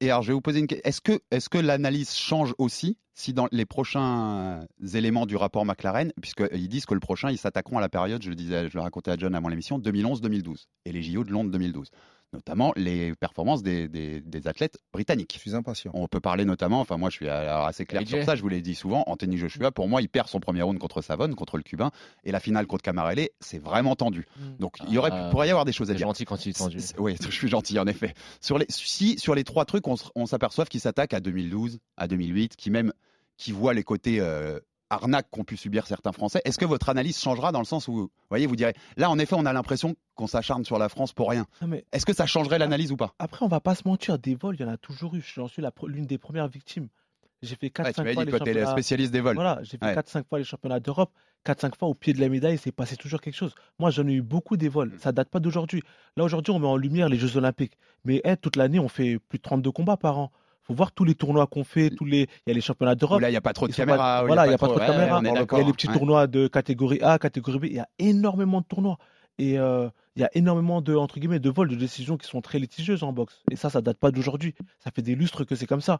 Et, 0.00 0.10
alors, 0.10 0.22
je 0.22 0.28
vais 0.28 0.34
vous 0.34 0.40
poser 0.40 0.60
une 0.60 0.66
question. 0.66 0.88
Est-ce 0.88 1.00
que, 1.00 1.20
est 1.30 1.48
que 1.48 1.58
l'analyse 1.58 2.14
change 2.14 2.54
aussi 2.58 2.98
si 3.14 3.32
dans 3.32 3.46
les 3.52 3.64
prochains 3.64 4.66
éléments 4.94 5.24
du 5.24 5.36
rapport 5.36 5.64
McLaren, 5.64 6.12
puisqu'ils 6.20 6.68
disent 6.68 6.84
que 6.84 6.94
le 6.94 7.00
prochain, 7.00 7.30
ils 7.30 7.38
s'attaqueront 7.38 7.78
à 7.78 7.80
la 7.80 7.88
période, 7.88 8.22
je 8.22 8.28
le 8.28 8.34
disais, 8.34 8.68
je 8.68 8.76
le 8.76 8.80
racontais 8.80 9.12
à 9.12 9.16
John 9.16 9.36
avant 9.36 9.48
l'émission, 9.48 9.78
2011-2012, 9.78 10.66
et 10.84 10.90
les 10.90 11.02
JO 11.02 11.22
de 11.22 11.30
Londres 11.30 11.50
2012. 11.50 11.90
Notamment 12.34 12.72
les 12.76 13.14
performances 13.14 13.62
des, 13.62 13.88
des- 13.88 14.20
des 14.20 14.46
athlètes 14.48 14.76
britanniques. 14.92 15.32
Je 15.34 15.38
suis 15.40 15.54
impatient. 15.54 15.90
On 15.94 16.08
peut 16.08 16.20
parler 16.20 16.44
notamment, 16.44 16.80
enfin 16.80 16.96
moi 16.98 17.08
je 17.08 17.14
suis 17.16 17.28
alors, 17.28 17.64
assez 17.66 17.86
clair 17.86 18.02
AJ. 18.02 18.08
sur 18.08 18.24
ça, 18.24 18.34
je 18.36 18.42
vous 18.42 18.48
l'ai 18.48 18.60
dit 18.60 18.74
souvent, 18.74 19.04
Anthony 19.06 19.38
Joshua, 19.38 19.70
pour 19.70 19.88
moi 19.88 20.02
il 20.02 20.08
perd 20.08 20.28
son 20.28 20.40
premier 20.40 20.62
round 20.62 20.78
contre 20.78 21.00
Savon, 21.00 21.32
contre 21.34 21.56
le 21.56 21.62
Cubain, 21.62 21.90
et 22.24 22.32
la 22.32 22.40
finale 22.40 22.66
contre 22.66 22.82
Camarelli, 22.82 23.28
c'est 23.40 23.58
vraiment 23.58 23.94
tendu. 23.96 24.26
Donc 24.58 24.76
il 24.86 24.92
y 24.92 24.98
aurait, 24.98 25.10
Ah, 25.12 25.28
pourrait 25.30 25.46
y 25.46 25.50
avoir 25.50 25.64
des 25.64 25.72
choses 25.72 25.88
à 25.90 25.92
c'est 25.94 25.98
dire. 25.98 26.06
gentil 26.08 26.24
quand 26.24 26.44
il 26.44 26.50
est 26.50 26.58
tendu. 26.58 26.80
C'est- 26.80 26.98
Oui, 26.98 27.16
je 27.20 27.30
suis 27.30 27.48
gentil 27.48 27.78
en 27.78 27.86
effet. 27.86 28.12
Sur 28.40 28.58
les, 28.58 28.66
si 28.68 29.18
sur 29.18 29.34
les 29.34 29.44
trois 29.44 29.64
trucs, 29.64 29.86
on, 29.86 29.94
on 30.16 30.26
s'aperçoit 30.26 30.64
qu'ils 30.66 30.80
s'attaquent 30.80 31.14
à 31.14 31.20
2012, 31.20 31.78
à 31.96 32.08
2008, 32.08 32.56
qui 32.56 32.70
même 32.70 32.92
qui 33.36 33.52
voient 33.52 33.74
les 33.74 33.82
côtés 33.82 34.20
euh, 34.20 34.58
arnaques 34.94 35.28
qu'ont 35.30 35.44
pu 35.44 35.56
subir 35.56 35.86
certains 35.86 36.12
Français. 36.12 36.40
Est-ce 36.44 36.58
que 36.58 36.64
votre 36.64 36.88
analyse 36.88 37.18
changera 37.20 37.52
dans 37.52 37.58
le 37.58 37.64
sens 37.64 37.86
où, 37.88 37.92
vous 37.94 38.10
voyez, 38.30 38.46
vous 38.46 38.56
direz, 38.56 38.72
là 38.96 39.10
en 39.10 39.18
effet, 39.18 39.34
on 39.38 39.44
a 39.46 39.52
l'impression 39.52 39.94
qu'on 40.14 40.26
s'acharne 40.26 40.64
sur 40.64 40.78
la 40.78 40.88
France 40.88 41.12
pour 41.12 41.28
rien. 41.30 41.46
Est-ce 41.92 42.06
que 42.06 42.14
ça 42.14 42.26
changerait 42.26 42.58
l'analyse 42.58 42.92
ou 42.92 42.96
pas? 42.96 43.14
après, 43.18 43.44
on 43.44 43.48
va 43.48 43.60
pas 43.60 43.74
se 43.74 43.82
mentir, 43.86 44.18
des 44.18 44.34
vols, 44.34 44.56
il 44.58 44.62
y 44.62 44.64
en 44.64 44.68
a 44.72 44.76
toujours 44.76 45.14
eu. 45.14 45.20
J'en 45.34 45.48
suis 45.48 45.62
l'une 45.86 46.06
des 46.06 46.18
premières 46.18 46.48
victimes. 46.48 46.88
J'ai 47.42 47.56
fait 47.56 47.68
4-5 47.68 48.02
Ouais, 48.04 48.14
fois 48.14 48.38
championnats. 48.38 48.70
spécialiste 48.70 49.12
des 49.12 49.20
vols. 49.20 49.34
Voilà, 49.34 49.58
j'ai 49.62 49.76
fait 49.76 49.84
Ouais. 49.84 49.94
4-5 49.94 50.24
fois 50.26 50.38
les 50.38 50.44
championnats 50.44 50.80
d'Europe, 50.80 51.10
4-5 51.44 51.76
fois 51.76 51.88
au 51.88 51.94
pied 51.94 52.14
de 52.14 52.20
la 52.20 52.30
médaille, 52.30 52.56
c'est 52.56 52.72
passé 52.72 52.96
toujours 52.96 53.20
quelque 53.20 53.34
chose. 53.36 53.54
Moi, 53.78 53.90
j'en 53.90 54.06
ai 54.08 54.12
eu 54.14 54.22
beaucoup 54.22 54.56
des 54.56 54.68
Mm. 54.68 54.72
vols, 54.72 54.92
ça 54.98 55.12
date 55.12 55.28
pas 55.28 55.40
d'aujourd'hui. 55.40 55.82
Là, 56.16 56.24
aujourd'hui, 56.24 56.52
on 56.54 56.58
met 56.58 56.66
en 56.66 56.76
lumière 56.78 57.10
les 57.10 57.18
Jeux 57.18 57.36
Olympiques. 57.36 57.74
Mais 58.06 58.22
toute 58.40 58.56
l'année, 58.56 58.78
on 58.78 58.88
fait 58.88 59.18
plus 59.18 59.38
de 59.38 59.42
32 59.42 59.72
combats 59.72 59.98
par 59.98 60.18
an. 60.18 60.32
Faut 60.66 60.74
voir 60.74 60.92
tous 60.92 61.04
les 61.04 61.14
tournois 61.14 61.46
qu'on 61.46 61.64
fait, 61.64 61.90
tous 61.90 62.04
les... 62.04 62.22
il 62.22 62.48
y 62.48 62.50
a 62.50 62.54
les 62.54 62.60
championnats 62.60 62.94
d'Europe. 62.94 63.20
Là, 63.20 63.28
il 63.28 63.32
n'y 63.32 63.36
a 63.36 63.40
pas 63.40 63.52
trop 63.52 63.66
de 63.68 63.72
pas- 63.72 63.76
caméras. 63.76 64.24
Voilà, 64.24 64.46
il 64.46 64.48
n'y 64.48 64.54
a 64.54 64.58
pas 64.58 64.66
trop 64.66 64.76
de 64.76 64.80
ouais, 64.80 64.86
caméras. 64.86 65.20
Il 65.22 65.26
y 65.26 65.60
a 65.60 65.64
les 65.64 65.72
petits 65.72 65.88
Ouais. 65.88 65.94
tournois 65.94 66.26
de 66.26 66.46
catégorie 66.48 67.00
A, 67.02 67.18
catégorie 67.18 67.58
B. 67.58 67.64
Il 67.66 67.74
y 67.74 67.78
a 67.80 67.88
énormément 67.98 68.60
de 68.60 68.66
tournois. 68.66 68.98
Et 69.38 69.58
euh, 69.58 69.88
il 70.16 70.22
y 70.22 70.24
a 70.24 70.30
énormément 70.34 70.80
de, 70.80 70.94
entre 70.94 71.18
guillemets, 71.18 71.40
de 71.40 71.50
vols, 71.50 71.68
de 71.68 71.74
décisions 71.74 72.16
qui 72.16 72.26
sont 72.28 72.40
très 72.40 72.58
litigieuses 72.58 73.02
en 73.02 73.12
boxe. 73.12 73.42
Et 73.50 73.56
ça, 73.56 73.68
ça 73.68 73.80
date 73.80 73.98
pas 73.98 74.10
d'aujourd'hui. 74.10 74.54
Ça 74.78 74.90
fait 74.90 75.02
des 75.02 75.14
lustres 75.16 75.44
que 75.44 75.54
c'est 75.56 75.66
comme 75.66 75.80
ça. 75.80 75.98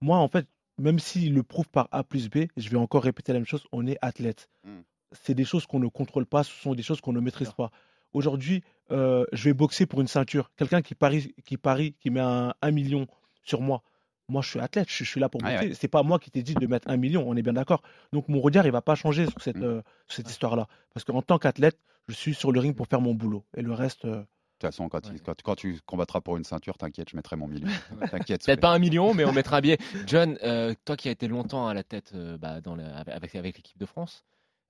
Moi, 0.00 0.16
en 0.18 0.28
fait, 0.28 0.46
même 0.78 0.98
s'il 0.98 1.34
le 1.34 1.42
prouve 1.42 1.68
par 1.68 1.88
A 1.90 2.04
plus 2.04 2.28
B, 2.30 2.44
je 2.56 2.68
vais 2.68 2.76
encore 2.76 3.02
répéter 3.02 3.32
la 3.32 3.40
même 3.40 3.46
chose, 3.46 3.64
on 3.72 3.86
est 3.86 3.98
athlète. 4.02 4.48
Mm. 4.64 4.70
C'est 5.12 5.34
des 5.34 5.44
choses 5.44 5.66
qu'on 5.66 5.80
ne 5.80 5.88
contrôle 5.88 6.26
pas, 6.26 6.44
ce 6.44 6.52
sont 6.52 6.74
des 6.74 6.82
choses 6.82 7.00
qu'on 7.00 7.12
ne 7.12 7.20
maîtrise 7.20 7.50
pas. 7.50 7.70
Aujourd'hui, 8.12 8.62
euh, 8.92 9.24
je 9.32 9.44
vais 9.44 9.54
boxer 9.54 9.86
pour 9.86 10.00
une 10.00 10.06
ceinture. 10.06 10.50
Quelqu'un 10.56 10.80
qui 10.80 10.94
parie, 10.94 11.34
qui 11.44 11.56
parie, 11.56 11.94
qui 12.00 12.10
met 12.10 12.20
un, 12.20 12.54
un 12.62 12.70
million 12.70 13.06
sur 13.42 13.60
moi. 13.62 13.82
Moi, 14.28 14.42
je 14.42 14.48
suis 14.50 14.58
athlète, 14.60 14.88
je, 14.90 15.04
je 15.04 15.08
suis 15.08 15.20
là 15.20 15.28
pour 15.28 15.40
Ouais, 15.42 15.52
boxer. 15.52 15.68
ouais. 15.68 15.74
C'est 15.74 15.88
pas 15.88 16.02
moi 16.02 16.18
qui 16.18 16.30
t'ai 16.30 16.42
dit 16.42 16.54
de 16.54 16.66
mettre 16.66 16.88
un 16.90 16.96
million, 16.96 17.24
on 17.28 17.36
est 17.36 17.42
bien 17.42 17.52
d'accord. 17.52 17.82
Donc 18.12 18.28
mon 18.28 18.40
regard, 18.40 18.66
il 18.66 18.72
va 18.72 18.82
pas 18.82 18.94
changer 18.96 19.26
sur 19.26 19.36
Mm. 19.38 19.42
cette, 19.42 19.56
euh, 19.62 19.82
sur 20.08 20.16
cette 20.16 20.30
histoire-là. 20.30 20.66
Parce 20.94 21.04
qu'en 21.04 21.22
tant 21.22 21.38
qu'athlète, 21.38 21.78
je 22.08 22.14
suis 22.14 22.34
sur 22.34 22.50
le 22.52 22.58
ring 22.60 22.74
pour 22.74 22.86
faire 22.88 23.00
mon 23.00 23.14
boulot. 23.14 23.44
Et 23.56 23.62
le 23.62 23.72
reste, 23.72 24.04
euh, 24.04 24.16
De 24.16 24.68
toute 24.68 24.70
façon, 24.70 24.88
quand, 24.88 25.10
il- 25.12 25.20
quand, 25.20 25.40
quand 25.42 25.54
tu 25.54 25.78
combattras 25.84 26.22
pour 26.22 26.36
une 26.38 26.44
ceinture, 26.44 26.78
t'inquiète, 26.78 27.10
je 27.10 27.16
mettrai 27.16 27.36
mon 27.36 27.46
million. 27.46 27.68
T'inquiète. 28.10 28.44
Peut-être 28.46 28.60
pas 28.60 28.72
un 28.72 28.78
million, 28.78 29.12
mais 29.14 29.24
on 29.26 29.32
mettra 29.32 29.58
un 29.58 29.60
billet. 29.60 29.76
John, 30.06 30.38
euh, 30.42 30.72
toi 30.86 30.96
qui 30.96 31.08
as 31.08 31.12
été 31.12 31.28
longtemps 31.28 31.68
à 31.68 31.74
la 31.74 31.82
tête 31.84 32.12
euh, 32.14 32.38
bah, 32.38 32.60
dans 32.62 32.74
la- 32.74 32.96
avec, 32.96 33.34
avec 33.34 33.56
l'équipe 33.58 33.76
de 33.78 33.84
France, 33.86 34.24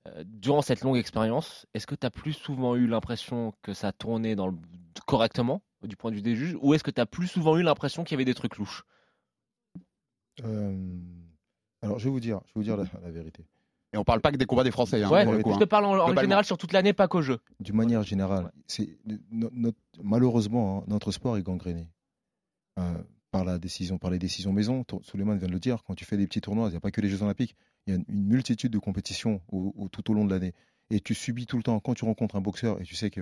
euh, 0.09 0.25
durant 0.27 0.61
cette 0.61 0.81
longue 0.83 0.97
expérience, 0.97 1.67
est-ce 1.73 1.87
que 1.87 1.95
tu 1.95 2.05
as 2.05 2.11
plus 2.11 2.33
souvent 2.33 2.75
eu 2.75 2.87
l'impression 2.89 3.55
que 3.63 3.73
ça 3.75 3.93
tournait 3.93 4.35
dans 4.35 4.49
le... 4.49 4.57
correctement 5.07 5.63
du 5.83 5.97
point 5.97 6.11
de 6.11 6.17
vue 6.17 6.23
des 6.23 6.35
juges, 6.35 6.57
ou 6.61 6.75
est-ce 6.75 6.83
que 6.83 6.91
tu 6.91 7.01
as 7.01 7.07
plus 7.07 7.29
souvent 7.29 7.57
eu 7.57 7.63
l'impression 7.63 8.03
qu'il 8.03 8.15
y 8.15 8.17
avait 8.17 8.25
des 8.25 8.35
trucs 8.35 8.57
louches? 8.57 8.83
Euh, 8.83 8.96
Alors, 11.83 11.99
je 11.99 12.05
vais 12.05 12.11
vous 12.11 12.21
dire, 12.21 12.41
je 12.47 12.53
vais 12.53 12.53
vous 12.57 12.63
dire 12.63 12.77
la, 12.77 12.85
la 13.03 13.11
vérité. 13.11 13.45
Et 13.93 13.99
on 13.99 14.05
parle 14.05 14.21
pas 14.21 14.33
que 14.33 14.37
des 14.37 14.47
combats 14.47 14.65
des 14.65 14.71
Français. 14.71 15.03
Hein, 15.03 15.11
Ouais, 15.11 15.25
pour 15.25 15.33
le 15.35 15.43
coup, 15.43 15.51
je 15.51 15.55
hein. 15.57 15.59
te 15.61 15.65
parle 15.65 15.85
en, 15.87 16.15
général 16.17 16.45
sur 16.45 16.59
toute 16.59 16.73
l'année, 16.73 16.93
pas 16.93 17.09
qu'au 17.09 17.23
jeu. 17.23 17.39
D'une 17.61 17.77
manière 17.77 18.03
générale, 18.03 18.51
c'est 18.67 18.99
no- 19.31 19.49
notre- 19.53 19.79
malheureusement 20.03 20.81
hein, 20.81 20.85
notre 20.89 21.13
sport 21.13 21.37
est 21.37 21.43
gangréné 21.43 21.89
euh, 22.79 22.95
par 23.31 23.45
la 23.45 23.59
décision, 23.59 23.97
par 23.99 24.11
les 24.11 24.19
décisions 24.19 24.53
maison. 24.53 24.85
Suleiman 25.03 25.37
vient 25.37 25.47
de 25.49 25.53
le 25.53 25.61
dire. 25.61 25.85
Quand 25.85 25.95
tu 25.95 26.05
fais 26.05 26.17
des 26.17 26.27
petits 26.27 26.41
tournois, 26.41 26.69
il 26.69 26.73
n'y 26.73 26.77
a 26.77 26.81
pas 26.81 26.91
que 26.91 27.01
les 27.01 27.09
Jeux 27.09 27.23
Olympiques. 27.23 27.57
Il 27.87 27.91
y 27.91 27.97
a 27.97 27.97
une, 27.99 28.05
une 28.09 28.27
multitude 28.27 28.73
de 28.73 28.79
compétitions 28.79 29.41
au- 29.49 29.73
au- 29.77 29.89
tout 29.89 30.11
au 30.11 30.15
long 30.15 30.25
de 30.25 30.31
l'année. 30.33 30.53
Et 30.91 31.01
tu 31.01 31.15
subis 31.15 31.47
tout 31.47 31.57
le 31.57 31.63
temps. 31.63 31.79
Quand 31.81 31.95
tu 31.95 32.05
rencontres 32.05 32.37
un 32.37 32.41
boxeur 32.41 32.81
et 32.81 32.85
tu 32.85 32.97
sais 32.97 33.11
que 33.11 33.21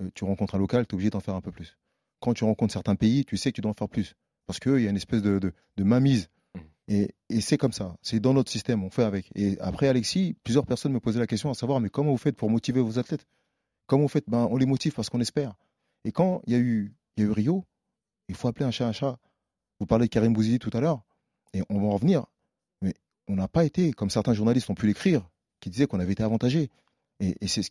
euh, 0.00 0.10
tu 0.14 0.24
rencontres 0.24 0.56
un 0.56 0.58
local, 0.58 0.86
tu 0.86 0.92
es 0.92 0.94
obligé 0.94 1.10
d'en 1.10 1.20
faire 1.20 1.34
un 1.36 1.40
peu 1.40 1.52
plus. 1.52 1.78
Quand 2.20 2.34
tu 2.34 2.44
rencontres 2.44 2.72
certains 2.72 2.96
pays, 2.96 3.24
tu 3.24 3.36
sais 3.36 3.52
que 3.52 3.56
tu 3.56 3.60
dois 3.60 3.70
en 3.70 3.74
faire 3.74 3.88
plus 3.88 4.16
parce 4.46 4.58
qu'il 4.58 4.80
y 4.80 4.86
a 4.86 4.90
une 4.90 4.96
espèce 4.96 5.22
de, 5.22 5.38
de, 5.38 5.52
de 5.76 5.84
mainmise. 5.84 6.28
Et, 6.92 7.14
c'est 7.40 7.56
comme 7.56 7.72
ça, 7.72 7.96
c'est 8.02 8.18
dans 8.18 8.34
notre 8.34 8.50
système, 8.50 8.82
on 8.82 8.90
fait 8.90 9.04
avec. 9.04 9.30
Et 9.36 9.56
après, 9.60 9.86
Alexis, 9.86 10.36
plusieurs 10.42 10.66
personnes 10.66 10.92
me 10.92 10.98
posaient 10.98 11.20
la 11.20 11.28
question 11.28 11.48
à 11.48 11.54
savoir, 11.54 11.78
mais 11.78 11.88
comment 11.88 12.10
vous 12.10 12.16
faites 12.18 12.34
pour 12.34 12.50
motiver 12.50 12.80
vos 12.80 12.98
athlètes? 12.98 13.28
Comment 13.86 14.02
vous 14.02 14.08
faites? 14.08 14.28
Ben, 14.28 14.48
On 14.50 14.56
les 14.56 14.66
motive 14.66 14.92
parce 14.92 15.08
qu'on 15.08 15.20
espère. 15.20 15.54
Et 16.04 16.10
quand 16.10 16.42
il 16.48 16.52
y, 16.52 16.56
a 16.56 16.58
eu, 16.58 16.92
y 17.16 17.22
a 17.22 17.26
eu 17.26 17.30
Rio, 17.30 17.64
il 18.28 18.34
faut 18.34 18.48
appeler 18.48 18.66
un 18.66 18.72
chat 18.72 18.88
un 18.88 18.92
chat. 18.92 19.18
Vous 19.78 19.86
parlez 19.86 20.06
de 20.06 20.10
Karim 20.10 20.32
Bouzidi 20.32 20.58
tout 20.58 20.70
à 20.72 20.80
l'heure, 20.80 21.02
et 21.54 21.62
on 21.70 21.78
va 21.78 21.86
en 21.86 21.90
revenir. 21.90 22.26
Mais 22.82 22.94
on 23.28 23.36
n'a 23.36 23.46
pas 23.46 23.64
été, 23.64 23.92
comme 23.92 24.10
certains 24.10 24.34
journalistes 24.34 24.68
ont 24.68 24.74
pu 24.74 24.88
l'écrire, 24.88 25.28
qui 25.60 25.70
disaient 25.70 25.86
qu'on 25.86 26.00
avait 26.00 26.12
été 26.12 26.24
avantagé. 26.24 26.70
Et, 27.20 27.36
c'est 27.46 27.62
ce- 27.62 27.70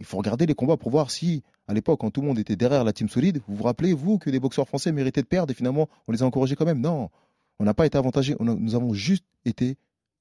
il 0.00 0.04
faut 0.04 0.16
regarder 0.16 0.46
les 0.46 0.54
combats 0.54 0.76
pour 0.76 0.90
voir 0.90 1.12
si, 1.12 1.44
à 1.68 1.74
l'époque, 1.74 2.00
quand 2.00 2.10
tout 2.10 2.22
le 2.22 2.26
monde 2.26 2.38
était 2.40 2.56
derrière 2.56 2.82
la 2.82 2.92
team 2.92 3.08
solide, 3.08 3.40
vous 3.46 3.54
vous 3.54 3.64
rappelez, 3.64 3.92
vous, 3.92 4.18
que 4.18 4.30
des 4.30 4.40
boxeurs 4.40 4.66
français 4.66 4.90
méritaient 4.90 5.22
de 5.22 5.26
perdre 5.26 5.52
et 5.52 5.54
finalement, 5.54 5.88
on 6.08 6.12
les 6.12 6.22
a 6.22 6.26
encouragés 6.26 6.56
quand 6.56 6.66
même? 6.66 6.80
Non, 6.80 7.10
on 7.58 7.64
n'a 7.64 7.74
pas 7.74 7.86
été 7.86 7.98
avantagés, 7.98 8.36
on 8.40 8.48
a- 8.48 8.54
nous 8.54 8.74
avons 8.74 8.92
juste 8.94 9.24
été 9.44 9.76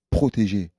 protégés. 0.09 0.71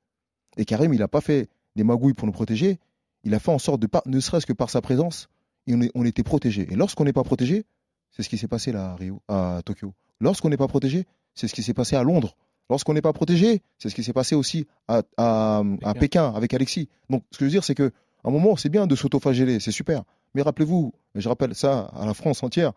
Et 0.56 0.64
Karim, 0.64 0.92
il 0.94 0.98
n'a 1.00 1.08
pas 1.08 1.20
fait 1.20 1.48
des 1.76 1.84
magouilles 1.84 2.14
pour 2.14 2.26
nous 2.26 2.32
protéger, 2.32 2.78
il 3.24 3.34
a 3.34 3.38
fait 3.38 3.50
en 3.52 3.58
sorte 3.58 3.80
de, 3.80 3.86
pas, 3.86 4.02
ne 4.06 4.20
serait-ce 4.20 4.46
que 4.46 4.52
par 4.52 4.70
sa 4.70 4.80
présence, 4.80 5.28
on, 5.68 5.80
est- 5.82 5.90
on 5.94 6.04
était 6.04 6.22
protégés. 6.22 6.66
Et 6.72 6.76
lorsqu'on 6.76 7.04
n'est 7.04 7.12
pas 7.12 7.24
protégé, 7.24 7.64
c'est 8.10 8.22
ce 8.22 8.28
qui 8.28 8.38
s'est 8.38 8.48
passé 8.48 8.72
là 8.72 8.92
à, 8.92 8.96
Rio, 8.96 9.22
à 9.28 9.60
Tokyo. 9.64 9.92
Lorsqu'on 10.20 10.48
n'est 10.48 10.56
pas 10.56 10.66
protégé, 10.68 11.06
c'est 11.34 11.46
ce 11.46 11.54
qui 11.54 11.62
s'est 11.62 11.74
passé 11.74 11.94
à 11.94 12.02
Londres. 12.02 12.36
Lorsqu'on 12.70 12.94
n'est 12.94 13.02
pas 13.02 13.12
protégé, 13.12 13.62
c'est 13.78 13.88
ce 13.88 13.94
qui 13.94 14.02
s'est 14.02 14.12
passé 14.12 14.34
aussi 14.34 14.66
à, 14.88 15.02
à- 15.16 15.62
à 15.84 15.94
Pékin 15.94 16.32
avec 16.34 16.52
Alexis. 16.54 16.88
Donc, 17.10 17.22
ce 17.30 17.38
que 17.38 17.44
je 17.44 17.46
veux 17.46 17.50
dire, 17.52 17.64
c'est 17.64 17.74
que 17.74 17.92
à 18.24 18.28
un 18.28 18.30
moment, 18.30 18.56
c'est 18.56 18.68
bien 18.68 18.86
de 18.86 18.96
s'autoflageller, 18.96 19.60
c'est 19.60 19.70
super. 19.72 20.02
Mais 20.34 20.42
rappelez-vous, 20.42 20.92
je 21.14 21.28
rappelle 21.28 21.54
ça 21.54 21.80
à 21.94 22.04
la 22.04 22.14
France 22.14 22.42
entière, 22.42 22.72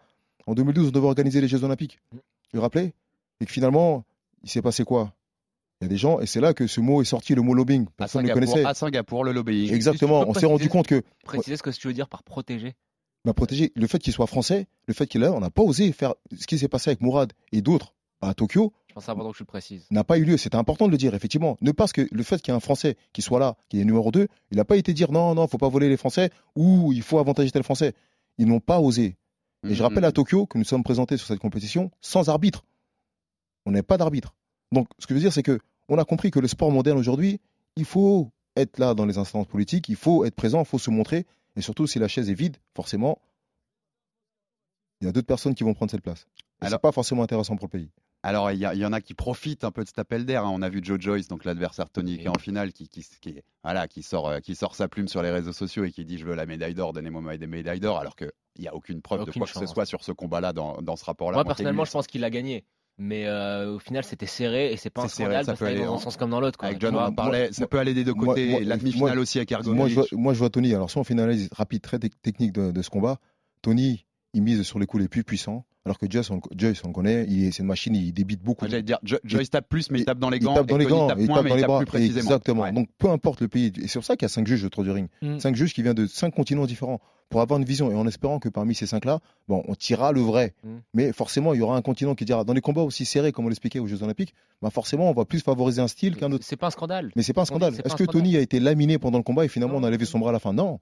en 0.48 0.54
2012, 0.54 0.90
on 0.90 0.92
devait 0.92 1.08
organiser 1.08 1.42
les 1.42 1.48
Jeux 1.48 1.64
Olympiques. 1.64 2.00
Vous 2.12 2.20
vous 2.54 2.62
rappelez? 2.62 2.94
Et 3.42 3.46
que 3.46 3.52
finalement, 3.52 4.06
il 4.44 4.50
s'est 4.50 4.62
passé 4.62 4.84
quoi? 4.84 5.14
Il 5.82 5.86
y 5.86 5.88
a 5.88 5.90
des 5.90 5.98
gens, 5.98 6.20
et 6.20 6.28
c'est 6.28 6.42
là 6.42 6.54
que 6.54 6.68
ce 6.68 6.80
mot 6.80 7.02
est 7.02 7.06
sorti, 7.06 7.34
le 7.34 7.42
mot 7.42 7.56
lobbying. 7.56 7.88
Personne 7.98 8.22
ne 8.22 8.28
le 8.28 8.34
connaissait. 8.36 8.64
à 8.64 8.76
Singapour, 8.76 9.24
le 9.24 9.32
lobbying. 9.32 9.74
Exactement, 9.74 10.24
on 10.28 10.34
s'est 10.36 10.46
rendu 10.46 10.70
compte 10.70 10.86
que 10.86 11.02
Préciser 11.26 11.58
ce 11.58 11.64
que 11.64 11.72
tu 11.72 11.88
veux 11.88 11.94
dire 11.94 12.08
par 12.08 12.22
protéger. 12.22 12.76
bah, 13.26 13.34
protéger 13.34 13.72
le 13.76 13.88
fait 13.88 13.98
qu'il 13.98 14.14
soit 14.14 14.28
français, 14.28 14.68
le 14.86 14.94
fait 14.94 15.08
qu'il 15.08 15.24
est 15.24 15.26
là, 15.26 15.34
on 15.34 15.40
n'a 15.40 15.50
pas 15.50 15.64
osé 15.64 15.92
faire 15.92 16.14
ce 16.38 16.46
qui 16.46 16.60
s'est 16.60 16.68
passé 16.68 16.92
avec 16.92 17.02
Mourad 17.02 17.34
et 17.52 17.62
d'autres 17.62 17.96
à 18.22 18.36
Tokyo 18.36 18.72
Je 18.90 18.94
pense 18.94 19.08
que 19.08 19.12
je 19.12 19.40
le 19.40 19.46
précise. 19.46 19.88
n'a 19.90 20.04
pas 20.04 20.20
eu 20.20 20.24
lieu. 20.24 20.38
C'était 20.38 20.56
important 20.56 20.86
de 20.86 20.92
le 20.92 20.98
dire, 20.98 21.16
effectivement. 21.16 21.58
Ne 21.62 21.72
pas 21.72 21.88
que 21.88 22.08
le 22.12 22.24
fait 22.24 22.40
qu'il 22.40 22.52
y 22.52 22.54
ait 22.54 22.58
un 22.58 22.60
Français 22.60 22.96
qui 23.14 23.24
soit 23.24 23.40
là, 23.40 23.58
qui 23.70 23.82
est 23.82 23.86
numéro 23.86 24.12
2, 24.12 24.28
il 24.52 24.58
n'a 24.58 24.66
pas 24.66 24.78
été 24.78 24.94
dire 24.94 25.12
non, 25.12 25.34
non, 25.34 25.48
faut 25.48 25.58
pas 25.58 25.70
voler 25.70 25.90
les 25.90 25.98
Français 25.98 26.30
ou 26.56 26.94
il 26.94 27.02
faut 27.02 27.18
avantager 27.18 27.50
tel 27.50 27.64
Français. 27.64 27.96
Ils 28.38 28.46
n'ont 28.46 28.60
pas 28.60 28.80
osé. 28.80 29.18
Et 29.68 29.76
je 29.76 29.84
rappelle 29.84 30.06
à 30.06 30.12
Tokyo 30.12 30.46
que 30.46 30.58
nous 30.58 30.64
sommes 30.64 30.84
présentés 30.84 31.18
sur 31.18 31.28
cette 31.28 31.40
compétition 31.40 31.92
sans 32.02 32.30
arbitre. 32.30 32.64
On 33.66 33.72
n'est 33.72 33.84
pas 33.84 33.98
d'arbitre. 33.98 34.34
Donc, 34.72 34.88
ce 35.00 35.06
que 35.08 35.14
je 35.14 35.16
veux 35.16 35.22
dire, 35.24 35.34
c'est 35.34 35.44
que 35.44 35.60
on 35.90 35.98
a 35.98 36.06
compris 36.06 36.32
que 36.32 36.40
le 36.40 36.48
sport 36.48 36.72
moderne 36.72 36.98
aujourd'hui, 36.98 37.40
il 37.76 37.86
faut 37.86 38.30
être 38.56 38.80
là 38.80 38.94
dans 38.94 39.06
les 39.06 39.18
instances 39.18 39.48
politiques, 39.48 39.90
il 39.90 39.96
faut 39.96 40.26
être 40.26 40.36
présent, 40.36 40.60
il 40.62 40.66
faut 40.66 40.80
se 40.80 40.90
montrer. 40.90 41.26
Et 41.56 41.62
surtout, 41.62 41.88
si 41.88 42.00
la 42.00 42.08
chaise 42.08 42.30
est 42.30 42.34
vide, 42.34 42.58
forcément, 42.76 43.20
il 45.02 45.06
y 45.06 45.08
a 45.10 45.12
d'autres 45.12 45.28
personnes 45.28 45.56
qui 45.56 45.64
vont 45.64 45.74
prendre 45.74 45.92
cette 45.92 46.02
place. 46.02 46.28
Et 46.62 46.66
c'est 46.76 46.82
pas 46.82 46.92
forcément 46.92 47.24
intéressant 47.24 47.56
pour 47.56 47.66
le 47.66 47.72
pays. 47.80 47.90
Alors, 48.24 48.52
il 48.52 48.60
y, 48.60 48.86
en 48.86 48.94
a 48.94 49.02
qui 49.02 49.16
profitent 49.16 49.64
un 49.64 49.72
peu 49.72 49.82
de 49.82 49.88
cet 49.88 49.98
appel 49.98 50.26
d'air. 50.28 50.46
hein. 50.46 50.52
On 50.54 50.62
a 50.62 50.70
vu 50.70 50.80
Joe 50.84 51.00
Joyce, 51.02 51.28
donc 51.28 51.44
l'adversaire 51.44 51.90
Tony, 51.90 52.20
qui 52.20 52.26
est 52.26 52.28
en 52.30 52.38
finale, 52.38 52.72
qui, 52.72 52.88
qui, 52.88 53.04
qui- 53.20 53.42
voilà, 53.64 53.88
qui, 53.88 54.04
sort, 54.04 54.30
euh, 54.30 54.40
qui 54.42 54.54
sort 54.54 54.76
sa 54.76 54.88
plume 54.88 55.08
sur 55.08 55.24
les 55.24 55.32
réseaux 55.32 55.54
sociaux 55.54 55.86
et 55.86 55.92
qui 55.92 56.06
dit 56.06 56.20
Je 56.20 56.26
veux 56.26 56.36
la 56.36 56.46
médaille 56.46 56.76
d'or, 56.76 56.94
donnez-moi 56.94 57.38
des 57.38 57.48
médailles 57.48 57.80
d'or, 57.80 57.98
alors 57.98 58.16
qu'il 58.16 58.32
n'y 58.60 58.68
a 58.68 58.76
aucune 58.76 59.02
preuve 59.02 59.22
de 59.26 59.32
quoi 59.32 59.48
que 59.48 59.54
ce 59.54 59.66
soit 59.74 59.86
sur 59.88 60.04
ce 60.04 60.12
combat-là 60.12 60.54
dans, 60.54 60.84
dans 60.84 60.96
ce 60.96 61.04
rapport-là. 61.06 61.38
Moi, 61.38 61.46
personnellement, 61.46 61.84
je 61.86 61.92
pense 61.92 62.06
qu'il 62.06 62.24
a 62.24 62.30
gagné. 62.30 62.64
Mais 63.04 63.26
euh, 63.26 63.74
au 63.74 63.80
final, 63.80 64.04
c'était 64.04 64.28
serré 64.28 64.72
et 64.72 64.78
c'est 64.78 64.92
pas 64.92 65.02
un 65.02 65.08
C'est 65.08 65.16
serré, 65.16 65.30
scandale 65.30 65.46
ça 65.46 65.52
parce 65.54 65.60
peut 65.60 65.66
aller, 65.66 65.80
dans 65.86 65.96
un 65.96 65.98
sens 65.98 66.18
comme 66.18 66.30
dans 66.30 66.40
l'autre. 66.40 66.60
quoi. 66.60 66.68
Avec 66.68 66.80
John, 66.80 66.94
vois. 66.94 67.06
on 67.06 67.08
en 67.08 67.14
parlait, 67.14 67.52
ça 67.52 67.66
peut 67.66 67.80
aller 67.80 67.96
des 67.96 68.04
deux 68.04 68.14
côtés. 68.14 68.50
moi- 68.52 68.60
la 68.62 68.78
demi-finale 68.78 69.14
moi- 69.16 69.22
aussi 69.24 69.40
avec 69.40 69.52
moi 69.74 69.88
vois, 69.96 70.06
moi, 70.12 70.34
je 70.34 70.40
vois 70.40 70.50
Tony. 70.52 70.72
Alors, 70.76 70.92
soit 70.92 71.02
on 71.02 71.04
fait 71.04 71.16
une 71.16 71.20
analyse 71.20 71.50
rapide, 71.52 71.82
très 71.82 71.98
tec- 71.98 72.14
technique 72.22 72.52
de, 72.52 72.72
de 72.72 72.82
ce 72.84 72.92
combat. 72.92 73.18
Tony, 73.64 74.06
il 74.36 74.44
mise 74.44 74.62
sur 74.62 74.78
les 74.78 74.86
coups 74.86 75.02
les 75.02 75.10
plus 75.10 75.24
puissants. 75.24 75.66
Alors 75.86 75.98
que 75.98 76.06
Joyce, 76.10 76.30
on, 76.30 76.36
le- 76.36 76.42
Joyce, 76.56 76.82
on 76.84 76.90
le 76.90 76.94
connaît, 76.94 77.26
il 77.28 77.46
est- 77.46 77.52
c'est 77.52 77.64
une 77.64 77.68
machine, 77.68 77.96
il 77.96 78.12
débite 78.14 78.44
beaucoup. 78.44 78.66
Moi, 78.66 78.70
J'allais 78.70 78.84
dire, 78.84 79.00
Jo- 79.04 79.18
Joyce 79.24 79.50
tape 79.50 79.68
plus, 79.68 79.90
mais 79.90 80.00
il 80.00 80.06
tape 80.06 80.20
dans 80.20 80.30
les 80.30 80.38
Il 80.38 80.44
gants. 80.44 80.54
tape 80.54 80.68
dans 80.68 80.76
et 80.76 80.80
les 80.80 80.86
gants, 80.86 81.08
tape 81.08 81.18
et 81.18 81.22
il 81.24 81.28
moins, 81.28 81.38
tape 81.38 81.44
mais 81.46 81.50
dans 81.50 81.56
il 81.56 81.62
les 81.62 81.66
bras. 81.68 81.78
plus 81.80 81.86
précisément. 81.88 82.20
Exactement. 82.20 82.62
Ouais. 82.62 82.72
Donc, 82.72 82.88
peu 83.00 83.10
importe 83.10 83.42
le 83.42 83.48
pays. 83.48 83.74
Et 83.82 83.88
c'est 83.88 83.98
pour 83.98 84.04
ça 84.06 84.16
qu'il 84.16 84.26
y 84.26 84.28
a 84.28 84.30
cinq 84.30 84.46
juges 84.46 84.64
autour 84.64 84.84
du 84.84 84.92
ring. 84.92 85.08
Mm. 85.24 85.40
Cinq 85.40 85.56
juges 85.56 85.74
qui 85.74 85.82
viennent 85.82 85.96
de 85.96 86.06
cinq 86.06 86.36
continents 86.36 86.66
différents. 86.68 87.00
Pour 87.30 87.40
avoir 87.42 87.58
une 87.60 87.66
vision 87.66 87.90
et 87.90 87.96
en 87.96 88.06
espérant 88.08 88.40
que 88.40 88.50
parmi 88.50 88.76
ces 88.76 88.86
cinq-là, 88.86 89.22
bon, 89.48 89.64
on 89.68 89.74
tirera 89.74 90.12
le 90.12 90.20
vrai. 90.20 90.54
Mm. 90.66 90.70
Mais 90.94 91.14
forcément, 91.14 91.54
il 91.54 91.60
y 91.60 91.62
aura 91.64 91.78
un 91.78 91.82
continent 91.82 92.14
qui 92.14 92.26
dira, 92.26 92.44
dans 92.44 92.52
les 92.54 92.60
combats 92.62 92.82
aussi 92.82 93.06
serrés, 93.06 93.32
comme 93.32 93.46
on 93.46 93.48
l'expliquait 93.48 93.80
aux 93.80 93.88
Jeux 93.88 94.04
Olympiques, 94.04 94.36
bah 94.62 94.70
forcément, 94.70 95.10
on 95.10 95.14
va 95.14 95.24
plus 95.26 95.40
favoriser 95.42 95.82
un 95.82 95.88
style 95.88 96.16
qu'un 96.18 96.32
autre. 96.32 96.44
C'est 96.46 96.58
pas 96.58 96.68
un 96.68 96.72
scandale. 96.72 97.12
Mais 97.16 97.24
c'est 97.24 97.32
pas 97.34 97.42
un 97.44 97.46
scandale. 97.46 97.74
Est-ce 97.74 97.82
que 97.96 98.04
scandale. 98.04 98.08
Tony 98.08 98.36
a 98.38 98.42
été 98.42 98.60
laminé 98.60 99.00
pendant 99.00 99.18
le 99.18 99.24
combat 99.24 99.46
et 99.46 99.48
finalement 99.48 99.78
on 99.78 99.84
a 99.84 99.90
levé 99.90 100.06
son 100.06 100.20
bras 100.20 100.30
à 100.30 100.34
la 100.34 100.40
fin? 100.40 100.52
Non. 100.54 100.80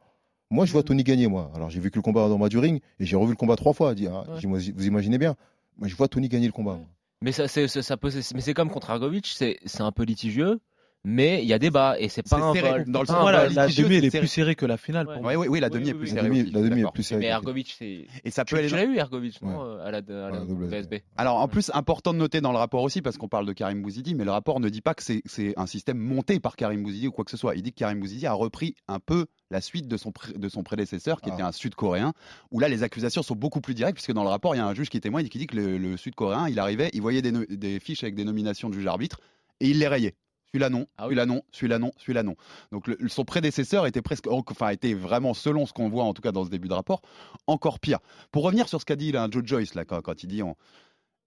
Moi, 0.51 0.65
je 0.65 0.71
vois 0.71 0.83
Tony 0.83 1.03
gagner, 1.03 1.27
moi. 1.27 1.51
Alors, 1.55 1.69
j'ai 1.69 1.79
vécu 1.79 1.97
le 1.99 2.01
combat 2.01 2.27
dans 2.27 2.37
ma 2.37 2.49
du 2.49 2.57
ring 2.57 2.81
et 2.99 3.05
j'ai 3.05 3.15
revu 3.15 3.31
le 3.31 3.35
combat 3.37 3.55
trois 3.55 3.73
fois. 3.73 3.93
Dit, 3.93 4.07
ah, 4.07 4.23
Ouais. 4.29 4.71
vous 4.73 4.85
imaginez 4.87 5.17
bien. 5.17 5.35
Moi, 5.77 5.87
je 5.87 5.95
vois 5.95 6.07
Tony 6.07 6.27
gagner 6.27 6.47
le 6.47 6.51
combat. 6.53 6.79
Mais 7.21 7.31
ça, 7.31 7.47
c'est, 7.47 7.67
ça, 7.67 7.81
ça 7.83 7.97
peut, 7.97 8.09
mais 8.33 8.41
c'est 8.41 8.53
comme 8.53 8.69
contre 8.69 8.89
Argovic, 8.89 9.27
c'est, 9.27 9.59
c'est 9.65 9.81
un 9.81 9.91
peu 9.91 10.03
litigieux, 10.03 10.59
mais 11.05 11.41
il 11.41 11.47
y 11.47 11.53
a 11.53 11.59
débat 11.59 11.95
et 11.99 12.09
c'est 12.09 12.23
pas 12.23 12.37
C'est 12.37 12.43
un 12.43 12.53
serré, 12.53 12.69
vol. 12.69 12.85
dans 12.87 12.99
le 13.01 13.05
sens 13.07 13.21
Voilà, 13.21 13.47
la 13.49 13.67
demi, 13.67 13.95
elle 13.95 14.05
est 14.05 14.09
serré. 14.09 14.19
plus 14.19 14.27
serrée 14.27 14.55
que 14.55 14.65
la 14.65 14.77
finale. 14.77 15.05
pour 15.05 15.15
Ouais. 15.15 15.21
moi. 15.21 15.35
Oui, 15.37 15.47
oui, 15.47 15.59
la 15.61 15.69
demi 15.69 15.85
oui, 15.85 15.89
est 15.91 15.93
plus 15.93 16.07
La 16.07 16.21
serrée 16.23 16.27
demi, 16.27 16.51
la 16.51 16.61
demi 16.61 16.81
est 16.81 16.91
plus 16.93 17.03
serrée. 17.03 17.21
Mais 17.21 17.29
Argovic, 17.31 17.73
c'est. 17.77 18.05
Et 18.25 18.31
ça 18.31 18.43
peut 18.43 18.49
Tu, 18.49 18.55
aller 18.57 18.67
tu 18.67 18.75
l'as 18.75 18.83
eu 18.83 18.99
Argovic, 18.99 19.41
non, 19.41 19.63
euh, 19.63 19.85
à 19.85 19.91
la, 19.91 19.97
à 19.99 20.29
la 20.31 20.41
PSB. 20.69 21.03
Alors 21.17 21.37
en 21.37 21.47
plus, 21.47 21.71
important 21.73 22.13
de 22.13 22.19
noter 22.19 22.41
dans 22.41 22.51
le 22.51 22.57
rapport 22.57 22.83
aussi, 22.83 23.01
parce 23.01 23.17
qu'on 23.17 23.29
parle 23.29 23.45
de 23.45 23.53
Karim 23.53 23.81
Bouzidi, 23.81 24.13
mais 24.13 24.25
le 24.25 24.31
rapport 24.31 24.59
ne 24.59 24.67
dit 24.69 24.81
pas 24.81 24.93
que 24.93 25.03
c'est 25.03 25.53
un 25.57 25.65
système 25.65 25.97
monté 25.97 26.39
par 26.39 26.55
Karim 26.57 26.83
Bouzidi 26.83 27.07
ou 27.07 27.11
quoi 27.11 27.23
que 27.25 27.31
ce 27.31 27.37
soit. 27.37 27.55
Il 27.55 27.61
dit 27.63 27.71
que 27.71 27.79
Karim 27.79 27.99
Bouzidi 28.01 28.27
a 28.27 28.33
repris 28.33 28.75
un 28.87 28.99
peu 28.99 29.25
la 29.51 29.61
suite 29.61 29.87
de 29.87 29.95
son, 29.97 30.11
de 30.35 30.49
son 30.49 30.63
prédécesseur, 30.63 31.21
qui 31.21 31.29
Ah. 31.31 31.33
était 31.33 31.43
un 31.43 31.51
Sud-Coréen, 31.53 32.13
où 32.51 32.59
là 32.59 32.67
les 32.67 32.83
accusations 32.83 33.23
sont 33.23 33.35
beaucoup 33.35 33.61
plus 33.61 33.73
directes, 33.73 33.95
puisque 33.95 34.11
dans 34.13 34.23
le 34.23 34.29
rapport, 34.29 34.53
il 34.53 34.57
y 34.57 34.61
a 34.61 34.65
un 34.67 34.73
juge 34.75 34.89
qui 34.89 34.99
témoigne 34.99 35.25
et 35.25 35.29
qui 35.29 35.37
dit 35.39 35.47
que 35.47 35.55
le, 35.55 35.77
le 35.77 35.95
Sud-Coréen, 35.97 36.47
il 36.49 36.59
arrivait, 36.59 36.89
il 36.93 37.01
voyait 37.01 37.21
des, 37.21 37.31
des 37.31 37.79
fiches 37.79 38.03
avec 38.03 38.15
des 38.15 38.25
nominations 38.25 38.69
de 38.69 38.73
juge-arbitre, 38.73 39.21
et 39.61 39.69
il 39.69 39.79
les 39.79 39.87
rayait. 39.87 40.13
Celui-là 40.53 40.69
non, 40.69 40.87
Ah 40.97 41.03
oui. 41.03 41.09
celui-là 41.15 41.25
non, 41.27 41.41
celui-là 41.51 41.79
non, 41.79 41.91
celui-là 41.97 42.23
non. 42.23 42.35
Donc 42.71 42.87
le- 42.87 42.97
son 43.07 43.23
prédécesseur 43.23 43.85
était 43.85 44.01
presque, 44.01 44.25
enfin 44.27 44.69
était 44.69 44.93
vraiment 44.95 45.33
selon 45.33 45.65
ce 45.65 45.73
qu'on 45.73 45.89
voit 45.89 46.03
en 46.05 46.13
tout 46.13 46.21
cas 46.23 46.31
dans 46.31 46.43
ce 46.43 46.49
début 46.49 46.67
de 46.67 46.73
rapport, 46.73 47.01
encore 47.47 47.79
pire. 47.79 47.99
Pour 48.31 48.43
revenir 48.43 48.67
sur 48.67 48.79
ce 48.79 48.85
qu'a 48.85 48.95
dit 48.95 49.11
là, 49.11 49.27
Joe 49.29 49.43
Joyce 49.45 49.75
là 49.75 49.85
quand, 49.85 50.01
quand 50.01 50.23
il 50.23 50.27
dit, 50.27 50.41
on- 50.41 50.55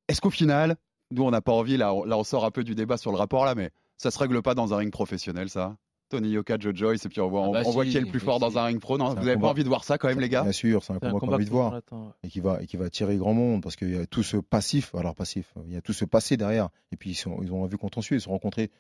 est-ce 0.08 0.20
qu'au 0.20 0.30
final, 0.30 0.76
nous 1.12 1.22
on 1.22 1.30
n'a 1.30 1.40
pas 1.40 1.52
envie 1.52 1.76
là, 1.76 1.94
on, 1.94 2.04
là 2.04 2.18
on 2.18 2.24
sort 2.24 2.44
un 2.44 2.50
peu 2.50 2.64
du 2.64 2.74
débat 2.74 2.96
sur 2.96 3.12
le 3.12 3.16
rapport 3.18 3.44
là, 3.44 3.54
mais 3.54 3.70
ça 3.96 4.10
se 4.10 4.18
règle 4.18 4.42
pas 4.42 4.54
dans 4.54 4.74
un 4.74 4.78
ring 4.78 4.90
professionnel 4.92 5.48
ça? 5.48 5.76
Tony 6.08 6.28
Yoka, 6.30 6.58
Joe 6.58 6.74
Joyce, 6.74 7.06
et 7.06 7.08
puis 7.08 7.20
on 7.22 7.28
voit, 7.30 7.40
Ah 7.44 7.48
on, 7.48 7.52
bah 7.52 7.62
on 7.64 7.70
voit 7.70 7.86
qui 7.86 7.96
est 7.96 8.00
le 8.00 8.06
plus 8.06 8.20
fort 8.20 8.34
si. 8.34 8.40
dans 8.42 8.58
un 8.58 8.64
ring 8.64 8.78
pro. 8.78 8.98
Non, 8.98 9.06
vous 9.06 9.12
un 9.16 9.22
avez 9.22 9.32
combat. 9.32 9.46
pas 9.46 9.50
envie 9.52 9.62
de 9.64 9.68
voir 9.68 9.82
ça 9.84 9.96
quand 9.96 10.08
même 10.08 10.20
les 10.20 10.28
gars? 10.28 10.42
Bien 10.42 10.52
sûr, 10.52 10.82
c'est 10.84 10.92
un 10.92 10.96
un 10.96 10.98
combat 10.98 11.12
qu'on 11.12 11.16
a 11.16 11.20
combat 11.20 11.36
envie 11.36 11.44
de 11.46 11.50
voir 11.50 11.80
et 12.22 12.28
qui 12.28 12.40
va, 12.40 12.62
et 12.62 12.66
qui 12.66 12.76
va 12.76 12.84
attirer 12.84 13.16
grand 13.16 13.32
monde 13.32 13.62
parce 13.62 13.76
qu'il 13.76 13.94
y 13.94 13.96
a 13.96 14.04
tout 14.04 14.22
ce 14.22 14.36
passif, 14.36 14.94
alors 14.94 15.14
passif, 15.14 15.54
il 15.66 15.72
y 15.72 15.76
a 15.76 15.80
tout 15.80 15.94
ce 15.94 16.04
passé 16.04 16.36
derrière. 16.36 16.68
Et 16.90 16.96
puis 16.96 17.10
ils, 17.12 17.14
sont, 17.14 17.38
ils 17.42 17.50
ont 17.50 17.64
un 17.64 17.66
vu 17.66 17.78
contentieux, 17.78 18.16
ils 18.16 18.20
se 18.20 18.24
sont 18.24 18.32
rencontrés 18.32 18.70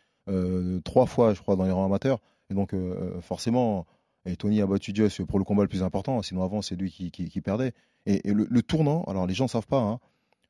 trois 0.84 1.06
fois, 1.06 1.34
je 1.34 1.40
crois, 1.40 1.56
dans 1.56 1.64
les 1.64 1.70
rangs 1.70 1.84
amateurs. 1.86 2.18
Et 2.50 2.54
donc 2.54 2.74
euh, 2.74 3.20
forcément, 3.20 3.86
et 4.26 4.36
Tony 4.36 4.60
a 4.60 4.66
battu 4.66 4.92
Joyce 4.94 5.20
pour 5.26 5.38
le 5.38 5.44
combat 5.44 5.62
le 5.62 5.68
plus 5.68 5.82
important. 5.82 6.20
Sinon 6.22 6.42
avant, 6.42 6.62
c'est 6.62 6.76
lui 6.76 6.90
qui, 6.90 7.10
qui- 7.10 7.40
perdait. 7.40 7.72
Et, 8.06 8.20
le, 8.32 8.62
tournant, 8.62 9.04
alors 9.04 9.26
les 9.26 9.34
gens 9.34 9.44
ne 9.44 9.48
savent 9.50 9.66
pas, 9.66 9.80
hein, 9.80 9.98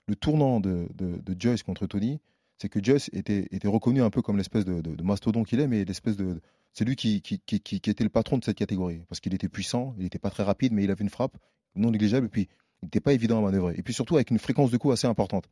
le 0.06 0.16
tournant 0.16 0.58
de, 0.60 0.88
de- 0.94 1.36
Joyce 1.38 1.62
contre 1.62 1.86
Tony, 1.86 2.18
c'est 2.58 2.68
que 2.68 2.82
Joyce 2.82 3.08
était, 3.12 3.46
était 3.50 3.68
reconnu 3.68 4.02
un 4.02 4.10
peu 4.10 4.20
comme 4.22 4.36
l'espèce 4.36 4.64
de, 4.64 4.80
de- 4.80 5.02
mastodon 5.02 5.42
qu'il 5.44 5.60
est, 5.60 5.66
mais 5.68 5.84
l'espèce 5.84 6.16
de 6.16 6.40
c'est 6.74 6.84
lui 6.86 6.96
qui, 6.96 7.20
qui- 7.20 7.38
qui- 7.40 7.60
qui 7.60 7.90
était 7.90 8.04
le 8.04 8.10
patron 8.10 8.38
de 8.38 8.44
cette 8.44 8.56
catégorie 8.56 9.02
parce 9.08 9.20
qu'il 9.20 9.34
était 9.34 9.48
puissant, 9.48 9.94
il 9.98 10.04
n'était 10.04 10.18
pas 10.18 10.30
très 10.30 10.42
rapide, 10.42 10.72
mais 10.72 10.82
il 10.84 10.90
avait 10.90 11.02
une 11.04 11.10
frappe 11.10 11.36
non 11.76 11.90
négligeable 11.90 12.26
et 12.26 12.30
puis 12.30 12.48
il 12.82 12.86
n'était 12.86 13.00
pas 13.00 13.12
évident 13.12 13.38
à 13.38 13.42
manœuvrer. 13.42 13.74
Et 13.76 13.82
puis 13.82 13.92
surtout 13.94 14.16
avec 14.16 14.30
une 14.30 14.38
fréquence 14.38 14.70
de 14.70 14.76
coups 14.78 14.94
assez 14.94 15.06
importante. 15.06 15.48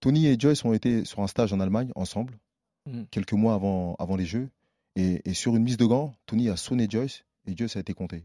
Tony 0.00 0.26
et 0.28 0.36
Joyce 0.38 0.64
ont 0.64 0.72
été 0.72 1.04
sur 1.04 1.20
un 1.20 1.26
stage 1.26 1.52
en 1.52 1.60
Allemagne 1.60 1.90
ensemble, 1.94 2.38
Mhm. 2.86 3.06
quelques 3.10 3.32
mois 3.34 3.54
avant, 3.54 3.94
avant 3.98 4.16
les 4.16 4.26
Jeux. 4.26 4.48
Et, 4.96 5.32
sur 5.34 5.56
une 5.56 5.62
mise 5.62 5.76
de 5.76 5.84
gants, 5.86 6.14
Tony 6.26 6.48
a 6.48 6.56
sonné 6.56 6.86
Joyce 6.90 7.24
et 7.46 7.56
Joyce 7.56 7.76
a 7.76 7.80
été 7.80 7.94
compté. 7.94 8.24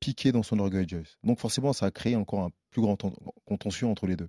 Piqué 0.00 0.32
dans 0.32 0.42
son 0.42 0.58
orgueil, 0.58 0.88
Joyce. 0.88 1.16
Donc 1.22 1.38
forcément, 1.38 1.72
ça 1.72 1.86
a 1.86 1.90
créé 1.90 2.16
encore 2.16 2.40
un 2.40 2.50
plus 2.70 2.82
grand 2.82 2.96
ten- 2.96 3.12
contentieux 3.44 3.86
entre 3.86 4.06
les 4.06 4.16
deux. 4.16 4.28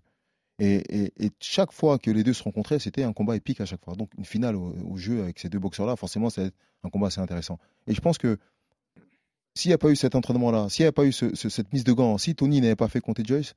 Et, 0.60 1.06
et- 1.26 1.32
chaque 1.42 1.72
fois 1.72 2.00
que 2.00 2.12
les 2.12 2.24
deux 2.24 2.34
se 2.34 2.44
rencontraient, 2.44 2.80
c'était 2.80 3.04
un 3.04 3.12
combat 3.14 3.36
épique 3.36 3.60
à 3.62 3.66
chaque 3.66 3.84
fois. 3.84 3.96
Donc 3.96 4.12
une 4.18 4.26
finale 4.26 4.56
au, 4.56 4.96
jeu 4.98 5.22
avec 5.24 5.40
ces 5.40 5.50
deux 5.50 5.60
boxeurs-là, 5.60 5.96
forcément, 5.96 6.30
c'est 6.30 6.52
un 6.84 6.90
combat 6.90 7.08
assez 7.08 7.20
intéressant. 7.20 7.60
Et 7.88 7.94
je 7.94 8.02
pense 8.02 8.18
que 8.18 8.38
s'il 9.56 9.70
n'y 9.70 9.74
a 9.74 9.78
pas 9.78 9.90
eu 9.90 9.96
cet 9.96 10.16
entraînement-là, 10.16 10.70
s'il 10.70 10.84
n'y 10.84 10.88
a 10.90 10.92
pas 10.94 11.06
eu 11.06 11.12
ce- 11.12 11.34
ce- 11.36 11.50
cette 11.50 11.72
mise 11.74 11.84
de 11.84 11.92
gants, 11.94 12.18
si 12.18 12.36
Tony 12.36 12.62
n'avait 12.62 12.76
pas 12.76 12.88
fait 12.88 13.02
compter 13.02 13.24
Joyce, 13.26 13.54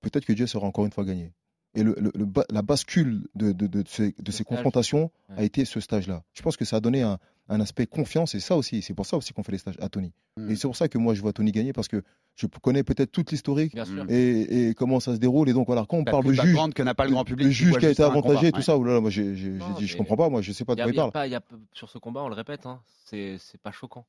peut-être 0.00 0.24
que 0.24 0.36
Joyce 0.36 0.54
aurait 0.54 0.66
encore 0.66 0.84
une 0.86 0.92
fois 0.92 1.04
gagné. 1.04 1.32
Et 1.74 1.82
le, 1.82 1.94
le- 1.98 2.12
le 2.14 2.24
ba- 2.26 2.44
la 2.50 2.60
bascule 2.62 3.26
de, 3.34 3.52
de- 3.52 3.66
de 3.66 3.82
ces, 3.86 4.14
de 4.18 4.30
ces 4.30 4.42
stage. 4.42 4.46
confrontations 4.46 5.10
a 5.36 5.42
été 5.42 5.64
ce 5.64 5.80
stage-là. 5.80 6.22
Je 6.34 6.42
pense 6.42 6.56
que 6.58 6.64
ça 6.66 6.76
a 6.76 6.80
donné 6.80 7.00
un, 7.00 7.18
un 7.48 7.60
aspect 7.62 7.86
confiance, 7.86 8.34
et 8.34 8.40
ça 8.40 8.56
aussi, 8.56 8.82
c'est 8.82 8.92
pour 8.92 9.06
ça 9.06 9.16
aussi 9.16 9.32
qu'on 9.32 9.42
fait 9.42 9.52
les 9.52 9.58
stages 9.58 9.76
à 9.80 9.88
Tony. 9.88 10.12
Mm. 10.36 10.50
Et 10.50 10.56
c'est 10.56 10.68
pour 10.68 10.76
ça 10.76 10.88
que 10.88 10.98
moi, 10.98 11.14
je 11.14 11.22
vois 11.22 11.32
Tony 11.32 11.50
gagner, 11.50 11.72
parce 11.72 11.88
que 11.88 12.02
je 12.36 12.46
connais 12.46 12.82
peut-être 12.82 13.10
toute 13.10 13.30
l'historique 13.32 13.74
et, 14.10 14.68
et 14.68 14.74
comment 14.74 15.00
ça 15.00 15.14
se 15.14 15.18
déroule. 15.18 15.48
Et 15.48 15.54
donc, 15.54 15.66
voilà, 15.66 15.86
quand 15.88 15.96
on 15.96 16.04
parle 16.04 16.24
de 16.26 16.32
juge, 16.34 16.56
que 16.74 16.82
n'a 16.82 16.94
pas 16.94 17.06
le 17.06 17.10
grand 17.12 17.24
public. 17.24 17.44
le 17.46 17.50
qui 17.50 17.56
juge 17.56 17.78
qui 17.78 17.86
a 17.86 17.90
été 17.90 18.02
combat. 18.02 18.18
avantagé, 18.18 18.52
tout 18.52 18.58
Ouais. 18.58 18.62
ça, 18.62 18.76
oh 18.76 18.84
là 18.84 18.94
là, 18.94 19.00
moi, 19.00 19.08
j'ai 19.10 19.34
j'ai- 19.34 19.48
Non, 19.50 19.66
j'ai 19.68 19.74
dit, 19.80 19.86
je 19.86 19.96
comprends 19.96 20.16
pas, 20.16 20.28
moi, 20.28 20.42
je 20.42 20.52
sais 20.52 20.64
pas 20.66 20.74
de 20.74 20.82
quoi 20.82 20.90
il 20.90 20.94
parle. 20.96 21.10
pas- 21.12 21.26
y 21.26 21.34
a- 21.34 21.42
sur 21.72 21.88
ce 21.88 21.96
combat, 21.98 22.22
on 22.22 22.28
le 22.28 22.34
répète, 22.34 22.66
hein, 22.66 22.80
c'est 23.06 23.38
pas 23.62 23.72
choquant. 23.72 24.04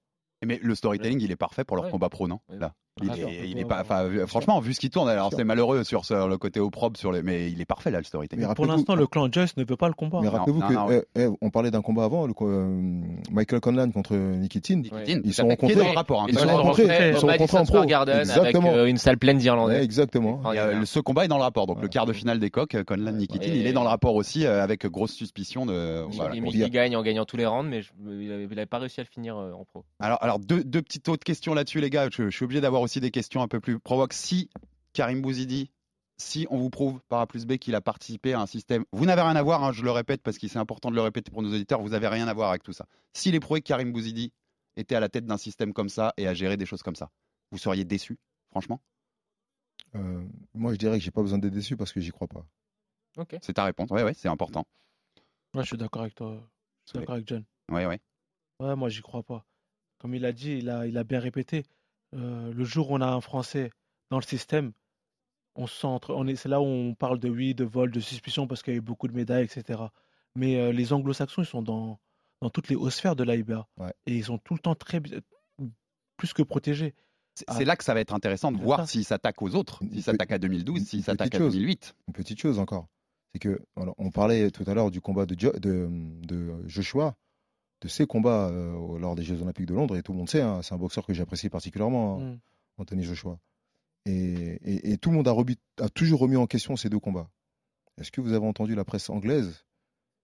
Mais 0.46 0.60
le 0.62 0.76
storytelling, 0.76 1.20
il 1.22 1.32
est 1.32 1.36
parfait 1.36 1.64
pour 1.64 1.76
leur 1.78 1.86
Ouais. 1.86 1.92
combat 1.92 2.10
pro, 2.10 2.28
non 2.28 2.40
Ouais. 2.50 2.58
Là, 2.60 3.10
Ah, 3.10 3.16
il, 3.16 3.22
est, 3.22 3.26
on 3.26 3.30
il 3.30 3.54
peut 3.56 3.60
est 3.62 3.84
pas. 3.88 4.08
vu- 4.08 4.28
franchement, 4.28 4.60
vu 4.60 4.72
ce 4.76 4.80
qui 4.80 4.92
tourne, 4.92 5.10
alors 5.10 5.32
c'est 5.36 5.44
malheureux 5.44 5.84
sur, 5.84 6.04
le 6.12 6.38
côté 6.38 6.60
opprobre, 6.60 6.96
sur 6.96 7.12
les, 7.12 7.24
mais 7.24 7.50
il 7.52 7.60
est 7.60 7.66
parfait 7.66 7.90
là 7.90 7.98
le 7.98 8.04
storytelling. 8.04 8.46
Pour 8.54 8.68
l'instant, 8.68 8.94
le 8.94 9.08
clan 9.08 9.28
Joyce 9.32 9.58
ne 9.58 9.64
veut 9.66 9.76
pas 9.76 9.88
le 9.88 9.96
combat. 9.96 10.20
Mais 10.22 10.28
rappelez-vous 10.30 10.62
que 10.62 10.74
non, 10.74 10.92
eh, 10.92 11.02
eh, 11.16 11.28
on 11.42 11.50
parlait 11.50 11.72
d'un 11.72 11.82
combat 11.82 12.04
avant, 12.04 12.28
le, 12.28 12.34
euh, 12.42 13.02
Michael 13.32 13.62
Conlan 13.62 13.90
contre 13.90 14.16
Nikitin. 14.16 14.76
Nikitin, 14.76 15.22
Ils 15.24 15.34
sont 15.34 15.48
rencontrés. 15.48 15.76
dans 15.76 15.88
le 15.90 15.96
rapport. 15.96 16.22
hein, 16.22 16.26
Ils 16.30 16.38
sont 16.38 16.48
rencontrés, 16.48 17.10
ils 17.10 17.18
sont 17.18 17.26
rencontrés 17.28 17.58
en 17.58 17.66
pro. 17.66 17.84
Garden 17.86 18.20
Exactement. 18.20 18.68
avec 18.70 18.78
euh, 18.80 18.86
une 18.86 18.98
salle 18.98 19.18
pleine 19.18 19.40
d'Irlandais. 19.40 19.78
Ouais, 19.78 19.84
exactement. 19.84 20.42
Ce 20.86 21.00
combat 21.00 21.26
est 21.26 21.30
dans 21.30 21.38
le 21.38 21.44
rapport. 21.44 21.66
Donc 21.66 21.82
le 21.82 21.88
quart 21.88 22.06
de 22.06 22.14
finale 22.14 22.40
des 22.40 22.52
coqs, 22.52 22.76
euh, 22.76 22.84
Conlan 22.84 23.12
Nikitin, 23.14 23.50
Ouais. 23.50 23.58
il 23.58 23.66
est 23.66 23.74
dans 23.74 23.82
le 23.84 23.90
rapport 23.90 24.14
aussi 24.14 24.46
euh, 24.46 24.62
avec 24.64 24.86
grosse 24.86 25.14
suspicion 25.14 25.66
de. 25.66 26.06
Il- 26.12 26.16
voilà, 26.16 26.70
gagne 26.70 26.96
en 26.96 27.02
gagnant 27.02 27.26
tous 27.26 27.38
les 27.38 27.46
rounds, 27.48 27.68
mais 27.70 27.82
il 28.08 28.32
avait- 28.32 28.44
il 28.44 28.50
n'avait 28.50 28.66
pas 28.68 28.78
réussi 28.78 29.00
à 29.00 29.04
le 29.04 29.10
finir 29.10 29.36
euh, 29.36 29.52
en 29.54 29.66
pro. 29.66 29.84
Alors, 30.00 30.33
alors 30.34 30.44
deux, 30.44 30.64
deux 30.64 30.82
petites 30.82 31.08
autres 31.10 31.24
questions 31.24 31.54
là-dessus, 31.54 31.80
les 31.80 31.92
gars. 31.92 32.10
Je, 32.10 32.30
je 32.30 32.36
suis 32.36 32.44
obligé 32.44 32.60
d'avoir 32.60 32.82
aussi 32.82 33.00
des 33.00 33.12
questions 33.12 33.44
un 33.44 33.48
peu 33.48 33.60
plus 33.60 33.80
provoques. 33.80 34.14
Si 34.14 34.50
Karim 34.94 35.22
Bouzidi, 35.22 35.70
si 36.18 36.48
on 36.50 36.58
vous 36.58 36.72
prouve 36.72 37.02
par 37.08 37.20
A 37.20 37.28
plus 37.28 37.46
B 37.46 37.58
qu'il 37.58 37.76
a 37.76 37.82
participé 37.82 38.34
à 38.34 38.42
un 38.42 38.48
système, 38.48 38.84
vous 38.92 39.06
n'avez 39.06 39.22
rien 39.22 39.36
à 39.36 39.44
voir, 39.44 39.64
hein, 39.64 39.72
je 39.72 39.84
le 39.84 39.92
répète 39.92 40.24
parce 40.24 40.40
que 40.40 40.48
c'est 40.48 40.58
important 40.58 40.90
de 40.90 40.96
le 40.96 41.02
répéter 41.02 41.30
pour 41.30 41.44
nos 41.44 41.54
auditeurs, 41.54 41.82
vous 41.82 41.90
n'avez 41.90 42.08
rien 42.08 42.28
à 42.28 42.34
voir 42.34 42.50
avec 42.50 42.64
tout 42.64 42.74
ça. 42.74 42.88
S'il 43.14 43.36
est 43.36 43.40
prouvé 43.40 43.62
que 43.62 43.68
Karim 43.68 43.92
Bouzidi 43.92 44.34
était 44.76 44.96
à 44.96 45.00
la 45.00 45.08
tête 45.08 45.26
d'un 45.26 45.38
système 45.38 45.72
comme 45.72 45.90
ça 45.90 46.14
et 46.18 46.28
à 46.28 46.34
gérer 46.34 46.58
des 46.58 46.66
choses 46.66 46.82
comme 46.82 46.96
ça, 46.96 47.12
vous 47.52 47.60
seriez 47.60 47.84
déçu, 47.84 48.18
franchement? 48.50 48.82
Euh, 49.94 50.26
moi, 50.56 50.74
je 50.74 50.80
dirais 50.80 50.98
que 50.98 51.04
j'ai 51.04 51.12
pas 51.12 51.22
besoin 51.22 51.38
d'être 51.38 51.54
déçu 51.54 51.78
parce 51.78 51.92
que 51.92 52.00
j'y 52.00 52.10
crois 52.10 52.28
pas. 52.28 52.44
Ok. 53.18 53.38
C'est 53.44 53.54
ta 53.54 53.66
réponse. 53.66 53.92
Ouais, 53.92 54.02
ouais, 54.02 54.16
c'est 54.16 54.30
important. 54.30 54.66
Ouais, 55.54 55.62
je 55.62 55.68
suis 55.68 55.78
d'accord 55.78 56.02
avec 56.02 56.16
toi. 56.16 56.42
Je 56.86 56.92
suis 56.92 57.00
d'accord 57.00 57.16
avec 57.16 57.28
John. 57.28 57.44
Ouais, 57.72 57.86
ouais. 57.86 58.00
Ouais, 58.60 58.76
moi, 58.76 58.90
j'y 58.90 59.02
crois 59.02 59.22
pas. 59.22 59.46
Comme 60.04 60.14
il 60.16 60.26
a 60.26 60.32
dit, 60.34 60.58
il 60.58 60.70
a, 60.70 60.86
il 60.86 60.98
a 61.00 61.04
bien 61.04 61.20
répété. 61.20 61.64
euh, 62.14 62.54
le 62.54 62.64
jour 62.66 62.92
où 62.92 62.96
on 62.96 63.02
a 63.02 63.08
un 63.08 63.22
Français 63.22 63.72
dans 64.12 64.18
le 64.20 64.24
système, 64.24 64.72
on 65.56 65.66
centre. 65.66 66.14
On 66.14 66.28
est, 66.28 66.36
c'est 66.36 66.50
là 66.50 66.60
où 66.62 66.66
on 66.66 66.94
parle 66.94 67.18
de 67.20 67.30
oui, 67.30 67.56
de 67.56 67.64
vol, 67.64 67.90
de 67.90 68.00
suspicion 68.02 68.46
parce 68.46 68.62
qu'il 68.62 68.74
y 68.74 68.76
a 68.76 68.80
eu 68.80 68.82
beaucoup 68.82 69.08
de 69.08 69.14
médailles, 69.16 69.46
etc. 69.46 69.82
Mais 70.36 70.58
euh, 70.58 70.72
les 70.74 70.94
Anglo-Saxons, 70.94 71.42
ils 71.44 71.48
sont 71.48 71.62
dans, 71.64 72.00
dans 72.42 72.50
toutes 72.52 72.68
les 72.68 72.76
hautes 72.76 72.92
sphères 72.92 73.16
de 73.16 73.24
l'AIBA. 73.24 73.66
Ouais. 73.80 73.94
Et 74.06 74.16
ils 74.18 74.26
sont 74.26 74.38
tout 74.38 74.54
le 74.56 74.60
temps 74.60 74.76
très 74.76 75.02
plus 76.18 76.34
que 76.34 76.44
protégés. 76.44 76.94
C'est 77.36 77.46
Ah. 77.48 77.64
là 77.64 77.76
que 77.76 77.84
ça 77.84 77.94
va 77.96 78.00
être 78.02 78.14
intéressant 78.14 78.52
de 78.52 78.58
voir 78.58 78.82
ça. 78.82 78.86
s'il 78.88 79.06
s'attaque 79.06 79.42
aux 79.42 79.56
autres, 79.56 79.82
Une 79.82 79.92
s'il 79.92 80.04
s'attaque 80.04 80.32
à 80.34 80.38
2012, 80.38 80.80
une- 80.80 80.86
s'il 80.86 81.00
une 81.00 81.06
s'attaque 81.06 81.30
petite 81.30 81.36
à 81.42 81.46
chose. 81.46 81.54
2008. 81.54 81.96
Une 82.10 82.14
petite 82.14 82.40
chose 82.40 82.60
encore, 82.60 82.88
c'est 83.34 83.40
que 83.40 83.60
alors, 83.76 83.96
on 83.98 84.12
parlait 84.12 84.52
tout 84.52 84.64
à 84.68 84.74
l'heure 84.76 84.92
du 84.92 85.02
combat 85.02 85.26
de, 85.26 85.34
Jo- 85.40 85.58
de, 85.58 85.88
de 86.28 86.54
Joshua, 86.68 87.16
de 87.84 87.88
ses 87.90 88.06
combats 88.08 88.48
euh, 88.50 88.98
lors 88.98 89.14
des 89.16 89.24
Jeux 89.24 89.42
Olympiques 89.42 89.66
de 89.68 89.74
Londres, 89.76 89.96
et 89.98 90.02
tout 90.04 90.14
le 90.14 90.18
monde 90.18 90.30
sait, 90.30 90.42
hein, 90.42 90.62
c'est 90.64 90.74
un 90.74 90.78
boxeur 90.78 91.06
que 91.06 91.14
j'apprécie 91.14 91.50
particulièrement, 91.50 92.18
hein, 92.20 92.24
Mm. 92.24 92.40
Anthony 92.78 93.04
Joshua. 93.04 93.38
Et, 94.06 94.12
et- 94.64 94.92
et 94.94 94.98
tout 94.98 95.10
le 95.12 95.18
monde 95.18 95.28
a, 95.28 95.32
remis- 95.32 95.60
a 95.80 95.90
toujours 95.90 96.20
remis 96.22 96.36
en 96.38 96.48
question 96.48 96.76
ces 96.76 96.90
deux 96.90 97.00
combats. 97.00 97.30
Est-ce 98.00 98.12
que 98.12 98.22
vous 98.22 98.34
avez 98.34 98.46
entendu 98.48 98.74
la 98.76 98.84
presse 98.86 99.10
anglaise 99.10 99.64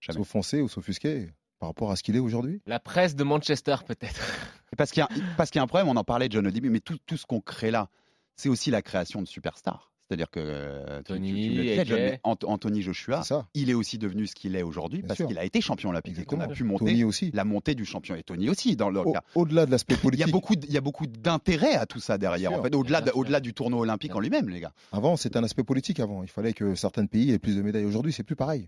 s'offenser 0.02 0.62
ou 0.62 0.68
s'offusquer 0.70 1.30
par 1.60 1.70
rapport 1.70 1.92
à 1.92 1.96
ce 1.96 2.04
qu'il 2.04 2.16
est 2.16 2.20
aujourd'hui? 2.20 2.62
La 2.66 2.80
presse 2.80 3.16
de 3.16 3.24
Manchester, 3.24 3.76
peut-être. 3.86 4.22
Parce 4.78 4.92
qu'il 4.92 5.02
y, 5.02 5.04
a- 5.04 5.10
parce 5.38 5.50
qu'il 5.52 5.60
y 5.60 5.62
a 5.62 5.64
un 5.64 5.68
problème, 5.68 5.90
on 5.90 5.96
en 5.98 6.04
parlait, 6.04 6.28
John, 6.32 6.48
au 6.48 6.52
début, 6.52 6.70
mais 6.70 6.80
tout, 6.80 6.98
tout 7.06 7.18
ce 7.18 7.26
qu'on 7.26 7.42
crée 7.42 7.72
là, 7.72 7.90
c'est 8.36 8.50
aussi 8.50 8.72
la 8.72 8.82
création 8.82 9.22
de 9.22 9.28
superstars. 9.28 9.89
C'est-à-dire 10.10 10.32
que 10.32 10.40
euh, 10.40 10.98
tu- 10.98 11.04
tu- 11.04 11.14
Tony, 11.14 11.50
le 11.50 11.84
disais, 11.84 12.20
Anthony 12.24 12.82
Joshua, 12.82 13.22
il 13.54 13.70
est 13.70 13.76
aussi 13.76 14.00
devenu 14.00 14.26
ce 14.26 14.34
qu'il 14.34 14.56
est 14.56 14.64
aujourd'hui 14.64 15.04
parce 15.04 15.24
qu'il 15.24 15.38
a 15.38 15.46
été 15.46 15.62
champion 15.62 15.90
olympique 15.92 16.18
et 16.18 16.26
qu'on 16.26 16.40
a 16.40 16.46
exactement. 16.46 16.56
pu 16.78 16.84
monter 16.84 16.92
Tony 16.94 17.04
aussi. 17.04 17.30
la 17.32 17.46
montée 17.46 17.76
du 17.76 17.86
champion. 17.86 18.16
Et 18.16 18.24
Tony 18.24 18.50
aussi, 18.50 18.76
dans 18.76 18.90
le 18.90 19.02
Au-. 19.02 19.14
Au-delà 19.36 19.68
de 19.68 19.72
l'aspect 19.72 19.94
Il 19.94 19.98
y 19.98 20.02
politique. 20.02 20.28
a 20.28 20.32
beaucoup, 20.32 20.56
de- 20.56 20.66
il 20.66 20.74
y 20.74 20.78
a 20.78 20.82
beaucoup 20.82 21.06
d'intérêt 21.06 21.76
à 21.76 21.86
tout 21.86 22.00
ça 22.00 22.18
derrière. 22.18 22.52
En 22.54 22.64
fait, 22.64 22.74
au-delà, 22.74 23.02
de- 23.02 23.40
du 23.40 23.54
tournoi 23.54 23.82
olympique 23.82 24.16
en 24.16 24.20
lui-même, 24.20 24.50
les 24.50 24.60
gars. 24.62 24.74
Avant, 24.92 25.16
c'était 25.16 25.38
un 25.38 25.44
aspect 25.44 25.64
politique 25.64 26.00
avant. 26.00 26.24
Il 26.24 26.30
fallait 26.30 26.54
que 26.54 26.74
certains 26.74 27.06
pays 27.06 27.30
aient 27.30 27.38
plus 27.40 27.56
de 27.56 27.62
médailles. 27.62 27.86
Aujourd'hui, 27.86 28.12
c'est 28.12 28.24
plus 28.24 28.36
pareil. 28.36 28.68